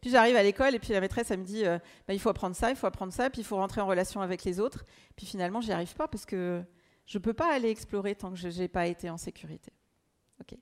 Puis 0.00 0.10
j'arrive 0.10 0.34
à 0.36 0.42
l'école 0.42 0.74
et 0.74 0.78
puis 0.78 0.92
la 0.92 1.00
maîtresse, 1.00 1.30
elle 1.30 1.40
me 1.40 1.44
dit, 1.44 1.64
euh, 1.64 1.78
bah, 2.08 2.14
il 2.14 2.20
faut 2.20 2.28
apprendre 2.28 2.56
ça, 2.56 2.70
il 2.70 2.76
faut 2.76 2.86
apprendre 2.86 3.12
ça, 3.12 3.30
puis 3.30 3.42
il 3.42 3.44
faut 3.44 3.56
rentrer 3.56 3.80
en 3.80 3.86
relation 3.86 4.20
avec 4.20 4.44
les 4.44 4.58
autres. 4.58 4.84
Puis 5.16 5.26
finalement, 5.26 5.60
j'y 5.60 5.72
arrive 5.72 5.94
pas 5.94 6.08
parce 6.08 6.26
que 6.26 6.62
je 7.06 7.18
peux 7.18 7.34
pas 7.34 7.52
aller 7.52 7.70
explorer 7.70 8.16
tant 8.16 8.30
que 8.30 8.36
je 8.36 8.48
n'ai 8.48 8.68
pas 8.68 8.86
été 8.86 9.08
en 9.08 9.16
sécurité. 9.16 9.72
Ok. 10.40 10.58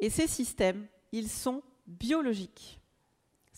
Et 0.00 0.10
ces 0.10 0.26
systèmes, 0.26 0.86
ils 1.12 1.28
sont 1.28 1.62
biologiques. 1.86 2.80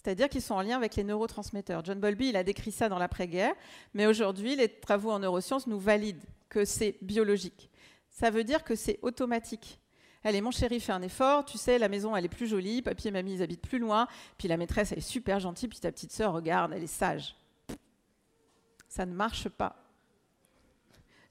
C'est-à-dire 0.00 0.28
qu'ils 0.28 0.42
sont 0.42 0.54
en 0.54 0.62
lien 0.62 0.76
avec 0.76 0.94
les 0.94 1.02
neurotransmetteurs. 1.02 1.84
John 1.84 1.98
Bowlby, 1.98 2.28
il 2.28 2.36
a 2.36 2.44
décrit 2.44 2.70
ça 2.70 2.88
dans 2.88 3.00
l'après-guerre, 3.00 3.52
mais 3.94 4.06
aujourd'hui, 4.06 4.54
les 4.54 4.68
travaux 4.68 5.10
en 5.10 5.18
neurosciences 5.18 5.66
nous 5.66 5.80
valident 5.80 6.22
que 6.48 6.64
c'est 6.64 6.98
biologique. 7.02 7.68
Ça 8.08 8.30
veut 8.30 8.44
dire 8.44 8.62
que 8.62 8.76
c'est 8.76 9.00
automatique. 9.02 9.80
Allez, 10.22 10.40
mon 10.40 10.52
chéri 10.52 10.78
fait 10.78 10.92
un 10.92 11.02
effort, 11.02 11.44
tu 11.44 11.58
sais, 11.58 11.78
la 11.78 11.88
maison 11.88 12.14
elle 12.14 12.24
est 12.24 12.28
plus 12.28 12.46
jolie, 12.46 12.80
papy 12.80 13.08
et 13.08 13.10
mamie 13.10 13.34
ils 13.34 13.42
habitent 13.42 13.66
plus 13.66 13.80
loin, 13.80 14.06
puis 14.36 14.46
la 14.46 14.56
maîtresse 14.56 14.92
elle 14.92 14.98
est 14.98 15.00
super 15.00 15.40
gentille, 15.40 15.68
puis 15.68 15.80
ta 15.80 15.90
petite 15.90 16.12
sœur 16.12 16.32
regarde, 16.32 16.72
elle 16.72 16.84
est 16.84 16.86
sage. 16.86 17.34
Ça 18.88 19.04
ne 19.04 19.12
marche 19.12 19.48
pas. 19.48 19.84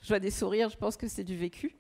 Je 0.01 0.09
vois 0.09 0.19
des 0.19 0.31
sourires, 0.31 0.69
je 0.69 0.77
pense 0.77 0.97
que 0.97 1.07
c'est 1.07 1.23
du 1.23 1.37
vécu. 1.37 1.73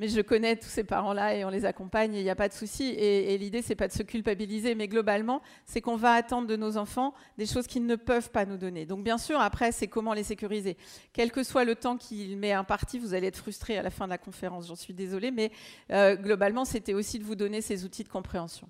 Mais 0.00 0.08
je 0.08 0.22
connais 0.22 0.56
tous 0.56 0.70
ces 0.70 0.82
parents-là 0.82 1.36
et 1.36 1.44
on 1.44 1.50
les 1.50 1.66
accompagne 1.66 2.14
il 2.14 2.22
n'y 2.22 2.30
a 2.30 2.34
pas 2.34 2.48
de 2.48 2.54
souci. 2.54 2.84
Et, 2.84 3.34
et 3.34 3.38
l'idée, 3.38 3.60
c'est 3.60 3.74
pas 3.74 3.86
de 3.86 3.92
se 3.92 4.02
culpabiliser, 4.02 4.74
mais 4.74 4.88
globalement, 4.88 5.42
c'est 5.66 5.82
qu'on 5.82 5.96
va 5.96 6.14
attendre 6.14 6.46
de 6.46 6.56
nos 6.56 6.78
enfants 6.78 7.12
des 7.36 7.44
choses 7.44 7.66
qu'ils 7.66 7.84
ne 7.84 7.96
peuvent 7.96 8.30
pas 8.30 8.46
nous 8.46 8.56
donner. 8.56 8.86
Donc 8.86 9.04
bien 9.04 9.18
sûr, 9.18 9.38
après, 9.38 9.72
c'est 9.72 9.88
comment 9.88 10.14
les 10.14 10.22
sécuriser. 10.22 10.78
Quel 11.12 11.30
que 11.30 11.42
soit 11.42 11.64
le 11.64 11.74
temps 11.74 11.98
qu'il 11.98 12.38
met 12.38 12.52
imparti, 12.52 12.98
vous 12.98 13.12
allez 13.12 13.26
être 13.26 13.36
frustré 13.36 13.76
à 13.76 13.82
la 13.82 13.90
fin 13.90 14.06
de 14.06 14.10
la 14.10 14.18
conférence, 14.18 14.68
j'en 14.68 14.76
suis 14.76 14.94
désolée, 14.94 15.30
mais 15.30 15.52
euh, 15.90 16.16
globalement, 16.16 16.64
c'était 16.64 16.94
aussi 16.94 17.18
de 17.18 17.24
vous 17.24 17.34
donner 17.34 17.60
ces 17.60 17.84
outils 17.84 18.04
de 18.04 18.08
compréhension. 18.08 18.68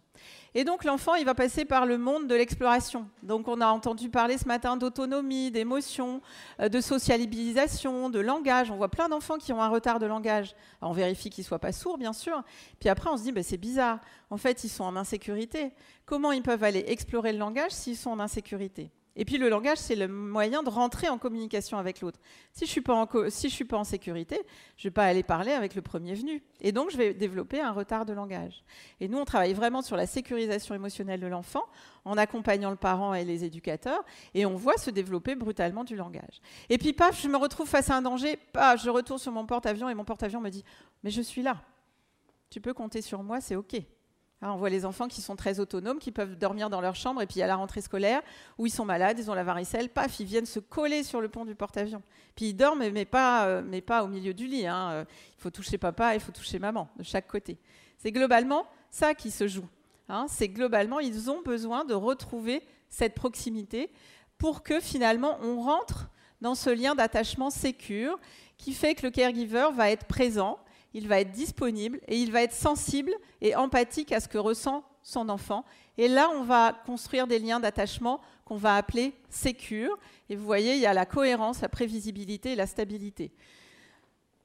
Et 0.55 0.65
donc 0.65 0.85
l'enfant, 0.85 1.15
il 1.15 1.25
va 1.25 1.35
passer 1.35 1.65
par 1.65 1.87
le 1.87 1.97
monde 1.97 2.27
de 2.27 2.35
l'exploration. 2.35 3.07
Donc 3.23 3.47
on 3.47 3.61
a 3.61 3.67
entendu 3.67 4.09
parler 4.09 4.37
ce 4.37 4.49
matin 4.49 4.77
d'autonomie, 4.77 5.51
d'émotion, 5.51 6.21
euh, 6.59 6.69
de 6.69 6.81
socialisation, 6.81 8.11
de 8.11 8.19
langage. 8.19 8.71
On 8.71 8.77
voit 8.77 8.89
plein 8.89 9.09
d'enfants 9.09 9.39
qui 9.39 9.53
ont 9.53 9.63
un 9.63 9.69
retard 9.69 9.99
de 10.01 10.07
langage. 10.07 10.57
on 10.83 10.93
vérifie 10.93 11.20
qu'ils 11.29 11.43
ne 11.43 11.47
soient 11.49 11.59
pas 11.59 11.73
sourds, 11.73 11.99
bien 11.99 12.15
sûr. 12.15 12.43
Puis 12.79 12.89
après, 12.89 13.11
on 13.11 13.19
se 13.19 13.25
dit, 13.25 13.33
bah, 13.33 13.43
c'est 13.43 13.59
bizarre. 13.59 14.01
En 14.31 14.39
fait, 14.39 14.65
ils 14.65 14.71
sont 14.71 14.85
en 14.85 14.97
insécurité. 14.97 15.73
Comment 16.07 16.33
ils 16.33 16.43
peuvent 16.43 16.65
aller 16.65 16.85
explorer 16.87 17.33
le 17.33 17.39
langage 17.39 17.73
s'ils 17.73 17.97
sont 17.97 18.11
en 18.11 18.21
insécurité? 18.21 18.91
Et 19.17 19.25
puis 19.25 19.39
le 19.39 19.49
langage, 19.49 19.79
c'est 19.79 19.97
le 19.97 20.07
moyen 20.07 20.63
de 20.63 20.71
rentrer 20.71 21.09
en 21.09 21.19
communication 21.19 21.79
avec 21.79 22.01
l'autre. 22.01 22.21
Si 22.53 22.65
je 22.65 22.71
suis, 22.71 23.51
suis, 23.51 23.65
pas 23.65 23.77
en 23.77 23.85
sécurité, 23.85 24.41
je 24.77 24.87
ne 24.87 24.91
vais 24.91 24.95
pas 24.95 25.05
aller 25.05 25.25
parler 25.25 25.51
avec 25.51 25.75
le 25.75 25.83
premier 25.83 26.15
venu. 26.15 26.43
Et 26.61 26.71
donc, 26.71 26.91
je 26.91 26.97
vais 26.97 27.13
développer 27.13 27.61
un 27.61 27.73
retard 27.73 28.07
de 28.07 28.13
langage. 28.13 28.63
Et 29.01 29.09
nous, 29.09 29.19
on 29.19 29.25
travaille 29.25 29.53
vraiment 29.53 29.83
sur 29.83 29.97
la 29.97 30.07
sécurisation 30.07 30.77
émotionnelle 30.77 31.21
de 31.21 31.27
l'enfant 31.27 31.65
en 32.05 32.17
accompagnant 32.17 32.71
le 32.71 32.77
parent 32.77 33.13
et 33.13 33.25
les 33.25 33.45
éducateurs. 33.45 34.05
Et 34.35 34.47
on 34.47 34.55
voit 34.55 34.77
se 34.77 34.91
développer 34.91 35.35
brutalement 35.35 35.83
du 35.83 35.97
langage. 35.97 36.41
Et 36.69 36.79
puis, 36.79 36.93
paf, 36.93 37.21
je 37.21 37.29
me 37.29 37.37
retrouve 37.37 37.69
face 37.69 37.91
à 37.91 37.97
un 37.97 38.03
danger. 38.03 38.39
Paf, 38.53 38.83
je 38.83 38.91
retourne 38.91 39.19
sur 39.19 39.33
mon 39.33 39.45
porte-avions 39.45 39.89
et 39.89 39.95
mon 39.95 40.05
porte-avions 40.05 40.41
me 40.41 40.51
dit 40.51 40.65
Mais 41.03 41.11
je 41.11 41.21
suis 41.21 41.43
là. 41.43 41.57
Tu 42.49 42.61
peux 42.61 42.75
compter 42.75 43.03
sur 43.03 43.23
moi, 43.25 43.41
c'est 43.41 43.57
OK. 43.57 43.75
Hein, 44.43 44.53
on 44.53 44.57
voit 44.57 44.71
les 44.71 44.87
enfants 44.87 45.07
qui 45.07 45.21
sont 45.21 45.37
très 45.37 45.61
autonomes, 45.61 45.99
qui 45.99 46.13
peuvent 46.13 46.37
dormir 46.37 46.71
dans 46.71 46.81
leur 46.81 46.95
chambre, 46.95 47.21
et 47.21 47.27
puis 47.27 47.43
à 47.43 47.47
la 47.47 47.57
rentrée 47.57 47.83
scolaire, 47.83 48.23
où 48.57 48.67
ils 48.67 48.71
sont 48.71 48.87
malades, 48.87 49.19
ils 49.19 49.31
ont 49.31 49.35
la 49.35 49.45
varicelle, 49.45 49.91
paf, 49.91 50.19
ils 50.19 50.27
viennent 50.27 50.47
se 50.47 50.61
coller 50.61 51.03
sur 51.03 51.21
le 51.21 51.29
pont 51.29 51.45
du 51.45 51.55
porte-avions. 51.55 52.03
Puis 52.35 52.47
ils 52.47 52.55
dorment, 52.55 52.89
mais 52.91 53.05
pas, 53.05 53.47
euh, 53.47 53.63
mais 53.65 53.83
pas 53.83 54.03
au 54.03 54.09
milieu 54.09 54.33
du 54.33 54.47
lit. 54.47 54.67
Hein. 54.67 54.91
Euh, 54.93 55.05
il 55.37 55.41
faut 55.41 55.51
toucher 55.51 55.77
papa, 55.77 56.15
il 56.15 56.21
faut 56.21 56.33
toucher 56.33 56.59
maman, 56.59 56.89
de 56.97 57.03
chaque 57.03 57.27
côté. 57.27 57.59
C'est 57.99 58.13
globalement 58.13 58.67
ça 58.91 59.15
qui 59.15 59.31
se 59.31 59.47
joue. 59.47 59.69
Hein. 60.09 60.27
C'est 60.29 60.49
globalement, 60.49 61.01
ils 61.01 61.31
ont 61.31 61.43
besoin 61.43 61.85
de 61.85 61.93
retrouver 61.93 62.63
cette 62.89 63.15
proximité 63.15 63.91
pour 64.39 64.63
que 64.63 64.81
finalement 64.81 65.39
on 65.43 65.61
rentre 65.61 66.09
dans 66.41 66.55
ce 66.55 66.71
lien 66.71 66.95
d'attachement 66.95 67.51
sécure 67.51 68.19
qui 68.57 68.73
fait 68.73 68.95
que 68.95 69.07
le 69.07 69.11
caregiver 69.11 69.69
va 69.75 69.91
être 69.91 70.07
présent, 70.07 70.59
il 70.95 71.09
va 71.09 71.21
être 71.21 71.31
disponible 71.31 72.01
et 72.09 72.17
il 72.17 72.33
va 72.33 72.43
être 72.43 72.53
sensible 72.53 73.13
et 73.41 73.55
empathique 73.55 74.13
à 74.13 74.21
ce 74.21 74.29
que 74.29 74.39
ressent 74.39 74.85
son 75.03 75.29
enfant. 75.29 75.65
Et 75.99 76.09
là, 76.09 76.29
on 76.35 76.43
va 76.43 76.73
construire 76.87 77.27
des 77.27 77.39
liens 77.39 77.61
d'attachement 77.61 78.21
qu'on 78.45 78.57
va 78.57 78.77
appeler 78.77 79.15
sécures. 79.29 79.99
Et 80.29 80.37
vous 80.37 80.45
voyez, 80.45 80.75
il 80.75 80.81
y 80.81 80.87
a 80.87 80.95
la 80.95 81.07
cohérence, 81.07 81.61
la 81.61 81.69
prévisibilité 81.69 82.53
et 82.53 82.57
la 82.57 82.67
stabilité. 82.67 83.33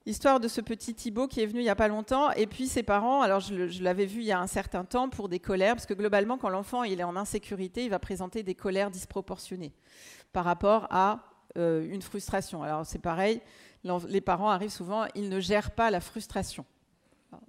Histoire 0.07 0.39
de 0.39 0.47
ce 0.47 0.61
petit 0.61 0.93
Thibaut 0.93 1.27
qui 1.27 1.41
est 1.41 1.47
venu 1.47 1.61
il 1.61 1.63
n'y 1.63 1.69
a 1.69 1.75
pas 1.75 1.87
longtemps, 1.87 2.31
et 2.33 2.45
puis 2.45 2.67
ses 2.67 2.83
parents, 2.83 3.23
alors 3.23 3.39
je, 3.39 3.81
l'avais 3.81 4.05
vu 4.05 4.19
il 4.19 4.25
y 4.25 4.31
a 4.31 4.39
un 4.39 4.45
certain 4.45 4.85
temps 4.85 5.09
pour 5.09 5.29
des 5.29 5.39
colères, 5.39 5.73
parce 5.73 5.87
que 5.87 5.95
globalement, 5.95 6.37
quand 6.37 6.49
l'enfant 6.49 6.83
est 6.83 7.01
en 7.03 7.15
insécurité, 7.15 7.85
il 7.85 7.89
va 7.89 7.97
présenter 7.97 8.43
des 8.43 8.53
colères 8.53 8.91
disproportionnées 8.91 9.73
par 10.31 10.45
rapport 10.45 10.85
à 10.91 11.23
euh, 11.57 11.87
une 11.89 12.03
frustration. 12.03 12.61
Alors 12.61 12.85
c'est 12.85 12.99
pareil, 12.99 13.41
les 14.07 14.21
parents 14.21 14.49
arrivent 14.49 14.69
souvent, 14.69 15.05
ils 15.15 15.29
ne 15.29 15.39
gèrent 15.39 15.71
pas 15.71 15.91
la 15.91 15.99
frustration. 15.99 16.65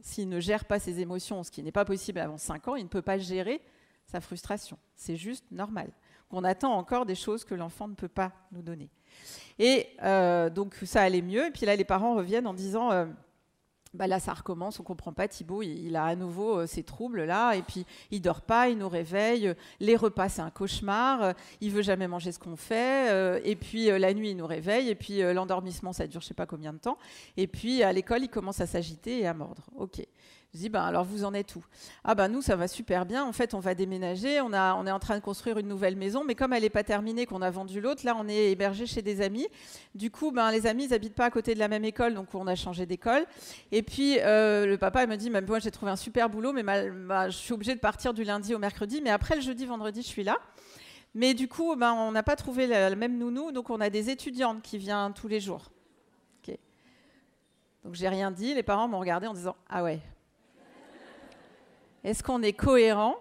S'il 0.00 0.28
ne 0.28 0.40
gère 0.40 0.64
pas 0.64 0.78
ses 0.78 1.00
émotions, 1.00 1.42
ce 1.42 1.50
qui 1.50 1.62
n'est 1.62 1.72
pas 1.72 1.84
possible 1.84 2.18
avant 2.18 2.38
5 2.38 2.68
ans, 2.68 2.76
il 2.76 2.84
ne 2.84 2.88
peut 2.88 3.02
pas 3.02 3.18
gérer 3.18 3.60
sa 4.06 4.20
frustration. 4.20 4.78
C'est 4.96 5.16
juste 5.16 5.44
normal. 5.50 5.90
On 6.30 6.44
attend 6.44 6.72
encore 6.72 7.06
des 7.06 7.14
choses 7.14 7.44
que 7.44 7.54
l'enfant 7.54 7.88
ne 7.88 7.94
peut 7.94 8.08
pas 8.08 8.32
nous 8.52 8.62
donner. 8.62 8.90
Et 9.58 9.86
euh, 10.02 10.50
donc 10.50 10.74
ça 10.84 11.02
allait 11.02 11.22
mieux. 11.22 11.46
Et 11.46 11.50
puis 11.50 11.66
là, 11.66 11.76
les 11.76 11.84
parents 11.84 12.16
reviennent 12.16 12.46
en 12.46 12.54
disant 12.54 12.90
euh, 12.90 13.06
bah 13.94 14.06
là, 14.06 14.20
ça 14.20 14.34
recommence, 14.34 14.78
on 14.80 14.82
comprend 14.82 15.12
pas. 15.12 15.28
Thibaut, 15.28 15.62
il, 15.62 15.96
a 15.96 16.04
à 16.04 16.14
nouveau 16.16 16.58
euh, 16.58 16.66
ces 16.66 16.82
troubles-là, 16.82 17.54
et 17.54 17.62
puis 17.62 17.86
il 18.10 18.20
dort 18.20 18.42
pas, 18.42 18.68
il 18.68 18.78
nous 18.78 18.88
réveille. 18.88 19.54
Les 19.80 19.96
repas, 19.96 20.28
c'est 20.28 20.42
un 20.42 20.50
cauchemar. 20.50 21.34
il 21.60 21.70
veut 21.70 21.82
jamais 21.82 22.08
manger 22.08 22.32
ce 22.32 22.38
qu'on 22.38 22.56
fait. 22.56 23.10
Euh, 23.10 23.40
et 23.44 23.56
puis 23.56 23.90
euh, 23.90 23.98
la 23.98 24.12
nuit, 24.12 24.30
il 24.30 24.36
nous 24.36 24.46
réveille. 24.46 24.88
Et 24.90 24.94
puis 24.94 25.22
l'endormissement, 25.32 25.92
ça 25.92 26.06
dure 26.06 26.20
je 26.20 26.26
sais 26.26 26.34
pas 26.34 26.46
combien 26.46 26.72
de 26.72 26.78
temps. 26.78 26.98
Et 27.36 27.46
puis 27.46 27.82
à 27.82 27.92
l'école, 27.92 28.22
il 28.22 28.28
commence 28.28 28.60
à 28.60 28.66
s'agiter 28.66 29.20
et 29.20 29.26
à 29.26 29.34
mordre. 29.34 29.62
Je 30.56 30.62
dis, 30.62 30.68
ben, 30.70 30.80
alors 30.80 31.04
vous 31.04 31.26
en 31.26 31.34
êtes 31.34 31.54
où? 31.54 31.62
Ah 32.02 32.14
ben 32.14 32.28
nous, 32.28 32.40
ça 32.40 32.56
va 32.56 32.66
super 32.66 33.04
bien. 33.04 33.26
En 33.26 33.32
fait, 33.32 33.52
on 33.52 33.60
va 33.60 33.74
déménager. 33.74 34.40
On, 34.40 34.54
a, 34.54 34.74
on 34.76 34.86
est 34.86 34.90
en 34.90 34.98
train 34.98 35.14
de 35.14 35.22
construire 35.22 35.58
une 35.58 35.68
nouvelle 35.68 35.96
maison. 35.96 36.24
Mais 36.24 36.34
comme 36.34 36.54
elle 36.54 36.62
n'est 36.62 36.70
pas 36.70 36.82
terminée, 36.82 37.26
qu'on 37.26 37.42
a 37.42 37.50
vendu 37.50 37.78
l'autre, 37.78 38.06
là, 38.06 38.16
on 38.18 38.26
est 38.26 38.52
hébergé 38.52 38.86
chez 38.86 39.02
des 39.02 39.20
amis. 39.20 39.46
Du 39.94 40.10
coup, 40.10 40.30
ben, 40.30 40.50
les 40.50 40.66
amis, 40.66 40.84
ils 40.84 40.90
n'habitent 40.92 41.14
pas 41.14 41.26
à 41.26 41.30
côté 41.30 41.52
de 41.52 41.58
la 41.58 41.68
même 41.68 41.84
école. 41.84 42.14
Donc, 42.14 42.34
on 42.34 42.46
a 42.46 42.54
changé 42.54 42.86
d'école. 42.86 43.26
Et 43.70 43.82
puis, 43.82 44.18
euh, 44.20 44.64
le 44.64 44.78
papa, 44.78 45.02
il 45.02 45.10
me 45.10 45.16
dit, 45.16 45.28
moi, 45.28 45.58
j'ai 45.58 45.70
trouvé 45.70 45.90
un 45.90 45.96
super 45.96 46.30
boulot, 46.30 46.54
mais 46.54 46.64
je 47.26 47.36
suis 47.36 47.52
obligé 47.52 47.74
de 47.74 47.80
partir 47.80 48.14
du 48.14 48.24
lundi 48.24 48.54
au 48.54 48.58
mercredi. 48.58 49.02
Mais 49.02 49.10
après, 49.10 49.34
le 49.34 49.42
jeudi, 49.42 49.66
vendredi, 49.66 50.00
je 50.00 50.08
suis 50.08 50.24
là. 50.24 50.38
Mais 51.14 51.34
du 51.34 51.48
coup, 51.48 51.76
ben, 51.76 51.92
on 51.92 52.12
n'a 52.12 52.22
pas 52.22 52.34
trouvé 52.34 52.66
la, 52.66 52.96
même 52.96 53.18
nounou. 53.18 53.52
Donc, 53.52 53.68
on 53.68 53.78
a 53.78 53.90
des 53.90 54.08
étudiantes 54.08 54.62
qui 54.62 54.78
viennent 54.78 55.12
tous 55.12 55.28
les 55.28 55.38
jours. 55.38 55.70
Ok. 56.40 56.56
Donc, 57.84 57.94
j'ai 57.94 58.08
rien 58.08 58.30
dit. 58.30 58.54
Les 58.54 58.62
parents 58.62 58.88
m'ont 58.88 59.00
regardé 59.00 59.26
en 59.26 59.34
disant, 59.34 59.54
ah 59.68 59.84
ouais, 59.84 60.00
est-ce 62.06 62.22
qu'on 62.22 62.40
est 62.42 62.52
cohérent, 62.52 63.16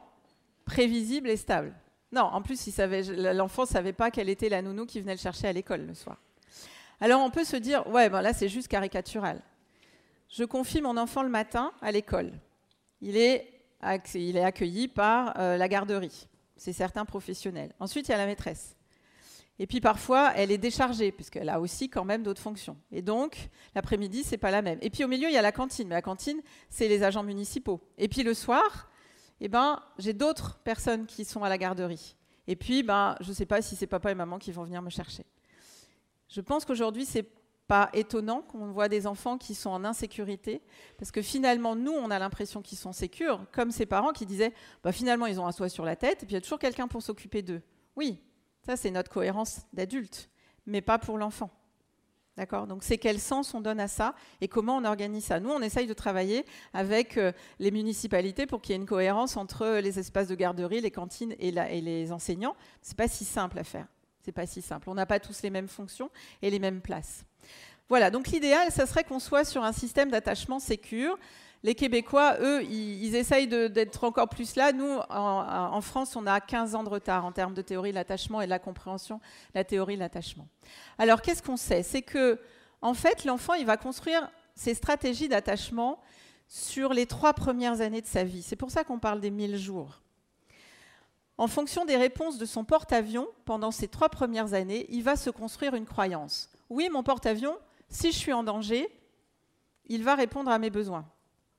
prévisible 0.63 1.29
et 1.29 1.37
stable? 1.37 1.73
Non, 2.11 2.21
en 2.21 2.41
plus, 2.43 2.69
l'enfant 3.17 3.63
ne 3.63 3.67
savait 3.67 3.93
pas 3.93 4.11
quelle 4.11 4.29
était 4.29 4.47
la 4.47 4.61
nounou 4.61 4.85
qui 4.85 5.01
venait 5.01 5.15
le 5.15 5.19
chercher 5.19 5.47
à 5.47 5.53
l'école 5.53 5.87
le 5.87 5.95
soir. 5.95 6.17
Alors 7.01 7.21
on 7.21 7.31
peut 7.31 7.43
se 7.43 7.57
dire, 7.57 7.85
ouais, 7.87 8.09
ben 8.09 8.21
là 8.21 8.31
c'est 8.31 8.47
juste 8.47 8.67
caricatural. 8.67 9.41
Je 10.29 10.43
confie 10.43 10.81
mon 10.81 10.97
enfant 10.97 11.23
le 11.23 11.29
matin 11.29 11.71
à 11.81 11.91
l'école. 11.91 12.31
Il 13.01 13.17
est, 13.17 13.51
il 14.13 14.37
est 14.37 14.43
accueilli 14.43 14.87
par 14.87 15.33
euh, 15.39 15.57
la 15.57 15.67
garderie. 15.67 16.27
C'est 16.55 16.71
certains 16.71 17.05
professionnels. 17.05 17.73
Ensuite, 17.79 18.07
il 18.07 18.11
y 18.11 18.13
a 18.13 18.17
la 18.17 18.27
maîtresse. 18.27 18.74
Et 19.57 19.67
puis 19.67 19.79
parfois, 19.79 20.33
elle 20.35 20.51
est 20.51 20.57
déchargée, 20.57 21.11
puisqu'elle 21.11 21.49
a 21.49 21.61
aussi 21.61 21.89
quand 21.89 22.03
même 22.03 22.23
d'autres 22.23 22.41
fonctions. 22.41 22.77
Et 22.91 23.01
donc, 23.01 23.49
l'après-midi, 23.73 24.23
c'est 24.23 24.37
pas 24.37 24.51
la 24.51 24.61
même. 24.61 24.79
Et 24.81 24.89
puis 24.89 25.03
au 25.03 25.07
milieu, 25.07 25.29
il 25.29 25.33
y 25.33 25.37
a 25.37 25.41
la 25.41 25.53
cantine. 25.53 25.87
Mais 25.87 25.95
la 25.95 26.01
cantine, 26.01 26.41
c'est 26.69 26.87
les 26.87 27.03
agents 27.03 27.23
municipaux. 27.23 27.81
Et 27.97 28.09
puis 28.09 28.23
le 28.23 28.33
soir, 28.33 28.89
eh 29.39 29.47
ben, 29.47 29.81
j'ai 29.97 30.13
d'autres 30.13 30.59
personnes 30.59 31.05
qui 31.05 31.23
sont 31.23 31.43
à 31.43 31.49
la 31.49 31.57
garderie. 31.57 32.17
Et 32.47 32.55
puis, 32.55 32.83
ben, 32.83 33.15
je 33.21 33.29
ne 33.29 33.33
sais 33.33 33.45
pas 33.45 33.61
si 33.61 33.75
c'est 33.75 33.87
papa 33.87 34.11
et 34.11 34.15
maman 34.15 34.39
qui 34.39 34.51
vont 34.51 34.63
venir 34.63 34.81
me 34.81 34.89
chercher. 34.89 35.25
Je 36.27 36.41
pense 36.41 36.65
qu'aujourd'hui, 36.65 37.05
c'est 37.05 37.27
pas 37.67 37.89
étonnant 37.93 38.41
qu'on 38.41 38.71
voit 38.71 38.89
des 38.89 39.07
enfants 39.07 39.37
qui 39.37 39.55
sont 39.55 39.71
en 39.71 39.83
insécurité, 39.85 40.61
parce 40.99 41.11
que 41.11 41.21
finalement, 41.21 41.75
nous, 41.75 41.93
on 41.93 42.11
a 42.11 42.19
l'impression 42.19 42.61
qu'ils 42.61 42.77
sont 42.77 42.91
sécures, 42.91 43.43
comme 43.51 43.71
ces 43.71 43.87
parents 43.87 44.11
qui 44.11 44.25
disaient, 44.25 44.53
bah, 44.83 44.91
finalement, 44.91 45.25
ils 45.25 45.39
ont 45.39 45.47
un 45.47 45.51
toit 45.51 45.69
sur 45.69 45.83
la 45.85 45.95
tête, 45.95 46.21
et 46.21 46.25
puis 46.25 46.33
il 46.33 46.35
y 46.35 46.37
a 46.37 46.41
toujours 46.41 46.59
quelqu'un 46.59 46.87
pour 46.87 47.01
s'occuper 47.01 47.41
d'eux. 47.41 47.63
Oui, 47.95 48.19
ça, 48.65 48.75
c'est 48.75 48.91
notre 48.91 49.11
cohérence 49.11 49.61
d'adulte, 49.73 50.29
mais 50.65 50.81
pas 50.81 50.97
pour 50.97 51.17
l'enfant. 51.17 51.51
D'accord? 52.37 52.67
Donc, 52.67 52.83
c'est 52.83 52.97
quel 52.97 53.19
sens 53.19 53.53
on 53.53 53.61
donne 53.61 53.79
à 53.79 53.87
ça 53.87 54.13
et 54.41 54.49
comment 54.49 54.75
on 54.75 54.83
organise 54.83 55.25
ça? 55.25 55.39
Nous, 55.39 55.49
on 55.49 55.61
essaye 55.61 55.87
de 55.87 55.93
travailler 55.93 56.45
avec 56.73 57.17
euh, 57.17 57.31
les 57.59 57.71
municipalités 57.71 58.45
pour 58.45 58.61
qu'il 58.61 58.73
y 58.73 58.73
ait 58.73 58.81
une 58.81 58.85
cohérence 58.85 59.37
entre 59.37 59.79
les 59.79 59.99
espaces 59.99 60.27
de 60.27 60.35
garderie, 60.35 60.81
les 60.81 60.91
cantines 60.91 61.33
et, 61.39 61.49
et 61.49 61.81
les 61.81 62.11
enseignants. 62.11 62.55
C'est 62.81 62.97
pas 62.97 63.07
si 63.07 63.23
simple 63.23 63.57
à 63.59 63.63
faire. 63.63 63.87
C'est 64.21 64.33
pas 64.33 64.47
si 64.47 64.61
simple. 64.61 64.89
On 64.89 64.95
n'a 64.95 65.05
pas 65.05 65.19
tous 65.19 65.43
les 65.43 65.49
mêmes 65.49 65.69
fonctions 65.69 66.09
et 66.41 66.49
les 66.49 66.59
mêmes 66.59 66.81
places. 66.81 67.23
Voilà, 67.87 68.09
donc 68.09 68.27
l'idéal, 68.27 68.71
ça 68.71 68.87
serait 68.87 69.03
qu'on 69.03 69.19
soit 69.19 69.45
sur 69.45 69.63
un 69.63 69.71
système 69.71 70.09
d'attachement 70.09 70.59
sécure 70.59 71.17
les 71.65 71.73
Québécois, 71.73 72.37
eux, 72.41 72.63
ils, 72.63 73.15
essayent 73.15 73.47
d'être 73.47 74.03
encore 74.03 74.29
plus 74.29 74.55
là. 74.55 74.71
Nous, 74.71 74.99
en, 75.09 75.81
France, 75.81 76.15
on 76.15 76.27
a 76.27 76.39
15 76.39 76.75
ans 76.75 76.83
de 76.83 76.89
retard 76.89 77.25
en 77.25 77.31
termes 77.31 77.55
de 77.55 77.63
théorie 77.63 77.89
de 77.89 77.95
l'attachement 77.95 78.39
et 78.39 78.45
de 78.45 78.51
la 78.51 78.59
compréhension 78.59 79.15
de 79.15 79.21
la 79.55 79.63
théorie 79.63 79.95
de 79.95 79.99
l'attachement. 79.99 80.47
Alors, 80.99 81.23
qu'est-ce 81.23 81.41
qu'on 81.41 81.57
sait? 81.57 81.81
C'est 81.81 82.03
que, 82.03 82.39
en 82.83 82.93
fait, 82.93 83.25
l'enfant, 83.25 83.55
il 83.55 83.65
va 83.65 83.77
construire 83.77 84.29
ses 84.53 84.75
stratégies 84.75 85.27
d'attachement 85.27 85.99
sur 86.47 86.93
les 86.93 87.07
trois 87.07 87.33
premières 87.33 87.81
années 87.81 88.01
de 88.01 88.05
sa 88.05 88.23
vie. 88.23 88.43
C'est 88.43 88.55
pour 88.55 88.69
ça 88.69 88.83
qu'on 88.83 88.99
parle 88.99 89.19
des 89.19 89.31
1000 89.31 89.57
jours. 89.57 90.01
En 91.39 91.47
fonction 91.47 91.83
des 91.83 91.97
réponses 91.97 92.37
de 92.37 92.45
son 92.45 92.63
porte-avions 92.63 93.27
pendant 93.43 93.71
ces 93.71 93.87
trois 93.87 94.09
premières 94.09 94.53
années, 94.53 94.85
il 94.89 95.01
va 95.01 95.15
se 95.15 95.31
construire 95.31 95.73
une 95.73 95.87
croyance. 95.87 96.47
Oui, 96.69 96.89
mon 96.91 97.01
porte-avions, 97.01 97.57
si 97.89 98.11
je 98.11 98.17
suis 98.19 98.33
en 98.33 98.43
danger, 98.43 98.87
il 99.87 100.03
va 100.03 100.13
répondre 100.13 100.51
à 100.51 100.59
mes 100.59 100.69
besoins 100.69 101.07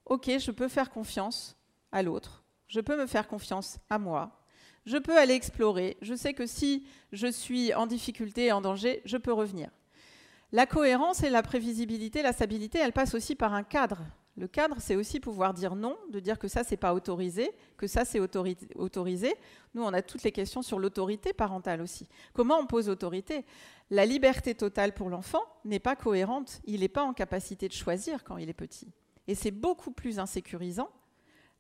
ok, 0.07 0.39
je 0.39 0.51
peux 0.51 0.69
faire 0.69 0.91
confiance 0.91 1.57
à 1.93 2.03
l'autre, 2.03 2.45
je 2.69 2.81
peux 2.81 2.97
me 2.97 3.07
faire 3.07 3.29
confiance 3.29 3.79
à 3.91 3.99
moi, 3.99 4.43
je 4.87 4.97
peux 4.97 5.19
aller 5.19 5.35
explorer, 5.35 5.97
je 6.01 6.15
sais 6.15 6.33
que 6.33 6.47
si 6.47 6.87
je 7.13 7.27
suis 7.27 7.75
en 7.75 7.87
difficulté 7.87 8.47
et 8.47 8.53
en 8.53 8.61
danger, 8.61 9.03
je 9.05 9.17
peux 9.17 9.33
revenir. 9.33 9.71
La 10.53 10.65
cohérence 10.65 11.25
et 11.25 11.31
la 11.31 11.43
prévisibilité, 11.43 12.23
la 12.23 12.33
stabilité, 12.33 12.79
elles 12.79 12.93
passent 12.93 13.15
aussi 13.15 13.35
par 13.35 13.53
un 13.53 13.65
cadre. 13.65 13.99
Le 14.37 14.47
cadre, 14.47 14.77
c'est 14.79 14.97
aussi 14.97 15.19
pouvoir 15.19 15.55
dire 15.55 15.75
non, 15.75 15.97
de 16.11 16.21
dire 16.21 16.39
que 16.39 16.47
ça, 16.47 16.63
c'est 16.63 16.77
pas 16.77 16.95
autorisé, 16.95 17.51
que 17.79 17.87
ça, 17.87 18.05
c'est 18.05 18.21
autorisé. 18.21 19.35
Nous, 19.75 19.83
on 19.83 19.93
a 19.93 20.03
toutes 20.03 20.23
les 20.23 20.33
questions 20.33 20.61
sur 20.63 20.79
l'autorité 20.79 21.33
parentale 21.33 21.81
aussi. 21.81 22.07
Comment 22.35 22.59
on 22.59 22.67
pose 22.67 22.91
autorité? 22.91 23.47
La 23.91 24.05
liberté 24.05 24.55
totale 24.55 24.93
pour 24.93 25.09
l'enfant 25.09 25.43
n'est 25.65 25.81
pas 25.81 25.97
cohérente. 25.97 26.61
Il 26.65 26.81
n'est 26.81 26.89
pas 26.89 27.03
en 27.03 27.15
capacité 27.15 27.67
de 27.67 27.73
choisir 27.73 28.25
quand 28.25 28.37
il 28.37 28.51
est 28.51 28.55
petit. 28.55 28.93
Et 29.29 29.35
c'est 29.35 29.51
beaucoup 29.51 29.91
plus 29.91 30.19
insécurisant 30.19 30.89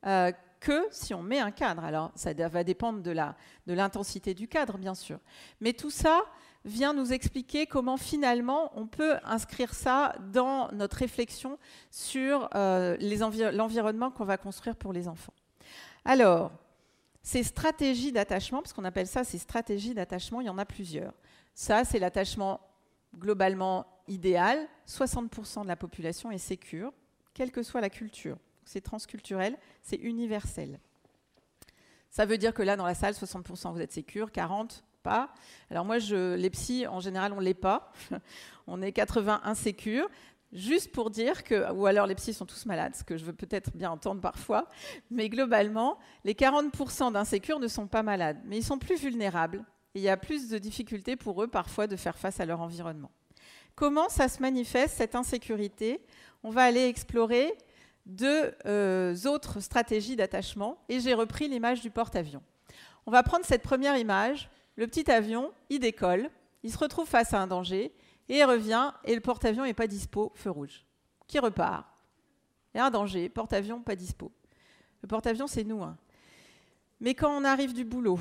euh, 0.06 0.32
que 0.60 0.86
si 0.90 1.14
on 1.14 1.22
met 1.22 1.38
un 1.38 1.50
cadre. 1.50 1.84
Alors, 1.84 2.12
ça 2.14 2.32
va 2.32 2.64
dépendre 2.64 3.00
de 3.02 3.72
l'intensité 3.72 4.34
de 4.34 4.38
du 4.38 4.48
cadre, 4.48 4.78
bien 4.78 4.94
sûr. 4.94 5.18
Mais 5.60 5.72
tout 5.72 5.90
ça 5.90 6.22
vient 6.64 6.92
nous 6.92 7.12
expliquer 7.12 7.66
comment 7.66 7.96
finalement 7.96 8.72
on 8.74 8.86
peut 8.86 9.16
inscrire 9.24 9.72
ça 9.72 10.16
dans 10.32 10.70
notre 10.72 10.96
réflexion 10.98 11.58
sur 11.90 12.48
euh, 12.54 12.96
l'environnement 13.52 14.10
qu'on 14.10 14.24
va 14.24 14.36
construire 14.36 14.76
pour 14.76 14.92
les 14.92 15.06
enfants. 15.06 15.32
Alors, 16.04 16.50
ces 17.22 17.42
stratégies 17.42 18.12
d'attachement, 18.12 18.62
parce 18.62 18.72
qu'on 18.72 18.84
appelle 18.84 19.06
ça 19.06 19.24
ces 19.24 19.38
stratégies 19.38 19.94
d'attachement, 19.94 20.40
il 20.40 20.46
y 20.46 20.50
en 20.50 20.58
a 20.58 20.64
plusieurs. 20.64 21.12
Ça, 21.54 21.84
c'est 21.84 21.98
l'attachement 21.98 22.60
globalement 23.16 23.86
idéal. 24.08 24.68
60% 24.86 25.62
de 25.62 25.68
la 25.68 25.76
population 25.76 26.30
est 26.30 26.38
sécure, 26.38 26.92
quelle 27.36 27.52
que 27.52 27.62
soit 27.62 27.82
la 27.82 27.90
culture 27.90 28.38
c'est 28.64 28.80
transculturel, 28.80 29.56
c'est 29.82 29.96
universel. 29.96 30.80
Ça 32.10 32.26
veut 32.26 32.36
dire 32.36 32.52
que 32.52 32.62
là, 32.62 32.74
dans 32.74 32.84
la 32.84 32.96
salle, 32.96 33.14
60% 33.14 33.72
vous 33.72 33.80
êtes 33.80 33.92
sécure, 33.92 34.30
40% 34.30 34.80
pas. 35.02 35.32
Alors 35.70 35.84
moi, 35.84 35.98
les 35.98 36.50
psys, 36.50 36.84
en 36.88 36.98
général, 36.98 37.32
on 37.32 37.36
ne 37.36 37.42
l'est 37.42 37.54
pas. 37.54 37.92
on 38.66 38.82
est 38.82 38.90
80 38.90 39.42
insécures. 39.44 40.08
Juste 40.52 40.90
pour 40.90 41.10
dire 41.10 41.44
que, 41.44 41.70
ou 41.72 41.86
alors 41.86 42.08
les 42.08 42.16
psys 42.16 42.34
sont 42.34 42.46
tous 42.46 42.66
malades, 42.66 42.96
ce 42.96 43.04
que 43.04 43.16
je 43.16 43.24
veux 43.24 43.32
peut-être 43.32 43.76
bien 43.76 43.90
entendre 43.90 44.20
parfois, 44.20 44.68
mais 45.10 45.28
globalement, 45.28 45.98
les 46.24 46.34
40% 46.34 47.12
d'insécures 47.12 47.60
ne 47.60 47.68
sont 47.68 47.86
pas 47.86 48.02
malades, 48.02 48.38
mais 48.46 48.56
ils 48.56 48.64
sont 48.64 48.78
plus 48.78 49.00
vulnérables. 49.00 49.64
Et 49.94 50.00
il 50.00 50.02
y 50.02 50.08
a 50.08 50.16
plus 50.16 50.48
de 50.48 50.58
difficultés 50.58 51.14
pour 51.14 51.40
eux 51.42 51.48
parfois 51.48 51.86
de 51.86 51.94
faire 51.94 52.18
face 52.18 52.40
à 52.40 52.46
leur 52.46 52.60
environnement. 52.60 53.10
Comment 53.76 54.08
ça 54.08 54.28
se 54.28 54.40
manifeste, 54.40 54.96
cette 54.96 55.14
insécurité? 55.14 56.00
On 56.46 56.50
va 56.50 56.62
aller 56.62 56.86
explorer 56.86 57.58
deux 58.06 58.52
euh, 58.66 59.16
autres 59.24 59.58
stratégies 59.58 60.14
d'attachement 60.14 60.78
et 60.88 61.00
j'ai 61.00 61.12
repris 61.12 61.48
l'image 61.48 61.80
du 61.80 61.90
porte-avions. 61.90 62.42
On 63.04 63.10
va 63.10 63.24
prendre 63.24 63.44
cette 63.44 63.64
première 63.64 63.96
image. 63.96 64.48
Le 64.76 64.86
petit 64.86 65.10
avion, 65.10 65.50
il 65.70 65.80
décolle, 65.80 66.30
il 66.62 66.70
se 66.70 66.78
retrouve 66.78 67.08
face 67.08 67.34
à 67.34 67.40
un 67.40 67.48
danger 67.48 67.92
et 68.28 68.38
il 68.38 68.44
revient 68.44 68.92
et 69.02 69.16
le 69.16 69.20
porte-avions 69.20 69.64
n'est 69.64 69.74
pas 69.74 69.88
dispo, 69.88 70.30
feu 70.36 70.50
rouge. 70.50 70.86
Qui 71.26 71.40
repart? 71.40 71.84
Il 72.72 72.78
y 72.78 72.80
a 72.80 72.86
un 72.86 72.90
danger, 72.90 73.28
porte-avions 73.28 73.80
pas 73.80 73.96
dispo. 73.96 74.30
Le 75.02 75.08
porte-avions, 75.08 75.48
c'est 75.48 75.64
nous. 75.64 75.82
Hein. 75.82 75.96
Mais 77.00 77.14
quand 77.14 77.36
on 77.36 77.42
arrive 77.42 77.74
du 77.74 77.84
boulot, 77.84 78.20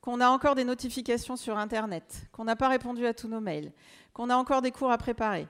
qu'on 0.00 0.20
a 0.20 0.28
encore 0.28 0.54
des 0.54 0.62
notifications 0.62 1.34
sur 1.34 1.58
Internet, 1.58 2.28
qu'on 2.30 2.44
n'a 2.44 2.54
pas 2.54 2.68
répondu 2.68 3.04
à 3.06 3.12
tous 3.12 3.26
nos 3.26 3.40
mails, 3.40 3.72
qu'on 4.12 4.30
a 4.30 4.36
encore 4.36 4.62
des 4.62 4.70
cours 4.70 4.92
à 4.92 4.98
préparer, 4.98 5.48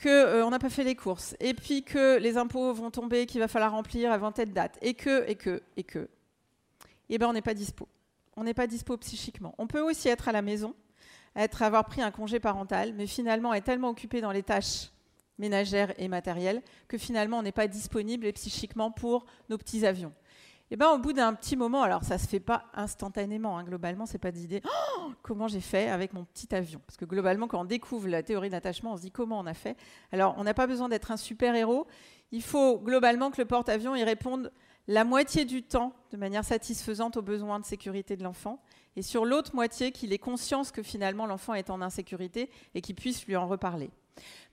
qu'on 0.00 0.08
euh, 0.08 0.50
n'a 0.50 0.58
pas 0.58 0.68
fait 0.68 0.84
les 0.84 0.94
courses, 0.94 1.34
et 1.40 1.54
puis 1.54 1.82
que 1.82 2.18
les 2.18 2.36
impôts 2.36 2.72
vont 2.74 2.90
tomber, 2.90 3.26
qu'il 3.26 3.40
va 3.40 3.48
falloir 3.48 3.72
remplir 3.72 4.12
avant 4.12 4.32
telle 4.32 4.52
date, 4.52 4.78
et 4.82 4.94
que, 4.94 5.28
et 5.28 5.36
que, 5.36 5.62
et 5.76 5.84
que, 5.84 6.08
eh 7.08 7.18
ben 7.18 7.28
on 7.28 7.32
n'est 7.32 7.42
pas 7.42 7.54
dispo. 7.54 7.88
On 8.36 8.44
n'est 8.44 8.54
pas 8.54 8.66
dispo 8.66 8.96
psychiquement. 8.98 9.54
On 9.58 9.66
peut 9.66 9.80
aussi 9.80 10.08
être 10.08 10.28
à 10.28 10.32
la 10.32 10.42
maison, 10.42 10.74
être 11.34 11.62
avoir 11.62 11.84
pris 11.86 12.02
un 12.02 12.10
congé 12.10 12.40
parental, 12.40 12.92
mais 12.94 13.06
finalement 13.06 13.54
être 13.54 13.64
tellement 13.64 13.88
occupé 13.88 14.20
dans 14.20 14.32
les 14.32 14.42
tâches 14.42 14.90
ménagères 15.38 15.92
et 15.98 16.08
matérielles 16.08 16.62
que 16.88 16.98
finalement 16.98 17.38
on 17.38 17.42
n'est 17.42 17.52
pas 17.52 17.68
disponible 17.68 18.32
psychiquement 18.32 18.90
pour 18.90 19.26
nos 19.48 19.58
petits 19.58 19.86
avions. 19.86 20.12
Et 20.68 20.74
eh 20.74 20.76
ben, 20.76 20.90
au 20.90 20.98
bout 20.98 21.12
d'un 21.12 21.32
petit 21.32 21.54
moment, 21.54 21.82
alors 21.82 22.02
ça 22.02 22.18
se 22.18 22.26
fait 22.26 22.40
pas 22.40 22.64
instantanément, 22.74 23.56
hein, 23.56 23.62
globalement, 23.62 24.04
c'est 24.04 24.18
pas 24.18 24.32
d'idée 24.32 24.62
oh, 24.64 25.12
comment 25.22 25.46
j'ai 25.46 25.60
fait 25.60 25.88
avec 25.88 26.12
mon 26.12 26.24
petit 26.24 26.52
avion? 26.52 26.80
Parce 26.84 26.96
que 26.96 27.04
globalement, 27.04 27.46
quand 27.46 27.60
on 27.60 27.64
découvre 27.64 28.08
la 28.08 28.24
théorie 28.24 28.50
d'attachement, 28.50 28.94
on 28.94 28.96
se 28.96 29.02
dit 29.02 29.12
comment 29.12 29.38
on 29.38 29.46
a 29.46 29.54
fait? 29.54 29.76
Alors, 30.10 30.34
on 30.38 30.42
n'a 30.42 30.54
pas 30.54 30.66
besoin 30.66 30.88
d'être 30.88 31.12
un 31.12 31.16
super-héros. 31.16 31.86
Il 32.32 32.42
faut 32.42 32.80
globalement 32.80 33.30
que 33.30 33.40
le 33.40 33.44
porte-avions 33.44 33.94
y 33.94 34.02
réponde 34.02 34.50
la 34.88 35.04
moitié 35.04 35.44
du 35.44 35.62
temps 35.62 35.92
de 36.10 36.16
manière 36.16 36.44
satisfaisante 36.44 37.16
aux 37.16 37.22
besoins 37.22 37.60
de 37.60 37.64
sécurité 37.64 38.16
de 38.16 38.24
l'enfant, 38.24 38.60
et 38.96 39.02
sur 39.02 39.24
l'autre 39.24 39.54
moitié 39.54 39.92
qu'il 39.92 40.12
ait 40.12 40.18
conscience 40.18 40.72
que 40.72 40.82
finalement 40.82 41.26
l'enfant 41.26 41.54
est 41.54 41.70
en 41.70 41.80
insécurité 41.80 42.50
et 42.74 42.80
qu'il 42.80 42.96
puisse 42.96 43.24
lui 43.26 43.36
en 43.36 43.46
reparler. 43.46 43.90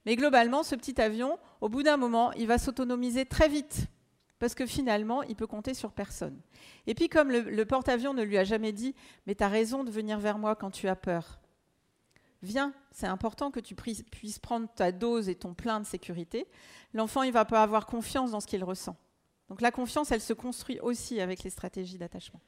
Mais 0.05 0.15
globalement, 0.15 0.61
ce 0.61 0.75
petit 0.75 1.01
avion, 1.01 1.39
au 1.59 1.69
bout 1.69 1.81
d'un 1.81 1.97
moment, 1.97 2.31
il 2.33 2.45
va 2.45 2.59
s'autonomiser 2.59 3.25
très 3.25 3.47
vite 3.47 3.87
parce 4.43 4.55
que 4.55 4.65
finalement, 4.65 5.23
il 5.23 5.37
peut 5.37 5.47
compter 5.47 5.73
sur 5.73 5.93
personne. 5.93 6.37
Et 6.85 6.95
puis, 6.95 7.07
comme 7.07 7.31
le, 7.31 7.63
porte-avions 7.63 8.13
ne 8.13 8.23
lui 8.23 8.37
a 8.37 8.43
jamais 8.43 8.73
dit 8.73 8.93
Mais 9.25 9.35
tu 9.35 9.43
as 9.45 9.47
raison 9.47 9.85
de 9.85 9.89
venir 9.89 10.19
vers 10.19 10.37
moi 10.37 10.53
quand 10.57 10.69
tu 10.69 10.89
as 10.89 10.97
peur. 10.97 11.39
Viens, 12.41 12.73
c'est 12.91 13.07
important 13.07 13.51
que 13.51 13.61
tu 13.61 13.73
puisses 13.73 14.39
prendre 14.39 14.67
ta 14.75 14.91
dose 14.91 15.29
et 15.29 15.35
ton 15.35 15.53
plein 15.53 15.79
de 15.79 15.85
sécurité. 15.85 16.45
L'enfant, 16.93 17.23
il 17.23 17.31
va 17.31 17.45
pas 17.45 17.63
avoir 17.63 17.85
confiance 17.85 18.31
dans 18.31 18.41
ce 18.41 18.47
qu'il 18.47 18.65
ressent. 18.65 18.97
Donc 19.47 19.61
la 19.61 19.71
confiance, 19.71 20.11
elle 20.11 20.19
se 20.19 20.33
construit 20.33 20.77
aussi 20.81 21.21
avec 21.21 21.43
les 21.43 21.49
stratégies 21.49 21.97
d'attachement. 21.97 22.41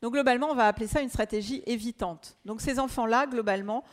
Donc 0.00 0.14
globalement, 0.14 0.50
on 0.50 0.56
va 0.56 0.66
appeler 0.66 0.88
ça 0.88 1.02
une 1.02 1.08
stratégie 1.08 1.62
évitante. 1.66 2.36
Donc 2.44 2.60
ces 2.60 2.80
enfants-là, 2.80 3.28
globalement, 3.28 3.84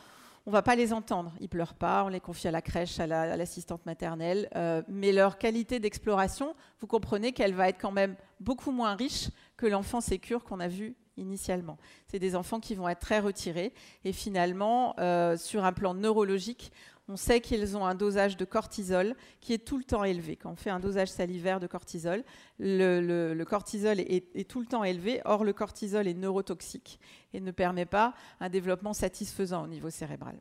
on 0.49 0.51
va 0.51 0.63
pas 0.63 0.75
les 0.75 0.93
entendre. 0.93 1.31
Ils 1.39 1.47
pleurent 1.47 1.75
pas, 1.75 2.03
on 2.03 2.07
les 2.07 2.19
confie 2.19 2.47
à 2.47 2.51
la 2.51 2.63
crèche, 2.63 2.99
à 2.99 3.05
l'assistante 3.05 3.85
maternelle, 3.85 4.49
euh, 4.55 4.81
mais 4.87 5.11
leur 5.11 5.37
qualité 5.37 5.79
d'exploration, 5.79 6.55
vous 6.79 6.87
comprenez 6.87 7.33
qu'elle 7.33 7.53
va 7.53 7.69
être 7.69 7.79
quand 7.79 7.91
même 7.91 8.15
beaucoup 8.39 8.71
moins 8.71 8.95
riche 8.95 9.29
que 9.57 9.67
l'enfant 9.67 10.01
sécure 10.01 10.43
qu'on 10.43 10.59
a 10.59 10.67
vu 10.67 10.95
initialement. 11.17 11.77
C'est 12.07 12.17
des 12.17 12.35
enfants 12.35 12.59
qui 12.59 12.73
vont 12.73 12.89
être 12.89 12.97
très 12.97 13.19
retirés 13.19 13.73
et 14.03 14.11
finalement, 14.11 14.95
euh, 14.97 15.37
sur 15.37 15.65
un 15.65 15.71
plan 15.71 15.93
neurologique, 15.93 16.71
on 17.09 17.17
sait 17.17 17.41
qu'ils 17.41 17.75
ont 17.75 17.85
un 17.85 17.95
dosage 17.95 18.37
de 18.37 18.45
cortisol 18.45 19.15
qui 19.41 19.53
est 19.53 19.65
tout 19.65 19.77
le 19.77 19.83
temps 19.83 20.03
élevé. 20.03 20.35
Quand 20.35 20.51
on 20.51 20.55
fait 20.55 20.69
un 20.69 20.79
dosage 20.79 21.09
salivaire 21.09 21.59
de 21.59 21.65
cortisol, 21.65 22.23
le, 22.59 23.43
cortisol 23.43 23.99
est, 23.99 24.47
tout 24.47 24.59
le 24.59 24.67
temps 24.67 24.83
élevé. 24.83 25.19
Or, 25.25 25.43
le 25.43 25.51
cortisol 25.51 26.07
est 26.07 26.13
neurotoxique 26.13 26.99
et 27.33 27.39
ne 27.39 27.51
permet 27.51 27.87
pas 27.87 28.13
un 28.39 28.49
développement 28.49 28.93
satisfaisant 28.93 29.63
au 29.63 29.67
niveau 29.67 29.89
cérébral. 29.89 30.39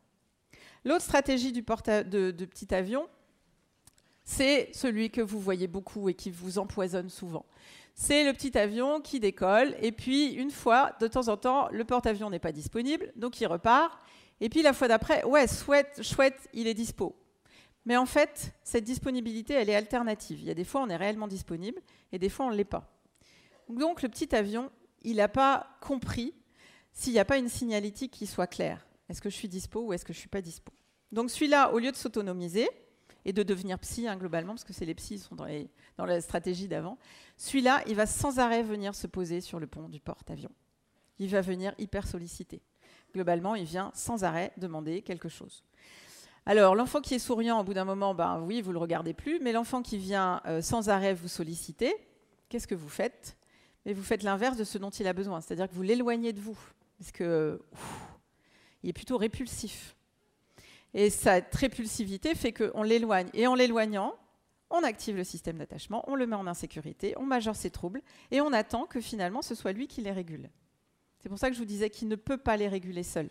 L'autre 0.85 1.03
stratégie 1.03 1.53
du 1.53 1.63
petit 1.63 2.75
avion, 2.75 3.09
c'est 4.25 4.69
celui 4.75 5.11
que 5.11 5.23
vous 5.23 5.41
voyez 5.41 5.67
beaucoup 5.67 6.11
et 6.11 6.15
qui 6.15 6.31
vous 6.31 6.59
empoisonne 6.59 7.09
souvent. 7.09 7.47
C'est 7.95 8.25
le 8.25 8.33
petit 8.35 8.57
avion 8.59 9.01
qui 9.01 9.21
décolle 9.21 9.75
et 9.81 9.91
puis 9.91 10.35
une 10.35 10.51
fois, 10.51 10.93
de 11.01 11.09
temps 11.09 11.29
en 11.29 11.39
temps, 11.39 11.69
le 11.73 11.85
porte-avions 11.85 12.29
n'est 12.29 12.39
pas 12.39 12.53
disponible, 12.53 13.11
donc 13.17 13.41
il 13.41 13.47
repart 13.47 13.99
et 14.41 14.49
puis 14.49 14.63
la 14.63 14.73
fois 14.73 14.89
d'après, 14.89 15.25
ouais, 15.25 15.47
chouette, 15.49 16.01
chouette, 16.03 16.49
il 16.53 16.67
est 16.67 16.75
dispo. 16.75 17.17
Mais 17.85 17.97
en 17.97 18.07
fait, 18.07 18.53
cette 18.63 18.85
disponibilité, 18.85 19.55
elle 19.55 19.71
est 19.71 19.75
alternative. 19.75 20.41
Il 20.41 20.47
y 20.47 20.51
a 20.51 20.55
des 20.55 20.65
fois, 20.65 20.83
on 20.83 20.89
est 20.89 20.97
réellement 20.97 21.27
disponible 21.27 21.81
et 22.13 22.19
des 22.19 22.29
fois, 22.29 22.47
on 22.47 22.51
ne 22.51 22.57
l'est 22.57 22.65
pas. 22.65 22.87
Donc, 23.69 24.03
le 24.03 24.09
petit 24.09 24.35
avion, 24.35 24.71
il 25.03 25.17
n'a 25.17 25.29
pas 25.29 25.69
compris 25.81 26.35
s'il 26.93 27.13
n'y 27.13 27.19
a 27.19 27.25
pas 27.25 27.39
une 27.39 27.49
signalétique 27.49 28.13
qui 28.13 28.27
soit 28.27 28.47
claire. 28.47 28.87
Est-ce 29.09 29.23
que 29.23 29.31
je 29.31 29.35
suis 29.35 29.49
dispo 29.49 29.81
ou 29.81 29.93
est-ce 29.93 30.05
que 30.05 30.13
je 30.13 30.19
ne 30.19 30.21
suis 30.21 30.29
pas 30.29 30.43
dispo? 30.43 30.73
Donc, 31.13 31.31
celui-là, 31.31 31.73
au 31.73 31.79
lieu 31.79 31.91
de 31.91 31.97
s'autonomiser 31.97 32.69
et 33.25 33.33
de 33.33 33.43
devenir 33.43 33.79
psy, 33.79 34.07
hein, 34.07 34.17
globalement, 34.17 34.53
parce 34.53 34.65
que 34.65 34.73
c'est 34.73 34.85
les 34.85 34.95
psys 34.95 35.17
qui 35.17 35.23
sont 35.23 35.35
dans, 35.35 35.49
dans 35.97 36.05
la 36.05 36.21
stratégie 36.21 36.69
d'avant, 36.69 36.99
celui-là, 37.37 37.83
il 37.87 37.95
va 37.95 38.07
sans 38.07 38.39
arrêt 38.39 38.63
venir 38.63 38.95
se 38.95 39.07
poser 39.07 39.41
sur 39.41 39.59
le 39.61 39.67
pont 39.67 39.89
du 39.89 40.01
porte-avions. 40.01 40.53
Il 41.19 41.31
va 41.31 41.41
venir 41.41 41.75
hyper 41.79 42.07
solliciter 42.07 42.63
globalement, 43.19 43.57
il 43.57 43.65
vient 43.65 43.91
sans 43.95 44.23
arrêt 44.23 44.53
demander 44.59 45.03
quelque 45.03 45.29
chose. 45.29 45.65
Alors, 46.47 46.77
l'enfant 46.77 47.01
qui 47.01 47.15
est 47.15 47.19
souriant, 47.19 47.61
au 47.61 47.65
bout 47.65 47.75
d'un 47.75 47.85
moment, 47.85 48.15
ben 48.15 48.41
oui, 48.41 48.63
vous 48.63 48.73
le 48.73 48.79
regardez 48.79 49.13
plus, 49.13 49.41
mais 49.41 49.51
l'enfant 49.51 49.83
qui 49.83 49.99
vient 49.99 50.41
euh, 50.47 50.63
sans 50.63 50.89
arrêt 50.89 51.15
vous 51.15 51.27
solliciter, 51.27 51.95
qu'est-ce 52.49 52.69
que 52.69 52.77
vous 52.77 52.89
faites? 52.89 53.37
Mais 53.85 53.93
vous 53.93 54.05
faites 54.05 54.23
l'inverse 54.23 54.57
de 54.57 54.63
ce 54.63 54.79
dont 54.79 54.91
il 54.91 55.07
a 55.09 55.13
besoin, 55.13 55.41
c'est-à-dire 55.41 55.69
que 55.69 55.75
vous 55.75 55.83
l'éloignez 55.83 56.33
de 56.33 56.41
vous, 56.41 56.59
parce 56.97 57.11
que 57.11 57.61
il 58.85 58.91
est 58.91 58.93
plutôt 58.93 59.19
répulsif. 59.19 59.97
Et 60.95 61.11
cette 61.11 61.55
répulsivité 61.55 62.37
fait 62.37 62.53
qu'on 62.53 62.83
l'éloigne. 62.83 63.29
Et 63.35 63.49
en 63.49 63.57
l'éloignant, 63.57 64.15
on 64.71 64.85
active 64.85 65.17
le 65.17 65.25
système 65.25 65.59
d'attachement, 65.59 66.05
on 66.07 66.15
le 66.15 66.27
met 66.27 66.37
en 66.37 66.47
insécurité, 66.47 67.15
on 67.19 67.25
majeure 67.25 67.57
ses 67.57 67.71
troubles, 67.71 68.01
et 68.31 68.41
on 68.41 68.53
attend 68.53 68.87
que 68.87 69.01
finalement 69.01 69.43
ce 69.43 69.57
soit 69.57 69.73
lui 69.73 69.89
qui 69.89 70.03
les 70.03 70.13
régule. 70.13 70.49
C'est 71.23 71.29
pour 71.29 71.39
ça 71.39 71.49
que 71.49 71.55
je 71.55 71.59
vous 71.59 71.65
disais 71.65 71.91
qu'il 71.91 72.09
ne 72.09 72.17
peut 72.17 72.37
pas 72.37 72.57
les 72.57 72.69
réguler 72.69 73.03
seul. 73.03 73.29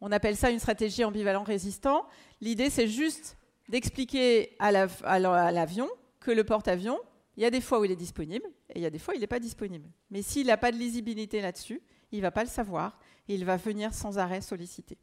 On 0.00 0.12
appelle 0.12 0.36
ça 0.36 0.50
une 0.50 0.60
stratégie 0.60 1.04
ambivalent 1.04 1.42
résistant. 1.42 2.06
L'idée, 2.40 2.70
c'est 2.70 2.88
juste 2.88 3.36
d'expliquer 3.68 4.56
à 4.58 4.70
l'avion 4.70 5.88
que 6.20 6.30
le 6.30 6.44
porte-avions, 6.44 6.98
il 7.36 7.42
y 7.42 7.46
a 7.46 7.50
des 7.50 7.60
fois 7.60 7.80
où 7.80 7.84
il 7.84 7.90
est 7.90 7.96
disponible 7.96 8.46
et 8.70 8.78
il 8.78 8.82
y 8.82 8.86
a 8.86 8.90
des 8.90 8.98
fois 8.98 9.14
où 9.14 9.16
il 9.16 9.20
n'est 9.20 9.26
pas 9.26 9.40
disponible. 9.40 9.88
Mais 10.10 10.22
s'il 10.22 10.46
n'a 10.46 10.56
pas 10.56 10.72
de 10.72 10.76
lisibilité 10.76 11.40
là-dessus, 11.40 11.80
il 12.12 12.18
ne 12.18 12.22
va 12.22 12.30
pas 12.30 12.44
le 12.44 12.48
savoir 12.48 12.98
et 13.28 13.34
il 13.34 13.44
va 13.44 13.56
venir 13.56 13.92
sans 13.92 14.18
arrêt 14.18 14.40
solliciter. 14.40 14.98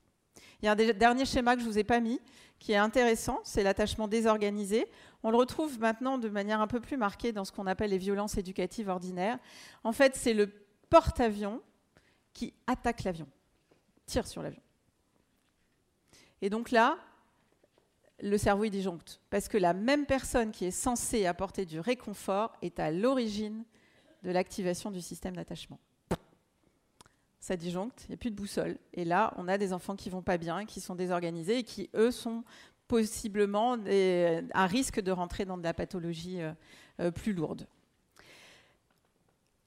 Il 0.61 0.65
y 0.65 0.67
a 0.67 0.71
un 0.71 0.75
dernier 0.75 1.25
schéma 1.25 1.55
que 1.55 1.61
je 1.61 1.67
ne 1.67 1.71
vous 1.71 1.77
ai 1.77 1.83
pas 1.83 1.99
mis, 1.99 2.19
qui 2.59 2.71
est 2.71 2.77
intéressant, 2.77 3.39
c'est 3.43 3.63
l'attachement 3.63 4.07
désorganisé. 4.07 4.87
On 5.23 5.31
le 5.31 5.37
retrouve 5.37 5.79
maintenant 5.79 6.17
de 6.17 6.29
manière 6.29 6.61
un 6.61 6.67
peu 6.67 6.79
plus 6.79 6.97
marquée 6.97 7.31
dans 7.31 7.45
ce 7.45 7.51
qu'on 7.51 7.67
appelle 7.67 7.91
les 7.91 7.97
violences 7.97 8.37
éducatives 8.37 8.89
ordinaires. 8.89 9.37
En 9.83 9.91
fait, 9.91 10.15
c'est 10.15 10.33
le 10.33 10.51
porte-avions 10.89 11.61
qui 12.33 12.53
attaque 12.67 13.03
l'avion, 13.03 13.27
tire 14.05 14.27
sur 14.27 14.41
l'avion. 14.41 14.61
Et 16.41 16.49
donc 16.49 16.71
là, 16.71 16.97
le 18.21 18.37
cerveau 18.37 18.65
il 18.65 18.71
disjoncte. 18.71 19.21
Parce 19.29 19.47
que 19.47 19.57
la 19.57 19.73
même 19.73 20.05
personne 20.05 20.51
qui 20.51 20.65
est 20.65 20.71
censée 20.71 21.25
apporter 21.25 21.65
du 21.65 21.79
réconfort 21.79 22.53
est 22.61 22.79
à 22.79 22.91
l'origine 22.91 23.63
de 24.23 24.31
l'activation 24.31 24.91
du 24.91 25.01
système 25.01 25.35
d'attachement. 25.35 25.79
Ça 27.39 27.55
disjoncte, 27.55 28.05
il 28.05 28.11
n'y 28.11 28.15
a 28.15 28.17
plus 28.17 28.31
de 28.31 28.35
boussole. 28.35 28.79
Et 28.93 29.05
là, 29.05 29.31
on 29.37 29.47
a 29.47 29.59
des 29.59 29.71
enfants 29.71 29.95
qui 29.95 30.09
vont 30.09 30.23
pas 30.23 30.37
bien, 30.37 30.65
qui 30.65 30.81
sont 30.81 30.95
désorganisés 30.95 31.59
et 31.59 31.63
qui, 31.63 31.91
eux, 31.93 32.09
sont 32.09 32.43
possiblement 32.87 33.77
à 34.53 34.65
risque 34.65 34.99
de 34.99 35.11
rentrer 35.11 35.45
dans 35.45 35.57
de 35.57 35.63
la 35.63 35.73
pathologie 35.73 36.41
euh, 36.41 36.53
euh, 36.99 37.11
plus 37.11 37.33
lourde. 37.33 37.67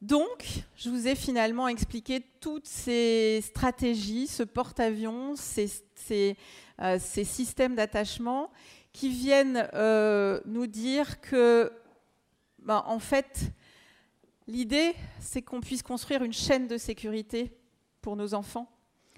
Donc, 0.01 0.63
je 0.77 0.91
vous 0.91 1.09
ai 1.09 1.17
finalement 1.17 1.67
expliqué 1.67 2.21
toutes 2.41 2.69
ces 2.69 3.41
stratégies, 3.43 4.29
ce 4.29 4.45
porte-avions, 4.45 5.35
ces, 5.35 6.37
euh, 6.81 6.99
systèmes 7.01 7.75
d'attachement 7.75 8.53
qui 8.93 9.09
viennent 9.09 9.69
euh, 9.75 10.41
nous 10.45 10.69
dire 10.69 11.21
que, 11.21 11.73
ben, 12.61 12.85
en 12.87 13.01
fait, 13.01 13.51
l'idée, 14.47 14.95
c'est 15.19 15.43
qu'on 15.43 15.61
puisse 15.61 15.83
construire 15.83 16.23
une 16.23 16.33
chaîne 16.33 16.69
de 16.69 16.79
sécurité 16.79 17.53
pour 18.01 18.15
nos 18.15 18.35
enfants, 18.35 18.71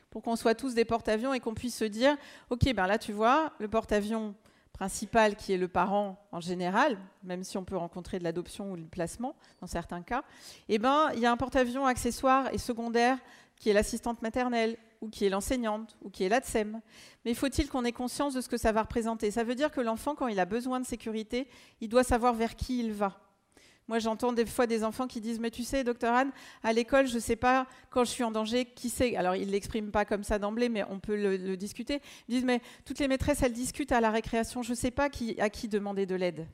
pour 0.08 0.22
qu'on 0.22 0.34
soit 0.34 0.54
tous 0.54 0.72
des 0.72 0.86
porte-avions 0.86 1.34
et 1.34 1.40
qu'on 1.40 1.54
puisse 1.54 1.76
se 1.76 1.84
dire, 1.84 2.16
OK, 2.48 2.72
ben 2.72 2.86
là, 2.86 2.96
tu 2.96 3.12
vois, 3.12 3.52
le 3.58 3.68
porte-avions, 3.68 4.34
principal 4.72 5.36
qui 5.36 5.52
est 5.52 5.58
le 5.58 5.68
parent 5.68 6.18
en 6.32 6.40
général, 6.40 6.98
même 7.22 7.44
si 7.44 7.58
on 7.58 7.64
peut 7.64 7.76
rencontrer 7.76 8.18
de 8.18 8.24
l'adoption 8.24 8.72
ou 8.72 8.76
du 8.76 8.84
placement 8.84 9.34
dans 9.60 9.66
certains 9.66 10.02
cas, 10.02 10.24
eh 10.68 10.78
ben, 10.78 11.10
il 11.14 11.20
y 11.20 11.26
a 11.26 11.32
un 11.32 11.36
porte-avions 11.36 11.86
accessoire 11.86 12.52
et 12.52 12.58
secondaire 12.58 13.18
qui 13.56 13.68
est 13.68 13.74
l'assistante 13.74 14.22
maternelle 14.22 14.76
ou 15.00 15.08
qui 15.08 15.24
est 15.24 15.30
l'enseignante 15.30 15.96
ou 16.02 16.10
qui 16.10 16.24
est 16.24 16.28
l'ADSEM. 16.28 16.80
Mais 17.24 17.34
faut-il 17.34 17.68
qu'on 17.68 17.84
ait 17.84 17.92
conscience 17.92 18.34
de 18.34 18.40
ce 18.40 18.48
que 18.48 18.56
ça 18.56 18.72
va 18.72 18.82
représenter? 18.82 19.30
Ça 19.30 19.44
veut 19.44 19.54
dire 19.54 19.70
que 19.70 19.80
l'enfant, 19.80 20.14
quand 20.14 20.28
il 20.28 20.40
a 20.40 20.46
besoin 20.46 20.80
de 20.80 20.86
sécurité, 20.86 21.48
il 21.80 21.88
doit 21.88 22.04
savoir 22.04 22.34
vers 22.34 22.56
qui 22.56 22.80
il 22.80 22.92
va. 22.92 23.18
Moi, 23.90 23.98
j'entends 23.98 24.32
des 24.32 24.46
fois 24.46 24.68
des 24.68 24.84
enfants 24.84 25.08
qui 25.08 25.20
disent 25.20 25.40
Mais 25.40 25.50
tu 25.50 25.64
sais, 25.64 25.82
docteur 25.82 26.14
Anne, 26.14 26.30
à 26.62 26.72
l'école, 26.72 27.08
je 27.08 27.16
ne 27.16 27.18
sais 27.18 27.34
pas 27.34 27.66
quand 27.90 28.04
je 28.04 28.10
suis 28.10 28.22
en 28.22 28.30
danger, 28.30 28.64
qui 28.64 28.88
c'est? 28.88 29.16
Alors, 29.16 29.34
ils 29.34 29.48
ne 29.48 29.50
l'expriment 29.50 29.90
pas 29.90 30.04
comme 30.04 30.22
ça 30.22 30.38
d'emblée, 30.38 30.68
mais 30.68 30.84
on 30.88 31.00
peut 31.00 31.16
le, 31.16 31.56
discuter. 31.56 32.00
Ils 32.28 32.36
disent 32.36 32.44
Mais 32.44 32.62
toutes 32.84 33.00
les 33.00 33.08
maîtresses, 33.08 33.42
elles 33.42 33.52
discutent 33.52 33.90
à 33.90 34.00
la 34.00 34.12
récréation, 34.12 34.62
je 34.62 34.70
ne 34.70 34.76
sais 34.76 34.92
pas 34.92 35.08
à 35.38 35.50
qui 35.50 35.66
demander 35.66 36.06
de 36.06 36.14
l'aide. 36.14 36.46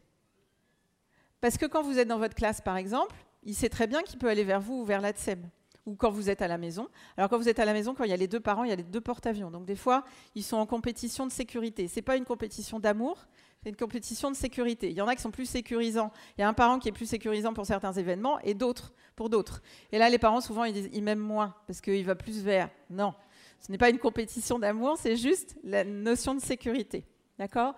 Parce 1.43 1.59
que 1.59 1.67
quand 1.67 1.83
vous 1.83 1.99
êtes 1.99 2.09
dans 2.09 2.19
votre 2.19 2.35
classe, 2.35 2.63
par 2.63 2.79
exemple, 2.79 3.15
il 3.43 3.55
sait 3.55 3.69
très 3.69 3.87
bien 3.87 4.03
qu'il 4.03 4.19
peut 4.19 4.31
aller 4.31 4.43
vers 4.43 4.63
vous 4.63 4.81
ou 4.81 4.85
vers 4.87 5.03
l'ADSEM 5.03 5.47
ou 5.85 5.95
quand 5.95 6.11
vous 6.11 6.31
êtes 6.31 6.41
à 6.41 6.49
la 6.49 6.57
maison. 6.57 6.89
Alors 7.19 7.29
quand 7.29 7.37
vous 7.37 7.51
êtes 7.51 7.59
à 7.59 7.67
la 7.67 7.75
maison, 7.75 7.95
quand 7.95 8.05
il 8.05 8.11
y 8.11 8.15
a 8.15 8.17
les 8.17 8.29
deux 8.29 8.41
parents, 8.41 8.65
il 8.65 8.71
y 8.71 8.73
a 8.73 8.77
les 8.77 8.83
deux 8.83 9.03
porte-avions. 9.03 9.51
Donc 9.51 9.67
des 9.67 9.77
fois, 9.77 10.05
ils 10.35 10.43
sont 10.43 10.57
en 10.57 10.67
compétition 10.67 11.27
de 11.27 11.33
sécurité. 11.33 11.87
Ce 11.87 11.97
n'est 11.97 12.03
pas 12.03 12.17
une 12.17 12.25
compétition 12.25 12.81
d'amour, 12.81 13.27
c'est 13.67 13.71
une 13.71 13.77
compétition 13.77 14.31
de 14.31 14.37
sécurité. 14.37 14.91
Il 14.91 14.97
y 14.97 15.01
en 15.01 15.09
a 15.09 15.17
qui 15.17 15.23
sont 15.23 15.33
plus 15.33 15.45
sécurisants. 15.51 16.13
Il 16.39 16.41
y 16.41 16.45
a 16.45 16.49
un 16.49 16.53
parent 16.53 16.79
qui 16.79 16.89
est 16.89 16.93
plus 16.93 17.09
sécurisant 17.09 17.53
pour 17.53 17.67
certains 17.67 17.93
événements 17.93 18.39
et 18.43 18.55
d'autres 18.55 18.93
pour 19.17 19.29
d'autres. 19.29 19.61
Et 19.91 19.99
là, 19.99 20.09
les 20.09 20.19
parents, 20.19 20.41
souvent, 20.41 20.63
ils 20.63 20.73
disent, 20.73 20.89
ils 20.93 21.03
m'aiment 21.03 21.19
moins 21.19 21.53
parce 21.67 21.81
qu'il 21.81 22.05
va 22.05 22.15
plus 22.15 22.45
vers. 22.45 22.71
Non, 22.91 23.13
ce 23.59 23.73
n'est 23.73 23.79
pas 23.79 23.91
une 23.91 23.99
compétition 23.99 24.61
d'amour, 24.61 24.97
c'est 25.01 25.17
juste 25.17 25.57
la 25.65 25.83
notion 25.83 26.37
de 26.37 26.41
sécurité. 26.41 27.03
D'accord? 27.41 27.75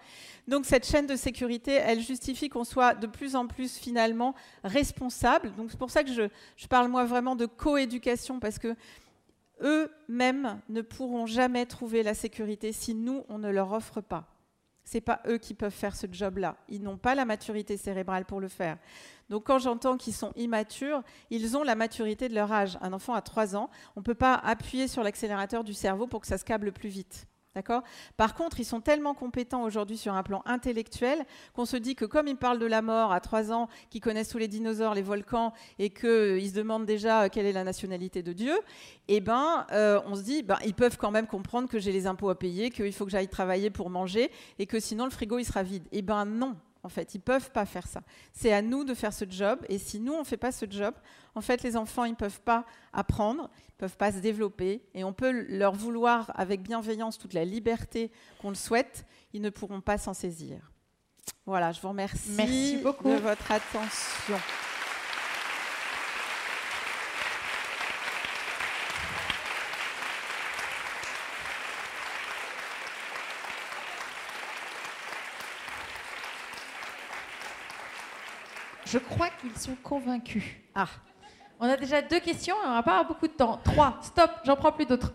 Donc 0.46 0.66
cette 0.66 0.86
chaîne 0.86 1.06
de 1.06 1.16
sécurité, 1.16 1.72
elle 1.72 2.02
justifie 2.02 2.50
qu'on 2.50 2.64
soit 2.64 2.92
de 2.92 3.06
plus 3.06 3.34
en 3.34 3.46
plus 3.46 3.78
finalement 3.78 4.34
responsable. 4.64 5.54
Donc 5.54 5.70
c'est 5.70 5.78
pour 5.78 5.90
ça 5.90 6.04
que 6.04 6.12
je, 6.12 6.28
je 6.58 6.66
parle 6.66 6.88
moi 6.88 7.06
vraiment 7.06 7.34
de 7.34 7.46
coéducation 7.46 8.40
parce 8.40 8.58
que 8.58 8.76
eux-mêmes 9.62 10.60
ne 10.68 10.82
pourront 10.82 11.24
jamais 11.24 11.64
trouver 11.64 12.02
la 12.02 12.12
sécurité 12.12 12.74
si 12.74 12.94
nous, 12.94 13.24
on 13.30 13.38
ne 13.38 13.48
leur 13.48 13.72
offre 13.72 14.02
pas. 14.02 14.26
Ce 14.88 14.96
n'est 14.96 15.02
pas 15.02 15.20
eux 15.26 15.36
qui 15.36 15.52
peuvent 15.52 15.70
faire 15.70 15.94
ce 15.94 16.06
job-là. 16.10 16.56
Ils 16.70 16.82
n'ont 16.82 16.96
pas 16.96 17.14
la 17.14 17.26
maturité 17.26 17.76
cérébrale 17.76 18.24
pour 18.24 18.40
le 18.40 18.48
faire. 18.48 18.78
Donc 19.28 19.44
quand 19.44 19.58
j'entends 19.58 19.98
qu'ils 19.98 20.14
sont 20.14 20.32
immatures, 20.34 21.02
ils 21.28 21.58
ont 21.58 21.62
la 21.62 21.74
maturité 21.74 22.30
de 22.30 22.34
leur 22.34 22.50
âge. 22.50 22.78
Un 22.80 22.94
enfant 22.94 23.12
à 23.12 23.20
3 23.20 23.54
ans, 23.54 23.68
on 23.96 24.00
ne 24.00 24.04
peut 24.04 24.14
pas 24.14 24.32
appuyer 24.32 24.88
sur 24.88 25.02
l'accélérateur 25.02 25.62
du 25.62 25.74
cerveau 25.74 26.06
pour 26.06 26.22
que 26.22 26.26
ça 26.26 26.38
se 26.38 26.44
câble 26.44 26.72
plus 26.72 26.88
vite. 26.88 27.26
Par 28.16 28.34
contre, 28.34 28.60
ils 28.60 28.64
sont 28.64 28.80
tellement 28.80 29.14
compétents 29.14 29.62
aujourd'hui 29.62 29.96
sur 29.96 30.14
un 30.14 30.22
plan 30.22 30.42
intellectuel 30.46 31.24
qu'on 31.54 31.64
se 31.64 31.76
dit 31.76 31.94
que 31.94 32.04
comme 32.04 32.28
ils 32.28 32.36
parlent 32.36 32.58
de 32.58 32.66
la 32.66 32.82
mort 32.82 33.12
à 33.12 33.20
3 33.20 33.52
ans, 33.52 33.68
qu'ils 33.90 34.00
connaissent 34.00 34.28
tous 34.28 34.38
les 34.38 34.48
dinosaures, 34.48 34.94
les 34.94 35.02
volcans, 35.02 35.52
et 35.78 35.90
qu'ils 35.90 36.08
euh, 36.08 36.40
se 36.40 36.54
demandent 36.54 36.86
déjà 36.86 37.24
euh, 37.24 37.28
quelle 37.30 37.46
est 37.46 37.52
la 37.52 37.64
nationalité 37.64 38.22
de 38.22 38.32
Dieu, 38.32 38.54
eh 39.08 39.20
ben, 39.20 39.66
euh, 39.72 40.00
on 40.06 40.14
se 40.14 40.22
dit, 40.22 40.42
ben, 40.42 40.58
ils 40.64 40.74
peuvent 40.74 40.98
quand 40.98 41.10
même 41.10 41.26
comprendre 41.26 41.68
que 41.68 41.78
j'ai 41.78 41.92
les 41.92 42.06
impôts 42.06 42.30
à 42.30 42.38
payer, 42.38 42.70
qu'il 42.70 42.92
faut 42.92 43.04
que 43.04 43.10
j'aille 43.10 43.28
travailler 43.28 43.70
pour 43.70 43.90
manger, 43.90 44.30
et 44.58 44.66
que 44.66 44.80
sinon 44.80 45.04
le 45.04 45.10
frigo 45.10 45.38
il 45.38 45.44
sera 45.44 45.62
vide. 45.62 45.84
Eh 45.92 46.02
ben 46.02 46.24
non, 46.24 46.56
en 46.88 46.90
fait. 46.90 47.14
Ils 47.14 47.18
ne 47.18 47.22
peuvent 47.22 47.50
pas 47.50 47.66
faire 47.66 47.86
ça. 47.86 48.00
C'est 48.32 48.50
à 48.52 48.62
nous 48.62 48.82
de 48.82 48.94
faire 48.94 49.12
ce 49.12 49.26
job. 49.28 49.60
Et 49.68 49.76
si 49.78 50.00
nous, 50.00 50.14
on 50.14 50.20
ne 50.20 50.24
fait 50.24 50.38
pas 50.38 50.52
ce 50.52 50.64
job, 50.68 50.94
en 51.34 51.42
fait, 51.42 51.62
les 51.62 51.76
enfants, 51.76 52.04
ils 52.04 52.12
ne 52.12 52.16
peuvent 52.16 52.40
pas 52.40 52.64
apprendre, 52.94 53.50
ils 53.68 53.72
ne 53.74 53.78
peuvent 53.78 53.96
pas 53.98 54.10
se 54.10 54.18
développer. 54.18 54.82
Et 54.94 55.04
on 55.04 55.12
peut 55.12 55.30
leur 55.30 55.74
vouloir 55.74 56.32
avec 56.34 56.62
bienveillance 56.62 57.18
toute 57.18 57.34
la 57.34 57.44
liberté 57.44 58.10
qu'on 58.40 58.48
le 58.48 58.54
souhaite. 58.54 59.04
Ils 59.34 59.42
ne 59.42 59.50
pourront 59.50 59.82
pas 59.82 59.98
s'en 59.98 60.14
saisir. 60.14 60.72
Voilà, 61.44 61.72
je 61.72 61.80
vous 61.82 61.88
remercie 61.88 62.30
Merci 62.30 62.78
beaucoup. 62.82 63.10
de 63.10 63.16
votre 63.16 63.52
attention. 63.52 64.36
Je 78.90 78.96
crois 78.96 79.28
qu'ils 79.28 79.56
sont 79.56 79.76
convaincus. 79.76 80.44
Ah. 80.74 80.88
On 81.60 81.68
a 81.68 81.76
déjà 81.76 82.00
deux 82.00 82.20
questions 82.20 82.54
et 82.62 82.66
on 82.66 82.72
n'a 82.72 82.82
pas 82.82 83.04
beaucoup 83.04 83.28
de 83.28 83.32
temps. 83.32 83.58
Trois. 83.58 83.98
Stop, 84.02 84.30
j'en 84.44 84.56
prends 84.56 84.72
plus 84.72 84.86
d'autres. 84.86 85.12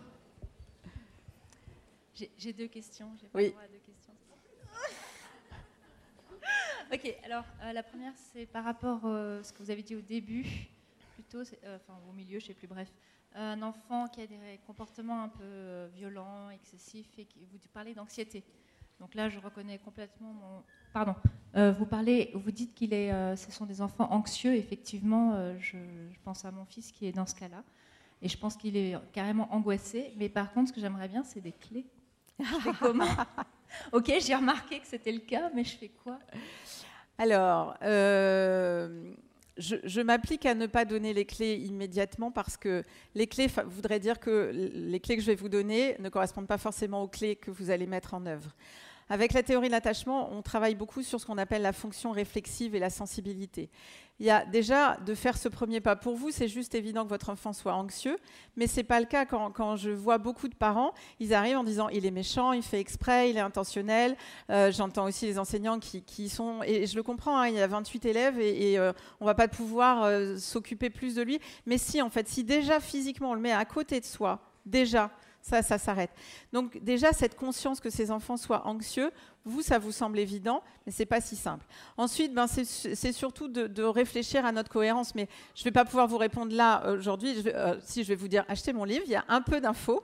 J'ai 2.38 2.52
deux 2.52 2.68
questions. 2.68 3.10
Oui. 3.34 3.52
Deux 3.72 3.78
questions. 3.78 4.12
ok, 6.92 7.16
alors 7.24 7.44
euh, 7.62 7.72
la 7.72 7.82
première, 7.82 8.12
c'est 8.32 8.46
par 8.46 8.62
rapport 8.62 9.04
à 9.04 9.42
ce 9.42 9.52
que 9.52 9.58
vous 9.58 9.70
avez 9.70 9.82
dit 9.82 9.96
au 9.96 10.00
début, 10.00 10.46
plutôt, 11.14 11.40
euh, 11.40 11.76
enfin 11.76 11.98
au 12.08 12.12
milieu, 12.12 12.38
je 12.38 12.44
ne 12.44 12.48
sais 12.48 12.54
plus, 12.54 12.68
bref. 12.68 12.92
Un 13.34 13.60
enfant 13.62 14.06
qui 14.06 14.20
a 14.20 14.28
des 14.28 14.38
comportements 14.64 15.24
un 15.24 15.28
peu 15.28 15.42
euh, 15.42 15.88
violents, 15.92 16.50
excessifs, 16.50 17.18
et 17.18 17.24
qui, 17.24 17.40
vous 17.50 17.58
parlez 17.72 17.92
d'anxiété. 17.92 18.44
Donc 19.00 19.14
là, 19.14 19.28
je 19.28 19.38
reconnais 19.38 19.78
complètement 19.78 20.32
mon. 20.32 20.62
Pardon. 20.92 21.14
Euh, 21.56 21.72
vous 21.72 21.86
parlez, 21.86 22.30
vous 22.34 22.50
dites 22.50 22.74
qu'il 22.74 22.94
est, 22.94 23.12
euh, 23.12 23.36
ce 23.36 23.50
sont 23.50 23.66
des 23.66 23.80
enfants 23.82 24.08
anxieux. 24.10 24.54
Effectivement, 24.54 25.32
euh, 25.34 25.56
je, 25.60 25.76
pense 26.24 26.44
à 26.44 26.50
mon 26.50 26.64
fils 26.64 26.92
qui 26.92 27.06
est 27.06 27.12
dans 27.12 27.26
ce 27.26 27.34
cas-là, 27.34 27.62
et 28.22 28.28
je 28.28 28.38
pense 28.38 28.56
qu'il 28.56 28.76
est 28.76 28.96
carrément 29.12 29.52
angoissé. 29.52 30.12
Mais 30.16 30.28
par 30.28 30.52
contre, 30.52 30.68
ce 30.68 30.72
que 30.72 30.80
j'aimerais 30.80 31.08
bien, 31.08 31.24
c'est 31.24 31.40
des 31.40 31.52
clés. 31.52 31.86
Je 32.38 32.44
fais 32.44 32.72
comment 32.78 33.06
Ok, 33.92 34.12
j'ai 34.20 34.34
remarqué 34.34 34.78
que 34.80 34.86
c'était 34.86 35.12
le 35.12 35.20
cas, 35.20 35.50
mais 35.54 35.64
je 35.64 35.76
fais 35.76 35.88
quoi? 35.88 36.18
Alors, 37.18 37.76
je, 39.56 40.00
m'applique 40.00 40.46
à 40.46 40.54
ne 40.54 40.66
pas 40.66 40.84
donner 40.84 41.14
les 41.14 41.24
clés 41.24 41.54
immédiatement 41.56 42.30
parce 42.30 42.56
que 42.56 42.84
les 43.14 43.26
clés 43.26 43.48
voudraient 43.66 44.00
dire 44.00 44.18
que 44.18 44.50
les 44.52 45.00
clés 45.00 45.16
que 45.16 45.22
je 45.22 45.28
vais 45.28 45.34
vous 45.34 45.48
donner 45.48 45.96
ne 46.00 46.08
correspondent 46.08 46.48
pas 46.48 46.58
forcément 46.58 47.02
aux 47.02 47.08
clés 47.08 47.36
que 47.36 47.50
vous 47.50 47.70
allez 47.70 47.86
mettre 47.86 48.14
en 48.14 48.26
œuvre. 48.26 48.54
Avec 49.08 49.32
la 49.34 49.42
théorie 49.42 49.68
de 49.68 49.72
l'attachement, 49.72 50.32
on 50.32 50.40
travaille 50.40 50.74
beaucoup 50.74 51.02
sur 51.02 51.20
ce 51.20 51.26
qu'on 51.26 51.38
appelle 51.38 51.62
la 51.62 51.72
fonction 51.72 52.10
réflexive 52.10 52.74
et 52.74 52.78
la 52.78 52.90
sensibilité. 52.90 53.68
Il 54.20 54.26
y 54.26 54.30
a 54.30 54.44
déjà 54.44 54.96
de 55.04 55.12
faire 55.14 55.36
ce 55.36 55.48
premier 55.48 55.80
pas 55.80 55.96
pour 55.96 56.14
vous, 56.14 56.30
c'est 56.30 56.46
juste 56.46 56.76
évident 56.76 57.02
que 57.02 57.08
votre 57.08 57.30
enfant 57.30 57.52
soit 57.52 57.74
anxieux, 57.74 58.16
mais 58.56 58.68
ce 58.68 58.76
n'est 58.76 58.84
pas 58.84 59.00
le 59.00 59.06
cas 59.06 59.26
quand, 59.26 59.74
je 59.74 59.90
vois 59.90 60.18
beaucoup 60.18 60.46
de 60.46 60.54
parents, 60.54 60.94
ils 61.18 61.34
arrivent 61.34 61.58
en 61.58 61.64
disant 61.64 61.88
il 61.88 62.06
est 62.06 62.12
méchant, 62.12 62.52
il 62.52 62.62
fait 62.62 62.78
exprès, 62.78 63.30
il 63.30 63.36
est 63.36 63.40
intentionnel. 63.40 64.16
Euh, 64.50 64.70
j'entends 64.70 65.06
aussi 65.06 65.26
les 65.26 65.38
enseignants 65.40 65.80
qui, 65.80 66.28
sont, 66.28 66.62
et 66.62 66.86
je 66.86 66.94
le 66.94 67.02
comprends, 67.02 67.38
hein, 67.38 67.48
il 67.48 67.56
y 67.56 67.60
a 67.60 67.66
28 67.66 68.06
élèves 68.06 68.38
et, 68.38 68.78
euh, 68.78 68.92
on 69.20 69.24
ne 69.24 69.30
va 69.30 69.34
pas 69.34 69.48
pouvoir 69.48 70.04
euh, 70.04 70.36
s'occuper 70.36 70.90
plus 70.90 71.16
de 71.16 71.22
lui, 71.22 71.40
mais 71.66 71.76
si 71.76 72.00
en 72.00 72.08
fait, 72.08 72.28
si 72.28 72.44
déjà 72.44 72.78
physiquement 72.78 73.32
on 73.32 73.34
le 73.34 73.40
met 73.40 73.52
à 73.52 73.64
côté 73.64 73.98
de 73.98 74.04
soi, 74.04 74.38
déjà, 74.64 75.10
ça, 75.44 75.62
ça 75.62 75.76
s'arrête. 75.76 76.10
Donc 76.54 76.78
déjà, 76.82 77.12
cette 77.12 77.36
conscience 77.36 77.78
que 77.78 77.90
ces 77.90 78.10
enfants 78.10 78.38
soient 78.38 78.66
anxieux, 78.66 79.10
vous, 79.44 79.60
ça 79.60 79.78
vous 79.78 79.92
semble 79.92 80.18
évident, 80.18 80.62
mais 80.86 80.92
ce 80.92 81.02
n'est 81.02 81.06
pas 81.06 81.20
si 81.20 81.36
simple. 81.36 81.66
Ensuite, 81.98 82.32
ben, 82.32 82.46
c'est 82.46 83.12
surtout 83.12 83.48
de, 83.48 83.82
réfléchir 83.82 84.46
à 84.46 84.52
notre 84.52 84.70
cohérence, 84.70 85.14
mais 85.14 85.28
je 85.54 85.60
ne 85.60 85.64
vais 85.64 85.70
pas 85.70 85.84
pouvoir 85.84 86.08
vous 86.08 86.16
répondre 86.16 86.54
là 86.54 86.90
aujourd'hui. 86.92 87.42
Euh, 87.46 87.76
si 87.82 88.04
je 88.04 88.08
vais 88.08 88.14
vous 88.14 88.28
dire, 88.28 88.46
achetez 88.48 88.72
mon 88.72 88.84
livre, 88.84 89.04
il 89.04 89.12
y 89.12 89.16
a 89.16 89.24
un 89.28 89.42
peu 89.42 89.60
d'infos. 89.60 90.02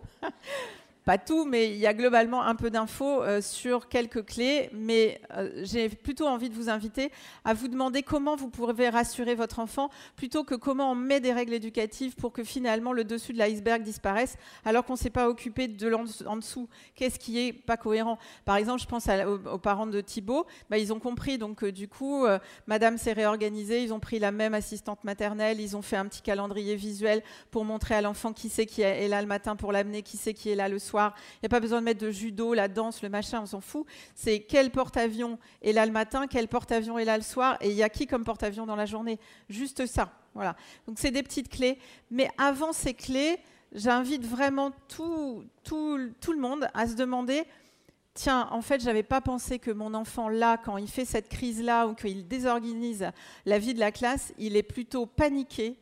Pas 1.05 1.18
tout, 1.18 1.44
mais 1.44 1.70
il 1.70 1.78
y 1.78 1.86
a 1.86 1.94
globalement 1.94 2.42
un 2.42 2.55
peu 2.55 2.70
d'infos 2.70 3.22
euh, 3.22 3.40
sur 3.40 3.88
quelques 3.88 4.24
clés. 4.24 4.70
Mais 4.72 5.20
euh, 5.36 5.62
j'ai 5.64 5.88
plutôt 5.88 6.26
envie 6.26 6.51
de 6.51 6.55
vous 6.55 6.68
inviter 6.68 7.11
à 7.44 7.55
vous 7.55 7.68
demander 7.68 8.03
comment 8.03 8.36
vous 8.36 8.51
pouvez 8.51 8.88
rassurer 8.88 9.34
votre 9.34 9.59
enfant 9.61 9.90
plutôt 10.16 10.44
que 10.44 10.55
comment 10.55 10.92
on 10.92 10.94
met 10.94 11.20
des 11.20 11.32
règles 11.32 11.55
éducatives 11.55 12.14
pour 12.14 12.32
que 12.32 12.44
finalement 12.44 12.92
le 12.92 13.05
dessus 13.05 13.32
de 13.32 13.38
l'iceberg 13.38 13.82
disparaisse 13.82 14.36
alors 14.64 14.84
qu'on 14.84 14.92
ne 14.94 14.98
s'est 14.98 15.11
pas 15.11 15.28
occupé 15.28 15.68
de 15.68 15.88
l'en 15.88 16.05
en 16.26 16.36
dessous. 16.36 16.68
Qu'est-ce 16.94 17.18
qui 17.18 17.38
est 17.38 17.53
pas 17.53 17.76
cohérent? 17.76 18.18
Par 18.44 18.57
exemple, 18.57 18.80
je 18.80 18.86
pense 18.86 19.09
aux, 19.09 19.59
parents 19.59 19.86
de 19.86 20.01
Thibault. 20.01 20.46
Bah, 20.68 20.78
ils 20.78 20.92
ont 20.92 21.01
compris, 21.01 21.38
donc 21.38 21.64
du 21.64 21.88
coup, 21.88 22.26
Madame 22.66 22.98
s'est 22.98 23.12
réorganisée. 23.12 23.82
Ils 23.82 23.92
ont 23.92 24.01
pris 24.01 24.18
la 24.18 24.32
même 24.32 24.55
assistante 24.55 25.05
maternelle. 25.05 25.61
Ils 25.61 25.76
ont 25.76 25.82
fait 25.82 25.96
un 25.96 26.07
petit 26.07 26.22
calendrier 26.22 26.76
visuel 26.76 27.22
pour 27.51 27.64
montrer 27.64 27.94
à 27.94 28.01
l'enfant 28.01 28.32
qui 28.32 28.48
c'est 28.48 28.66
qui 28.66 28.82
est 28.82 29.09
là 29.09 29.20
le 29.20 29.28
matin 29.28 29.57
pour 29.57 29.72
l'amener, 29.72 30.03
qui 30.03 30.16
c'est 30.16 30.34
qui 30.34 30.51
est 30.51 30.55
là 30.55 30.68
le 30.68 30.78
soir 30.78 30.89
il 30.99 31.43
n'y 31.43 31.47
a 31.47 31.49
pas 31.49 31.61
besoin 31.61 31.80
de 31.80 31.84
mettre 31.84 32.01
de 32.01 32.11
judo, 32.11 32.55
la 32.55 32.68
danse, 32.68 33.03
le 33.03 33.09
machin, 33.09 33.41
on 33.43 33.47
s'en 33.47 33.61
fout. 33.61 33.86
C'est 34.14 34.41
quel 34.41 34.70
porte-avions 34.70 35.38
est 35.62 35.72
là 35.72 35.86
le 35.86 35.93
matin, 35.93 36.26
quel 36.26 36.49
porte-avions 36.49 36.99
est 36.99 37.05
là 37.05 37.16
le 37.16 37.22
soir, 37.22 37.57
et 37.61 37.70
il 37.70 37.76
y 37.76 37.82
a 37.82 37.88
qui 37.88 38.07
comme 38.07 38.24
porte-avions 38.24 38.66
dans 38.66 38.76
la 38.76 38.86
journée. 38.86 39.18
Juste 39.49 39.86
ça. 39.86 40.12
Voilà. 40.34 40.57
Donc 40.86 40.99
c'est 40.99 41.11
des 41.11 41.22
petites 41.22 41.49
clés. 41.49 41.78
Mais 42.11 42.30
avant 42.38 42.72
ces 42.72 42.95
clés, 42.95 43.38
j'invite 43.72 44.26
vraiment 44.26 44.72
tout, 44.88 45.45
tout, 45.64 45.99
tout 46.20 46.32
le 46.32 46.41
monde 46.41 46.68
à 46.74 46.86
se 46.86 46.95
demander 46.95 47.45
tiens, 48.14 48.49
en 48.51 48.61
fait, 48.61 48.80
je 48.80 48.86
n'avais 48.86 49.03
pas 49.03 49.20
pensé 49.20 49.59
que 49.59 49.70
mon 49.70 49.95
enfant, 49.95 50.28
là, 50.28 50.59
quand 50.59 50.76
il 50.76 50.88
fait 50.88 51.05
cette 51.05 51.28
crise-là 51.28 51.86
ou 51.86 51.95
qu'il 51.95 52.26
désorganise 52.26 53.11
la 53.47 53.59
vie 53.59 53.74
de 53.74 53.80
la 53.80 53.93
classe, 53.93 54.34
il 54.38 54.57
est 54.57 54.62
plutôt 54.62 55.07
paniqué 55.07 55.76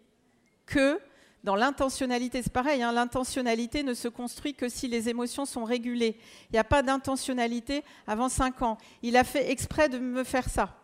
que 0.66 1.00
dans 1.48 1.56
l'intentionnalité, 1.56 2.42
c'est 2.42 2.52
pareil, 2.52 2.82
hein, 2.82 2.92
l'intentionnalité 2.92 3.82
ne 3.82 3.94
se 3.94 4.06
construit 4.06 4.52
que 4.52 4.68
si 4.68 4.86
les 4.86 5.08
émotions 5.08 5.46
sont 5.46 5.64
régulées. 5.64 6.18
Il 6.50 6.52
n'y 6.52 6.58
a 6.58 6.64
pas 6.64 6.82
d'intentionnalité 6.82 7.84
avant 8.06 8.28
5 8.28 8.60
ans. 8.60 8.76
Il 9.00 9.16
a 9.16 9.24
fait 9.24 9.50
exprès 9.50 9.88
de 9.88 9.98
me 9.98 10.24
faire 10.24 10.46
ça. 10.46 10.76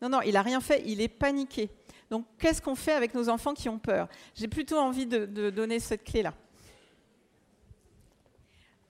Non, 0.00 0.08
non, 0.08 0.22
il 0.22 0.34
n'a 0.34 0.42
rien 0.42 0.60
fait, 0.60 0.80
il 0.86 1.00
est 1.00 1.08
paniqué. 1.08 1.70
Donc 2.08 2.24
qu'est-ce 2.38 2.62
qu'on 2.62 2.76
fait 2.76 2.92
avec 2.92 3.14
nos 3.14 3.28
enfants 3.28 3.52
qui 3.52 3.68
ont 3.68 3.80
peur? 3.80 4.06
J'ai 4.36 4.46
plutôt 4.46 4.78
envie 4.78 5.06
de, 5.06 5.50
donner 5.50 5.80
cette 5.80 6.04
clé-là. 6.04 6.34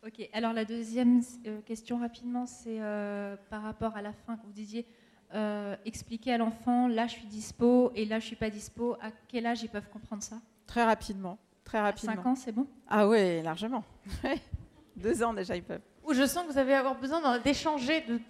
Ok, 0.07 0.29
alors 0.35 0.53
la 0.53 0.67
deuxième 0.67 1.23
euh, 1.47 1.63
question 1.63 1.99
rapidement, 1.99 2.45
c'est 2.45 2.79
euh, 2.79 3.37
par 3.49 3.63
rapport 3.63 3.97
à 3.97 4.03
la 4.03 4.13
fin 4.13 4.37
que 4.37 4.45
vous 4.45 4.53
disiez, 4.53 4.85
euh, 5.33 5.77
expliquer 5.87 6.35
à 6.35 6.37
l'enfant, 6.37 6.89
là 6.89 7.07
je 7.07 7.15
suis 7.15 7.27
dispo 7.27 7.91
et 7.95 8.05
là 8.05 8.19
je 8.19 8.27
suis 8.27 8.37
pas 8.37 8.51
dispo, 8.51 8.99
à 9.01 9.11
quel 9.29 9.47
âge 9.47 9.63
ils 9.63 9.71
peuvent 9.71 9.89
comprendre 9.89 10.23
ça? 10.23 10.43
Très 10.67 10.85
rapidement. 10.85 11.39
Très 11.65 11.81
rapidement. 11.81 12.15
5 12.17 12.27
ans, 12.27 12.35
c'est 12.35 12.53
bon? 12.53 12.67
Ah 12.89 13.09
oui, 13.09 13.43
largement. 13.43 13.85
Deux 14.97 15.23
ans 15.23 15.33
déjà, 15.35 15.57
ils 15.57 15.63
peuvent. 15.63 15.83
Ou 16.05 16.15
je 16.15 16.27
sens 16.27 16.47
que 16.47 16.53
vous 16.53 16.59
allez 16.59 16.73
avoir 16.73 16.99
besoin 16.99 17.39
d'échanger, 17.41 18.03
de 18.03 18.21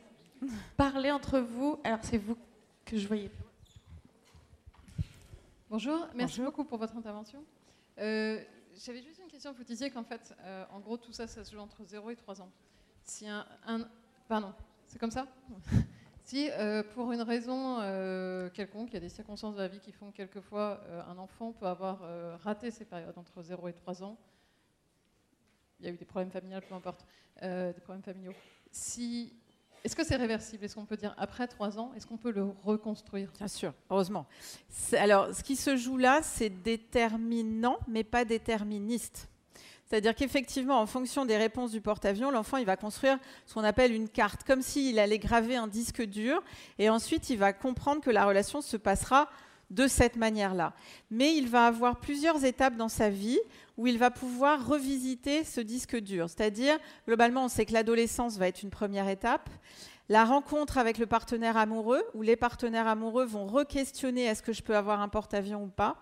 parler 0.76 1.10
entre 1.10 1.38
vous. 1.38 1.78
Alors, 1.84 1.98
c'est 2.02 2.18
vous 2.18 2.36
que 2.84 2.96
je 2.96 3.06
voyais. 3.06 3.30
Bonjour, 5.68 6.06
merci 6.14 6.40
beaucoup 6.40 6.64
pour 6.64 6.78
votre 6.78 6.96
intervention. 6.96 7.44
Euh, 7.98 8.42
j'avais 8.76 9.02
juste 9.02 9.20
une 9.20 9.28
question. 9.28 9.52
Vous 9.52 9.64
disiez 9.64 9.90
qu'en 9.90 10.04
fait, 10.04 10.34
euh, 10.42 10.64
en 10.72 10.80
gros, 10.80 10.96
tout 10.96 11.12
ça, 11.12 11.26
ça 11.26 11.44
se 11.44 11.52
joue 11.52 11.60
entre 11.60 11.84
0 11.84 12.10
et 12.10 12.16
3 12.16 12.40
ans. 12.40 12.50
Si 13.02 13.28
un, 13.28 13.44
un 13.66 13.80
pardon, 14.28 14.52
c'est 14.86 14.98
comme 14.98 15.10
ça? 15.10 15.26
si 16.26 16.50
euh, 16.50 16.82
pour 16.82 17.12
une 17.12 17.22
raison 17.22 17.78
euh, 17.80 18.50
quelconque, 18.50 18.88
il 18.90 18.94
y 18.94 18.96
a 18.96 19.00
des 19.00 19.08
circonstances 19.08 19.54
de 19.54 19.60
la 19.60 19.68
vie 19.68 19.78
qui 19.78 19.92
font 19.92 20.10
que 20.10 20.16
quelquefois 20.16 20.80
euh, 20.86 21.00
un 21.08 21.18
enfant 21.18 21.52
peut 21.52 21.66
avoir 21.66 22.00
raté 22.40 22.72
ses 22.72 22.84
périodes 22.84 23.16
entre 23.16 23.42
0 23.42 23.68
et 23.68 23.72
3 23.72 24.02
ans, 24.02 24.18
il 25.78 25.86
y 25.86 25.88
a 25.88 25.92
eu 25.92 25.96
des 25.96 26.04
problèmes 26.04 26.32
familiaux, 26.32 26.58
peu 26.68 26.74
importe, 26.74 27.06
des 27.40 27.80
problèmes 27.80 28.02
familiaux. 28.02 28.32
Si, 28.72 29.34
est-ce 29.84 29.94
que 29.94 30.02
c'est 30.02 30.16
réversible? 30.16 30.64
Est-ce 30.64 30.74
qu'on 30.74 30.86
peut 30.86 30.96
dire 30.96 31.14
après 31.16 31.46
3 31.46 31.78
ans, 31.78 31.92
est-ce 31.94 32.08
qu'on 32.08 32.16
peut 32.16 32.32
le 32.32 32.44
reconstruire? 32.64 33.30
Bien 33.38 33.46
sûr, 33.46 33.72
heureusement. 33.88 34.26
Alors, 34.94 35.32
ce 35.32 35.44
qui 35.44 35.54
se 35.54 35.76
joue 35.76 35.96
là, 35.96 36.22
c'est 36.22 36.50
déterminant, 36.50 37.78
mais 37.86 38.02
pas 38.02 38.24
déterministe. 38.24 39.28
C'est-à-dire 39.86 40.14
qu'effectivement, 40.14 40.80
en 40.80 40.86
fonction 40.86 41.24
des 41.24 41.36
réponses 41.36 41.70
du 41.70 41.80
porte-avions, 41.80 42.30
l'enfant 42.30 42.56
il 42.56 42.66
va 42.66 42.76
construire 42.76 43.18
ce 43.46 43.54
qu'on 43.54 43.64
appelle 43.64 43.92
une 43.92 44.08
carte, 44.08 44.42
comme 44.44 44.62
s'il 44.62 44.98
allait 44.98 45.18
graver 45.18 45.56
un 45.56 45.68
disque 45.68 46.02
dur, 46.02 46.42
et 46.78 46.90
ensuite 46.90 47.30
il 47.30 47.38
va 47.38 47.52
comprendre 47.52 48.00
que 48.00 48.10
la 48.10 48.26
relation 48.26 48.60
se 48.60 48.76
passera 48.76 49.28
de 49.70 49.86
cette 49.86 50.16
manière-là. 50.16 50.74
Mais 51.10 51.36
il 51.36 51.48
va 51.48 51.66
avoir 51.66 51.96
plusieurs 51.96 52.44
étapes 52.44 52.76
dans 52.76 52.88
sa 52.88 53.10
vie 53.10 53.38
où 53.76 53.86
il 53.86 53.98
va 53.98 54.10
pouvoir 54.10 54.66
revisiter 54.66 55.44
ce 55.44 55.60
disque 55.60 55.96
dur. 55.96 56.28
C'est-à-dire, 56.28 56.78
globalement, 57.06 57.44
on 57.44 57.48
sait 57.48 57.66
que 57.66 57.72
l'adolescence 57.72 58.38
va 58.38 58.48
être 58.48 58.62
une 58.62 58.70
première 58.70 59.08
étape. 59.08 59.50
La 60.08 60.24
rencontre 60.24 60.78
avec 60.78 60.98
le 60.98 61.06
partenaire 61.06 61.56
amoureux, 61.56 62.02
où 62.14 62.22
les 62.22 62.36
partenaires 62.36 62.86
amoureux 62.86 63.26
vont 63.26 63.46
re-questionner 63.46 64.24
est-ce 64.24 64.42
que 64.42 64.52
je 64.52 64.62
peux 64.62 64.76
avoir 64.76 65.00
un 65.00 65.08
porte-avions 65.08 65.64
ou 65.64 65.68
pas. 65.68 65.96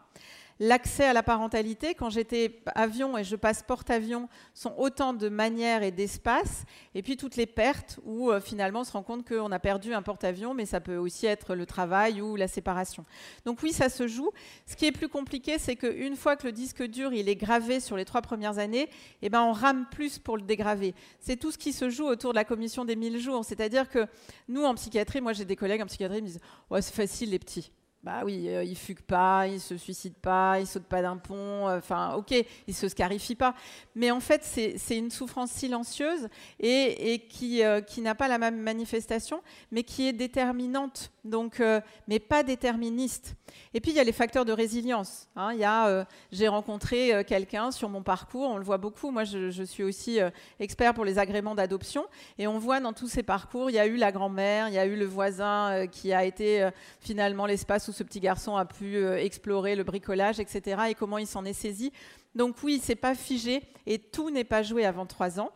L'accès 0.61 1.05
à 1.05 1.13
la 1.13 1.25
parentalité, 1.25 1.95
quand 1.95 2.11
j'étais 2.11 2.61
avion 2.77 3.19
et 3.19 3.25
je 3.25 3.35
passe 3.35 3.65
porte-avions, 3.65 4.29
sont 4.55 4.73
autant 4.79 5.13
de 5.13 5.29
manières 5.29 5.83
et 5.83 5.91
d'espaces. 5.91 6.65
Et 6.95 7.03
puis 7.03 7.17
toutes 7.17 7.35
les 7.35 7.47
pertes 7.47 7.99
où 8.05 8.31
euh, 8.31 8.41
finalement 8.41 8.81
on 8.81 8.85
se 8.85 8.93
rend 8.93 9.03
compte 9.03 9.27
qu'on 9.29 9.51
a 9.51 9.59
perdu 9.59 9.95
un 9.95 10.03
porte-avions, 10.03 10.55
mais 10.55 10.65
ça 10.65 10.81
peut 10.81 10.97
aussi 10.97 11.27
être 11.27 11.57
le 11.57 11.67
travail 11.67 12.23
ou 12.23 12.37
la 12.37 12.47
séparation. 12.47 13.05
Donc 13.45 13.63
oui, 13.65 13.73
ça 13.73 13.89
se 13.89 14.07
joue. 14.07 14.31
Ce 14.67 14.77
qui 14.77 14.87
est 14.87 14.93
plus 14.93 15.09
compliqué, 15.09 15.59
c'est 15.59 15.75
qu'une 15.75 16.15
fois 16.15 16.37
que 16.37 16.47
le 16.47 16.53
disque 16.53 16.85
dur 16.85 17.13
il 17.13 17.29
est 17.29 17.37
gravé 17.37 17.81
sur 17.81 17.97
les 17.97 18.05
trois 18.05 18.23
premières 18.23 18.59
années, 18.59 18.89
eh 19.23 19.31
ben, 19.31 19.43
on 19.43 19.53
rame 19.53 19.87
plus 19.91 20.21
pour 20.21 20.37
le 20.37 20.43
dégraver. 20.45 20.95
C'est 21.19 21.37
tout 21.37 21.51
ce 21.51 21.59
qui 21.59 21.73
se 21.73 21.91
joue 21.91 22.07
autour 22.07 22.31
de 22.31 22.37
la 22.37 22.45
commission 22.45 22.85
des 22.85 22.95
1000 22.95 23.19
jours. 23.19 23.45
C'est-à-dire 23.45 23.89
que 23.89 24.07
nous, 24.49 24.63
en 24.63 24.75
psychiatrie, 24.77 25.21
moi 25.21 25.33
j'ai 25.33 25.45
des 25.45 25.57
collègues 25.57 25.83
en 25.83 25.87
psychiatrie 25.87 26.19
qui 26.19 26.23
me 26.23 26.29
disent 26.29 26.41
Ouais, 26.71 26.81
c'est 26.81 26.95
facile 26.95 27.31
les 27.31 27.41
petits. 27.41 27.73
Bah 28.05 28.21
oui, 28.23 28.51
euh, 28.51 28.63
il 28.63 28.77
fugue 28.77 29.01
pas, 29.01 29.49
il 29.49 29.59
se 29.59 29.79
suicide 29.79 30.13
pas, 30.13 30.61
il 30.61 30.67
saute 30.67 30.85
pas 30.85 31.01
d'un 31.01 31.17
pont, 31.17 31.69
euh, 31.69 31.79
enfin 31.79 32.13
ok, 32.17 32.35
il 32.67 32.75
se 32.75 32.87
scarifie 32.87 33.35
pas. 33.35 33.55
Mais 33.95 34.11
en 34.11 34.21
fait, 34.21 34.45
c'est 34.45 34.99
une 34.99 35.11
souffrance 35.11 35.51
silencieuse 35.51 36.29
et, 36.61 37.23
euh, 37.65 37.81
qui 37.81 38.01
n'a 38.03 38.15
pas 38.15 38.29
la 38.29 38.37
même 38.37 38.61
manifestation, 38.61 39.43
mais 39.71 39.85
qui 39.85 40.07
est 40.07 40.13
déterminante, 40.13 41.13
donc, 41.25 41.63
mais 42.09 42.19
pas 42.19 42.43
déterministe. 42.43 43.35
Et 43.73 43.81
puis 43.81 43.93
il 43.93 43.97
y 43.97 44.01
a 44.01 44.05
les 44.05 44.13
facteurs 44.13 44.45
de 44.45 44.53
résilience. 44.53 45.29
Hein. 45.37 45.57
A, 45.63 46.07
j'ai 46.33 46.49
rencontré 46.49 47.25
quelqu'un 47.27 47.71
sur 47.71 47.89
mon 47.89 48.03
parcours, 48.03 48.51
on 48.51 48.57
le 48.59 48.65
voit 48.65 48.79
beaucoup. 48.79 49.11
Moi, 49.11 49.25
je, 49.25 49.63
suis 49.63 49.83
aussi 49.83 50.19
expert 50.61 50.95
pour 50.95 51.05
les 51.05 51.19
agréments 51.19 51.55
d'adoption, 51.55 52.07
et 52.39 52.47
on 52.47 52.59
voit 52.59 52.81
dans 52.81 52.93
tous 52.93 53.09
ces 53.09 53.23
parcours, 53.23 53.71
il 53.71 53.75
y 53.75 53.79
a 53.79 53.87
eu 53.87 53.97
la 53.97 54.13
grand-mère, 54.13 54.69
il 54.69 54.75
y 54.75 54.79
a 54.79 54.87
eu 54.87 54.97
le 54.97 55.07
voisin 55.07 55.87
qui 55.87 56.13
a 56.13 56.25
été 56.25 56.69
finalement 57.01 57.47
l'espace 57.47 57.89
où 57.89 57.93
ce 57.93 58.03
petit 58.03 58.21
garçon 58.21 58.57
a 58.57 58.65
pu 58.65 58.97
euh, 58.97 59.17
explorer 59.17 59.77
le 59.77 59.85
bricolage, 59.85 60.41
etc., 60.41 60.83
et 60.91 60.95
comment 60.95 61.19
il 61.19 61.27
s'en 61.27 61.45
est 61.45 61.53
saisi. 61.53 61.93
Donc 62.35 62.57
oui, 62.63 62.81
c'est 62.83 62.97
pas 62.97 63.15
figé 63.15 63.63
et 63.87 63.99
tout 63.99 64.31
n'est 64.31 64.45
pas 64.45 64.63
joué 64.63 64.85
avant 64.85 65.07
trois 65.07 65.39
ans, 65.39 65.51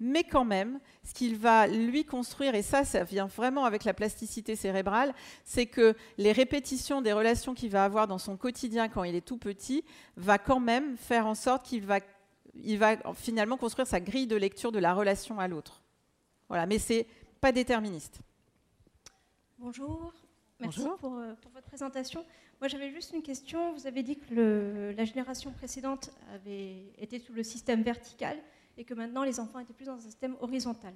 mais 0.00 0.24
quand 0.24 0.44
même, 0.44 0.80
ce 1.04 1.12
qu'il 1.12 1.36
va 1.36 1.66
lui 1.66 2.04
construire, 2.04 2.54
et 2.54 2.62
ça, 2.62 2.84
ça 2.84 3.04
vient 3.04 3.26
vraiment 3.26 3.66
avec 3.66 3.84
la 3.84 3.94
plasticité 3.94 4.56
cérébrale, 4.56 5.14
c'est 5.44 5.66
que 5.66 5.94
les 6.16 6.32
répétitions 6.32 7.02
des 7.02 7.12
relations 7.12 7.54
qu'il 7.54 7.70
va 7.70 7.84
avoir 7.84 8.08
dans 8.08 8.18
son 8.18 8.36
quotidien 8.36 8.88
quand 8.88 9.04
il 9.04 9.14
est 9.14 9.20
tout 9.20 9.36
petit 9.36 9.84
va 10.16 10.38
quand 10.38 10.60
même 10.60 10.96
faire 10.96 11.26
en 11.26 11.34
sorte 11.34 11.66
qu'il 11.66 11.84
va, 11.84 11.98
il 12.54 12.78
va 12.78 12.96
finalement 13.14 13.58
construire 13.58 13.86
sa 13.86 14.00
grille 14.00 14.26
de 14.26 14.36
lecture 14.36 14.72
de 14.72 14.78
la 14.78 14.94
relation 14.94 15.38
à 15.38 15.46
l'autre. 15.46 15.82
Voilà, 16.48 16.66
mais 16.66 16.78
c'est 16.78 17.06
pas 17.40 17.52
déterministe. 17.52 18.20
Bonjour. 19.58 20.12
Merci 20.58 20.80
euh, 20.80 20.96
pour, 20.98 21.10
votre 21.10 21.66
présentation. 21.66 22.24
Moi, 22.60 22.68
j'avais 22.68 22.90
juste 22.90 23.12
une 23.14 23.22
question. 23.22 23.72
Vous 23.72 23.86
avez 23.86 24.02
dit 24.02 24.18
que 24.18 24.94
la 24.96 25.04
génération 25.04 25.50
précédente 25.52 26.10
avait 26.34 26.92
été 26.98 27.18
sous 27.18 27.32
le 27.32 27.42
système 27.42 27.82
vertical 27.82 28.38
et 28.80 28.84
que 28.84 28.94
maintenant 28.94 29.24
les 29.24 29.38
enfants 29.38 29.58
étaient 29.58 29.74
plus 29.74 29.84
dans 29.84 29.96
un 29.96 30.00
système 30.00 30.36
horizontal. 30.40 30.94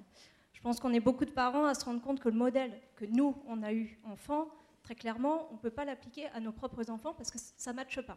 Je 0.55 0.61
pense 0.63 0.81
qu'on 0.81 0.95
est 0.95 1.01
beaucoup 1.01 1.27
de 1.27 1.31
parents 1.31 1.67
à 1.67 1.75
se 1.75 1.85
rendre 1.85 2.01
compte 2.01 2.19
que 2.19 2.31
le 2.31 2.35
modèle 2.35 2.73
que 2.97 3.05
nous, 3.05 3.37
on 3.47 3.63
a 3.63 3.75
eu 3.75 4.01
enfant, 4.05 4.49
très 4.83 4.95
clairement, 4.95 5.49
on 5.51 5.55
ne 5.55 5.59
peut 5.59 5.71
pas 5.71 5.85
l'appliquer 5.85 6.27
à 6.29 6.41
nos 6.41 6.51
propres 6.51 6.89
enfants 6.91 7.13
parce 7.13 7.31
que 7.31 7.39
ça 7.39 7.73
ne 7.73 7.77
matche 7.77 8.01
pas. 8.01 8.17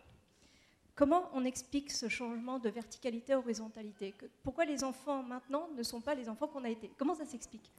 Comment 0.96 1.30
on 1.34 1.44
explique 1.44 1.92
ce 1.92 2.08
changement 2.08 2.60
de 2.60 2.70
verticalité 2.70 3.34
à 3.34 3.40
horizontalité 3.40 4.16
Pourquoi 4.42 4.64
les 4.64 4.86
enfants 4.86 5.22
maintenant 5.22 5.68
ne 5.76 5.84
sont 5.84 6.00
pas 6.00 6.16
les 6.16 6.30
enfants 6.30 6.48
qu'on 6.48 6.64
a 6.64 6.70
été? 6.70 6.90
Comment 6.98 7.14
ça 7.14 7.26
s'explique? 7.26 7.70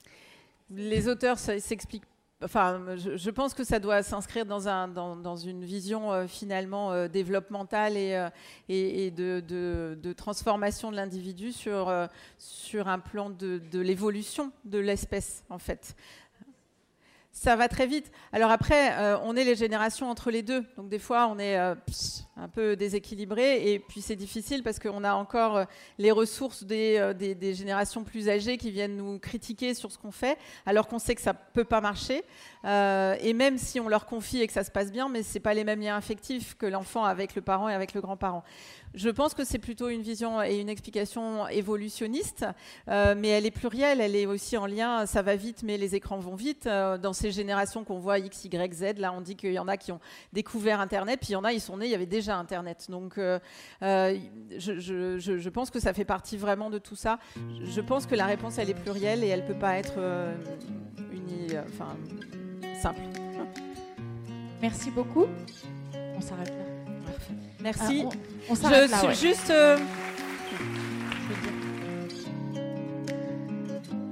Les 0.69 1.09
auteurs 1.09 1.39
s'expliquent 1.39 2.05
Enfin, 2.41 2.97
je, 2.97 3.31
pense 3.31 3.53
que 3.53 3.65
ça 3.65 3.81
doit 3.81 4.05
s'inscrire 4.05 4.47
dans, 4.47 4.69
un, 4.69 4.87
dans, 4.87 5.37
une 5.37 5.65
vision 5.65 6.13
euh, 6.13 6.29
finalement 6.29 6.93
euh, 6.93 7.09
développementale 7.09 7.97
et, 7.97 8.17
euh, 8.71 9.41
de, 9.97 10.13
transformation 10.13 10.93
de 10.93 10.97
l'individu 10.97 11.51
sur, 11.51 11.93
sur 12.39 12.87
un 12.87 13.01
plan 13.01 13.31
de, 13.31 13.61
de 13.73 13.81
l'évolution 13.81 14.53
de 14.65 14.79
l'espèce, 14.79 15.45
en 15.51 15.59
fait. 15.59 15.97
Ça 17.39 17.55
va 17.55 17.69
très 17.69 17.87
vite. 17.87 18.11
Alors 18.33 18.51
après, 18.51 18.93
euh, 18.95 19.17
on 19.23 19.37
est 19.37 19.45
les 19.45 19.55
générations 19.55 20.11
entre 20.11 20.33
les 20.33 20.43
deux. 20.43 20.65
Donc 20.77 20.89
des 20.89 20.99
fois, 20.99 21.29
on 21.29 21.39
est 21.39 21.57
euh, 21.57 21.77
un 22.37 22.49
peu 22.49 22.75
déséquilibré. 22.75 23.73
Et 23.73 23.79
puis 23.79 24.01
c'est 24.01 24.17
difficile 24.17 24.65
parce 24.65 24.81
qu'on 24.81 25.05
a 25.05 25.15
encore 25.15 25.59
euh, 25.59 25.65
les 25.99 26.11
ressources 26.11 26.65
des, 26.65 27.15
des, 27.15 27.55
générations 27.55 28.03
plus 28.03 28.29
âgées 28.29 28.59
qui 28.59 28.73
viennent 28.73 28.97
nous 28.97 29.21
critiquer 29.21 29.75
sur 29.75 29.93
ce 29.93 29.99
qu'on 29.99 30.11
fait, 30.11 30.37
alors 30.67 30.89
qu'on 30.89 30.99
sait 30.99 31.15
que 31.15 31.21
ça 31.21 31.33
ne 31.33 31.39
peut 31.53 31.65
pas 31.65 31.81
marcher. 31.81 32.25
et 32.65 33.33
même 33.35 33.57
si 33.57 33.79
on 33.79 33.89
leur 33.89 34.07
confie 34.07 34.41
et 34.41 34.47
que 34.49 34.53
ça 34.53 34.65
se 34.65 34.71
passe 34.73 34.91
bien, 34.91 35.09
mais 35.09 35.23
ce 35.23 35.39
pas 35.39 35.55
les 35.55 35.65
mêmes 35.65 35.81
liens 35.81 35.97
affectifs 35.97 36.57
que 36.57 36.67
l'enfant 36.67 37.05
avec 37.05 37.37
le 37.37 37.43
parent 37.43 37.69
et 37.69 37.75
avec 37.75 37.95
le 37.95 38.01
grand-parent. 38.01 38.43
Je 38.99 39.11
pense 39.11 39.33
que 39.33 39.45
c'est 39.45 39.61
plutôt 39.61 39.89
une 39.91 40.03
vision 40.03 40.43
et 40.43 40.59
une 40.59 40.69
explication 40.69 41.47
évolutionniste, 41.47 42.45
euh, 42.89 43.15
mais 43.17 43.29
elle 43.29 43.47
est 43.47 43.53
plurielle, 43.53 44.01
elle 44.01 44.17
est 44.17 44.27
aussi 44.27 44.57
en 44.57 44.67
lien, 44.67 45.07
ça 45.07 45.23
va 45.23 45.37
vite, 45.37 45.63
mais 45.63 45.77
les 45.79 45.95
écrans 45.95 46.19
vont 46.19 46.35
vite. 46.35 46.67
Euh, 46.67 46.99
dans 46.99 47.13
ces 47.13 47.31
générations 47.31 47.85
qu'on 47.85 48.01
voit 48.01 48.19
X, 48.19 48.47
Y, 48.47 48.75
Z, 48.75 48.99
là 48.99 49.13
on 49.13 49.21
dit 49.21 49.37
qu'il 49.37 49.53
y 49.53 49.59
en 49.61 49.69
a 49.69 49.77
qui 49.77 49.93
ont 49.93 50.01
découvert 50.33 50.81
Internet, 50.81 51.21
puis 51.21 51.29
il 51.31 51.33
y 51.35 51.37
en 51.37 51.45
a, 51.45 51.53
ils 51.53 51.61
sont 51.61 51.77
nés, 51.77 51.87
il 51.87 51.93
y 51.93 51.95
avait 51.95 52.07
déjà 52.07 52.37
Internet. 52.37 52.87
Donc 52.89 53.19
euh, 53.19 53.39
je, 53.81 55.49
pense 55.49 55.71
que 55.71 55.79
ça 55.79 55.93
fait 55.93 56.05
partie 56.05 56.37
vraiment 56.37 56.69
de 56.69 56.79
tout 56.79 56.97
ça. 56.97 57.21
Je 57.63 57.81
pense 57.81 58.05
que 58.05 58.17
la 58.17 58.27
réponse, 58.27 58.59
elle 58.59 58.71
est 58.71 58.75
plurielle 58.75 59.23
et 59.23 59.29
elle 59.29 59.43
ne 59.43 59.47
peut 59.47 59.59
pas 59.61 59.79
être 59.79 59.95
simple. 62.83 63.03
Merci 64.61 64.91
beaucoup. 64.91 65.27
On 66.17 66.21
s'arrête 66.21 66.49
là. 66.49 66.68
Merci. 67.61 68.05
Ah, 68.05 68.15
on, 68.51 68.55
je 68.55 69.15
suis 69.15 69.29
juste. 69.29 69.51
Euh, 69.51 69.77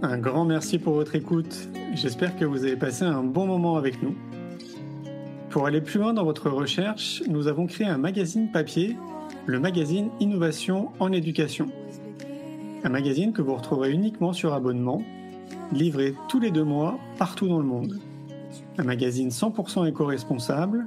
un 0.03 0.18
grand 0.18 0.44
merci 0.44 0.78
pour 0.78 0.94
votre 0.94 1.14
écoute. 1.14 1.68
J'espère 1.94 2.36
que 2.36 2.44
vous 2.44 2.64
avez 2.64 2.76
passé 2.76 3.05
un 3.05 3.22
bon 3.22 3.47
moment 3.47 3.76
avec 3.76 4.03
nous. 4.03 4.14
Pour 5.51 5.66
aller 5.66 5.80
plus 5.80 5.99
loin 5.99 6.12
dans 6.12 6.24
votre 6.24 6.51
recherche, 6.51 7.22
nous 7.28 7.49
avons 7.49 7.66
créé 7.66 7.86
un 7.86 7.97
magazine 7.97 8.51
papier, 8.53 8.97
le 9.47 9.59
magazine 9.59 10.11
Innovation 10.20 10.90
en 11.01 11.12
éducation. 11.12 11.66
Un 12.84 12.90
magazine 12.90 13.32
que 13.32 13.40
vous 13.40 13.55
retrouverez 13.55 13.90
uniquement 13.90 14.32
sur 14.32 14.53
abonnement, 14.53 15.03
livré 15.72 16.14
tous 16.28 16.40
les 16.40 16.51
deux 16.51 16.64
mois 16.64 16.99
partout 17.18 17.49
dans 17.49 17.59
le 17.59 17.64
monde. 17.64 17.99
Un 18.76 18.84
magazine 18.84 19.30
100% 19.30 19.88
éco-responsable 19.88 20.86